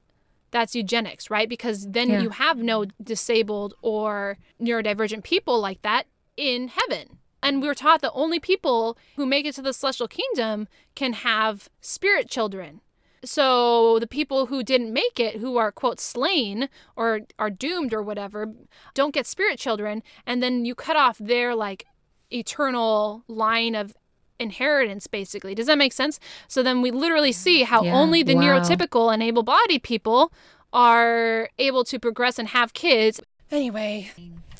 that's 0.51 0.75
eugenics, 0.75 1.29
right? 1.29 1.47
Because 1.49 1.87
then 1.87 2.09
Yeah. 2.09 2.21
you 2.21 2.29
have 2.31 2.57
no 2.57 2.85
disabled 3.01 3.73
or 3.81 4.37
neurodivergent 4.61 5.23
people 5.23 5.59
like 5.59 5.81
that 5.83 6.05
in 6.37 6.69
heaven. 6.69 7.17
And 7.43 7.61
we're 7.61 7.75
taught 7.75 8.01
that 8.01 8.11
only 8.13 8.39
people 8.39 8.97
who 9.15 9.25
make 9.25 9.45
it 9.45 9.55
to 9.55 9.61
the 9.61 9.73
celestial 9.73 10.07
kingdom 10.07 10.67
can 10.95 11.13
have 11.13 11.69
spirit 11.81 12.29
children. 12.29 12.81
So 13.23 13.99
the 13.99 14.07
people 14.07 14.45
who 14.47 14.63
didn't 14.63 14.93
make 14.93 15.19
it, 15.19 15.37
who 15.37 15.57
are 15.57 15.71
quote 15.71 15.99
slain 15.99 16.69
or 16.95 17.21
are 17.39 17.49
doomed 17.49 17.93
or 17.93 18.01
whatever, 18.01 18.53
don't 18.93 19.13
get 19.13 19.25
spirit 19.27 19.59
children, 19.59 20.03
and 20.25 20.41
then 20.41 20.65
you 20.65 20.75
cut 20.75 20.95
off 20.95 21.17
their 21.17 21.55
like 21.55 21.85
eternal 22.31 23.23
line 23.27 23.73
of 23.75 23.95
inheritance 24.39 25.07
basically. 25.07 25.55
Does 25.55 25.65
that 25.67 25.77
make 25.79 25.93
sense? 25.93 26.19
So 26.47 26.61
then 26.61 26.81
we 26.81 26.91
literally 26.91 27.31
see 27.31 27.63
how 27.63 27.83
Yeah. 27.83 27.95
only 27.95 28.21
the 28.21 28.35
Wow. 28.35 28.41
neurotypical 28.43 29.11
and 29.11 29.23
able-bodied 29.23 29.81
people 29.81 30.31
are 30.71 31.49
able 31.57 31.83
to 31.85 31.99
progress 31.99 32.37
and 32.37 32.49
have 32.49 32.73
kids. 32.73 33.19
Anyway, 33.49 34.11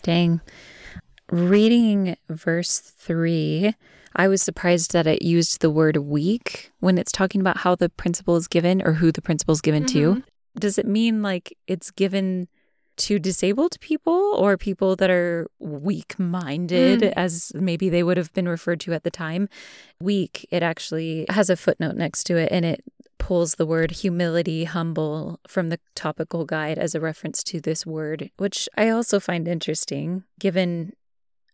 Dang. 0.01 0.41
Reading 1.29 2.15
verse 2.29 2.79
3, 2.79 3.73
I 4.15 4.27
was 4.27 4.41
surprised 4.41 4.93
that 4.93 5.07
it 5.07 5.21
used 5.21 5.61
the 5.61 5.69
word 5.69 5.97
weak 5.97 6.71
when 6.79 6.97
it's 6.97 7.11
talking 7.11 7.41
about 7.41 7.57
how 7.57 7.75
the 7.75 7.89
principle 7.89 8.35
is 8.37 8.47
given 8.47 8.81
or 8.81 8.93
who 8.93 9.11
the 9.11 9.21
principle 9.21 9.51
is 9.53 9.61
given 9.61 9.85
to. 9.87 10.23
Does 10.57 10.77
it 10.77 10.87
mean 10.87 11.21
like 11.21 11.55
it's 11.67 11.91
given 11.91 12.47
to 12.97 13.19
disabled 13.19 13.79
people 13.79 14.33
or 14.37 14.57
people 14.57 14.95
that 14.95 15.09
are 15.11 15.47
weak 15.59 16.17
minded, 16.17 17.01
Mm. 17.01 17.13
as 17.15 17.51
maybe 17.53 17.89
they 17.89 18.01
would 18.01 18.17
have 18.17 18.33
been 18.33 18.47
referred 18.47 18.79
to 18.81 18.93
at 18.93 19.03
the 19.03 19.11
time? 19.11 19.49
Weak, 20.01 20.47
it 20.49 20.63
actually 20.63 21.25
has 21.29 21.49
a 21.49 21.55
footnote 21.57 21.95
next 21.95 22.23
to 22.23 22.37
it 22.37 22.49
and 22.51 22.65
it 22.65 22.83
pulls 23.19 23.55
the 23.55 23.65
word 23.67 23.91
humility, 23.91 24.63
humble 24.63 25.39
from 25.47 25.69
the 25.69 25.79
topical 25.93 26.45
guide 26.45 26.79
as 26.79 26.95
a 26.95 26.99
reference 27.01 27.43
to 27.43 27.59
this 27.59 27.85
word, 27.85 28.31
which 28.37 28.67
I 28.77 28.89
also 28.89 29.19
find 29.19 29.47
interesting 29.47 30.23
given 30.39 30.93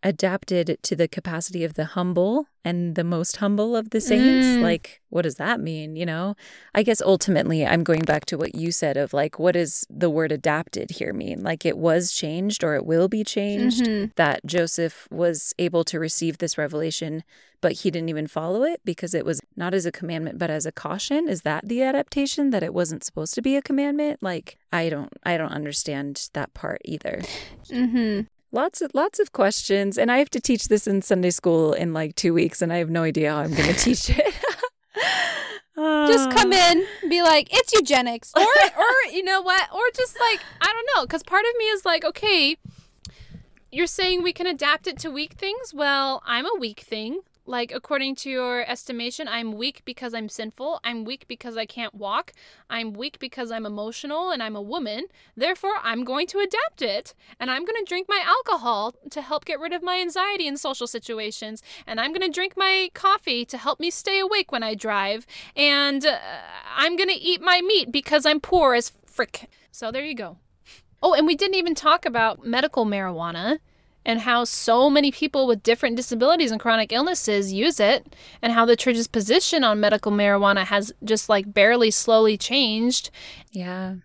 adapted 0.04 0.78
to 0.84 0.96
the 0.96 1.08
capacity 1.08 1.64
of 1.64 1.74
the 1.76 1.86
humble 1.86 2.48
and 2.66 2.96
the 2.96 3.04
most 3.04 3.38
humble 3.38 3.76
of 3.76 3.90
the 3.90 4.00
saints. 4.02 4.46
Mm. 4.46 4.62
Like, 4.62 5.02
what 5.10 5.24
does 5.24 5.36
that 5.36 5.60
mean? 5.60 5.96
You 5.96 6.06
know, 6.06 6.36
I 6.76 6.84
guess 6.84 7.02
ultimately 7.02 7.66
I'm 7.66 7.84
going 7.84 8.02
back 8.02 8.26
to 8.26 8.38
what 8.38 8.56
you 8.56 8.72
said 8.72 8.98
of 8.98 9.14
like, 9.14 9.40
what 9.40 9.54
does 9.54 9.86
the 9.90 10.10
word 10.10 10.32
adapted 10.32 10.92
here 10.92 11.14
mean? 11.14 11.42
Like, 11.44 11.66
it 11.66 11.78
was 11.78 12.12
changed 12.12 12.64
or 12.64 12.76
it 12.76 12.86
will 12.86 13.08
be 13.08 13.24
changed. 13.24 13.86
Mhm. 13.86 14.14
That 14.16 14.46
Joseph 14.46 15.08
was 15.10 15.54
able 15.58 15.84
to 15.86 16.00
receive 16.00 16.38
this 16.38 16.58
revelation, 16.58 17.24
but 17.62 17.72
he 17.74 17.92
didn't 17.92 18.10
even 18.10 18.28
follow 18.28 18.64
it 18.64 18.82
because 18.84 19.14
it 19.14 19.26
was 19.26 19.40
not 19.56 19.74
as 19.74 19.86
a 19.86 19.92
commandment, 19.92 20.38
but 20.38 20.50
as 20.50 20.66
a 20.66 20.72
caution. 20.72 21.30
Is 21.30 21.42
that 21.44 21.68
the 21.68 21.82
adaptation 21.82 22.50
that 22.52 22.64
it 22.64 22.74
wasn't 22.74 23.04
supposed 23.04 23.34
to 23.36 23.42
be 23.42 23.56
a 23.56 23.62
commandment? 23.62 24.22
Like, 24.22 24.58
I 24.72 24.90
don't, 24.90 25.14
I 25.24 25.38
don't 25.38 25.52
understand 25.52 26.30
that 26.34 26.54
part 26.54 26.82
either. 26.86 27.22
Mhm. 27.70 28.28
Lots 28.54 28.82
of 28.84 28.92
lots 28.94 29.18
of 29.20 29.32
questions, 29.34 29.98
and 29.98 30.12
I 30.12 30.20
have 30.20 30.30
to 30.30 30.40
teach 30.40 30.68
this 30.68 30.86
in 30.86 31.02
Sunday 31.02 31.32
school 31.32 31.74
in 31.74 31.92
like 31.92 32.14
two 32.14 32.36
weeks, 32.36 32.62
and 32.62 32.72
I 32.72 32.78
have 32.78 32.90
no 32.90 33.02
idea 33.02 33.32
how 33.32 33.40
I'm 33.40 33.54
going 33.54 33.68
to 33.74 33.80
teach 33.80 34.12
it. 34.12 34.18
Just 35.76 36.30
come 36.30 36.54
Ah. 36.54 36.72
in, 36.72 36.86
be 37.10 37.24
like, 37.24 37.48
it's 37.52 37.74
eugenics. 37.74 38.32
or 38.38 38.44
or 38.44 39.12
you 39.12 39.24
know 39.24 39.42
what 39.42 39.68
or 39.74 39.82
just 39.98 40.18
like 40.20 40.40
i 40.62 40.72
don't 40.72 40.90
know 40.96 41.06
because 41.06 41.24
part 41.24 41.44
of 41.50 41.58
me 41.58 41.66
is 41.66 41.84
like 41.86 42.06
okay 42.06 42.56
you're 43.72 43.88
saying 43.88 44.22
we 44.24 44.32
can 44.34 44.46
adapt 44.48 44.88
it 44.88 44.98
to 45.00 45.10
weak 45.10 45.34
things 45.34 45.74
well 45.74 46.22
i'm 46.26 46.46
a 46.46 46.56
weak 46.60 46.80
thing 46.82 47.20
like 47.46 47.72
according 47.72 48.16
to 48.16 48.30
your 48.30 48.70
estimation 48.70 49.28
i'm 49.28 49.52
weak 49.52 49.82
because 49.86 50.14
i'm 50.14 50.30
sinful. 50.30 50.80
I'm 50.84 51.04
weak 51.04 51.26
because 51.28 51.58
i 51.58 51.66
can't 51.66 51.94
walk. 51.94 52.32
I'm 52.70 52.94
weak 52.94 53.20
because 53.20 53.52
i'm 53.52 53.66
emotional 53.66 54.32
and 54.32 54.42
i'm 54.42 54.56
a 54.56 54.62
woman. 54.62 55.06
Therefore 55.36 55.76
i'm 55.84 56.04
going 56.04 56.28
to 56.28 56.40
adapt 56.40 56.82
it 56.82 57.14
and 57.40 57.52
i'm 57.52 57.66
going 57.66 57.80
to 57.84 57.86
drink 57.88 58.08
my 58.10 58.24
alcohol 58.26 58.96
to 59.12 59.22
help 59.22 59.46
get 59.46 59.60
rid 59.60 59.74
of 59.74 59.84
my 59.84 60.00
anxiety 60.00 60.48
in 60.48 60.58
social 60.58 60.88
situations 60.88 61.62
and 61.86 62.00
i'm 62.00 62.12
going 62.12 62.22
to 62.22 62.34
drink 62.34 62.54
my 62.56 62.90
coffee 62.94 63.46
to 63.46 63.58
help 63.58 63.80
me 63.80 63.90
stay 63.90 64.20
awake 64.20 64.52
when 64.52 64.64
i 64.64 64.74
drive 64.74 65.26
and 65.56 66.06
uh, 66.06 66.18
i'm 66.76 66.96
going 66.96 67.10
to 67.10 67.16
eat 67.16 67.42
my 67.42 67.62
meat 67.62 67.92
because 67.92 68.26
i'm 68.26 68.40
poor 68.40 68.74
as 68.74 68.92
frick. 69.14 69.50
So 69.72 69.92
there 69.92 70.04
you 70.04 70.16
go. 70.16 70.38
Oh, 71.02 71.14
and 71.14 71.28
we 71.28 71.36
didn't 71.36 71.56
even 71.56 71.76
talk 71.76 72.06
about 72.06 72.46
medical 72.46 72.86
marijuana 72.86 73.60
and 74.06 74.22
how 74.22 74.44
so 74.44 74.90
many 74.90 75.12
people 75.12 75.48
with 75.48 75.64
different 75.64 75.96
disabilities 75.96 76.52
and 76.52 76.60
chronic 76.60 76.92
illnesses 76.92 77.54
use 77.54 77.80
it, 77.80 78.16
and 78.42 78.54
how 78.54 78.66
the 78.66 78.76
church's 78.76 79.08
position 79.08 79.64
on 79.64 79.80
medical 79.80 80.12
marijuana 80.12 80.66
has 80.66 80.92
just 81.04 81.30
like 81.30 81.54
barely 81.54 81.92
slowly 81.92 82.38
changed. 82.38 83.10
Yeah. 83.52 83.96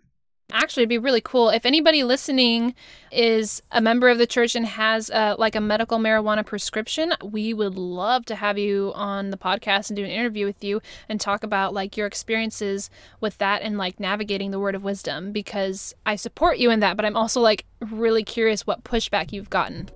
Actually, 0.51 0.85
it'd 0.85 0.89
be 0.89 0.97
really 0.97 1.21
cool 1.21 1.51
if 1.51 1.67
anybody 1.67 2.03
listening 2.03 2.75
is 3.13 3.63
a 3.71 3.83
member 3.83 4.09
of 4.09 4.17
the 4.17 4.27
church 4.27 4.55
and 4.55 4.65
has 4.65 5.11
a, 5.11 5.37
like 5.39 5.55
a 5.55 5.61
medical 5.61 5.99
marijuana 5.99 6.45
prescription. 6.45 7.13
We 7.23 7.53
would 7.53 7.77
love 7.77 8.25
to 8.27 8.35
have 8.35 8.57
you 8.57 8.93
on 8.95 9.29
the 9.29 9.37
podcast 9.37 9.91
and 9.91 9.97
do 9.97 10.05
an 10.05 10.11
interview 10.11 10.47
with 10.47 10.65
you 10.65 10.81
and 11.07 11.21
talk 11.21 11.43
about 11.43 11.75
like 11.75 11.99
your 11.99 12.07
experiences 12.07 12.89
with 13.21 13.37
that 13.39 13.61
and 13.61 13.77
like 13.77 14.01
navigating 14.01 14.51
the 14.51 14.59
word 14.59 14.75
of 14.75 14.83
wisdom 14.83 15.33
because 15.33 15.95
I 16.07 16.17
support 16.17 16.57
you 16.57 16.71
in 16.71 16.81
that, 16.81 16.97
but 16.97 17.05
I'm 17.05 17.17
also 17.17 17.43
like 17.43 17.67
really 17.81 18.25
curious 18.25 18.67
what 18.67 18.85
pushback 18.85 19.33
you've 19.33 19.51
gotten. 19.51 19.91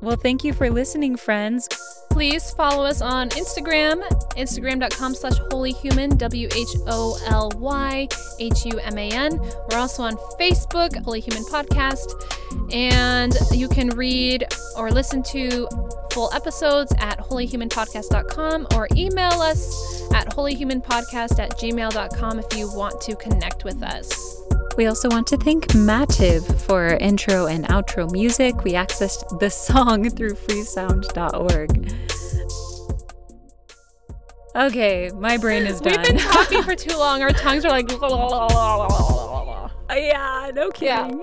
Well, 0.00 0.16
thank 0.16 0.44
you 0.44 0.52
for 0.52 0.68
listening, 0.70 1.16
friends. 1.16 1.68
Please 2.10 2.52
follow 2.52 2.84
us 2.84 3.02
on 3.02 3.30
Instagram, 3.30 4.00
instagram.com 4.36 5.14
slash 5.14 5.38
wholyhuman, 5.50 6.16
W 6.16 6.48
H 6.54 6.76
O 6.86 7.18
L 7.26 7.50
Y 7.56 8.06
H 8.38 8.66
U 8.66 8.78
M 8.78 8.98
A 8.98 9.10
N. 9.10 9.38
We're 9.38 9.78
also 9.78 10.04
on 10.04 10.16
Facebook, 10.38 10.90
Wholy 11.04 11.24
Human 11.24 11.42
Podcast. 11.44 12.12
And 12.72 13.34
you 13.50 13.68
can 13.68 13.88
read 13.90 14.46
or 14.76 14.92
listen 14.92 15.22
to 15.24 15.66
full 16.12 16.32
episodes 16.32 16.92
at 16.98 17.18
wholyhumanpodcast.com 17.18 18.68
or 18.76 18.86
email 18.94 19.32
us 19.40 20.02
at 20.12 20.28
wholyhumanpodcast 20.28 21.40
at 21.40 21.58
gmail.com 21.58 22.38
if 22.38 22.56
you 22.56 22.72
want 22.72 23.00
to 23.00 23.16
connect 23.16 23.64
with 23.64 23.82
us. 23.82 24.40
We 24.76 24.86
also 24.86 25.08
want 25.08 25.28
to 25.28 25.36
thank 25.36 25.68
Mativ 25.68 26.60
for 26.62 26.96
intro 26.96 27.46
and 27.46 27.64
outro 27.68 28.10
music. 28.10 28.64
We 28.64 28.72
accessed 28.72 29.38
the 29.38 29.48
song 29.48 30.10
through 30.16 30.34
freesound.org. 30.34 31.92
Okay, 34.56 35.10
my 35.14 35.36
brain 35.36 35.66
is 35.66 35.80
done. 35.80 36.02
We've 36.02 36.08
been 36.08 36.18
talking 36.18 36.62
for 36.62 36.74
too 36.74 36.96
long. 36.96 37.22
Our 37.22 37.30
tongues 37.30 37.64
are 37.64 37.70
like. 37.70 37.88
yeah, 39.90 40.50
no 40.54 40.70
kidding. 40.70 41.22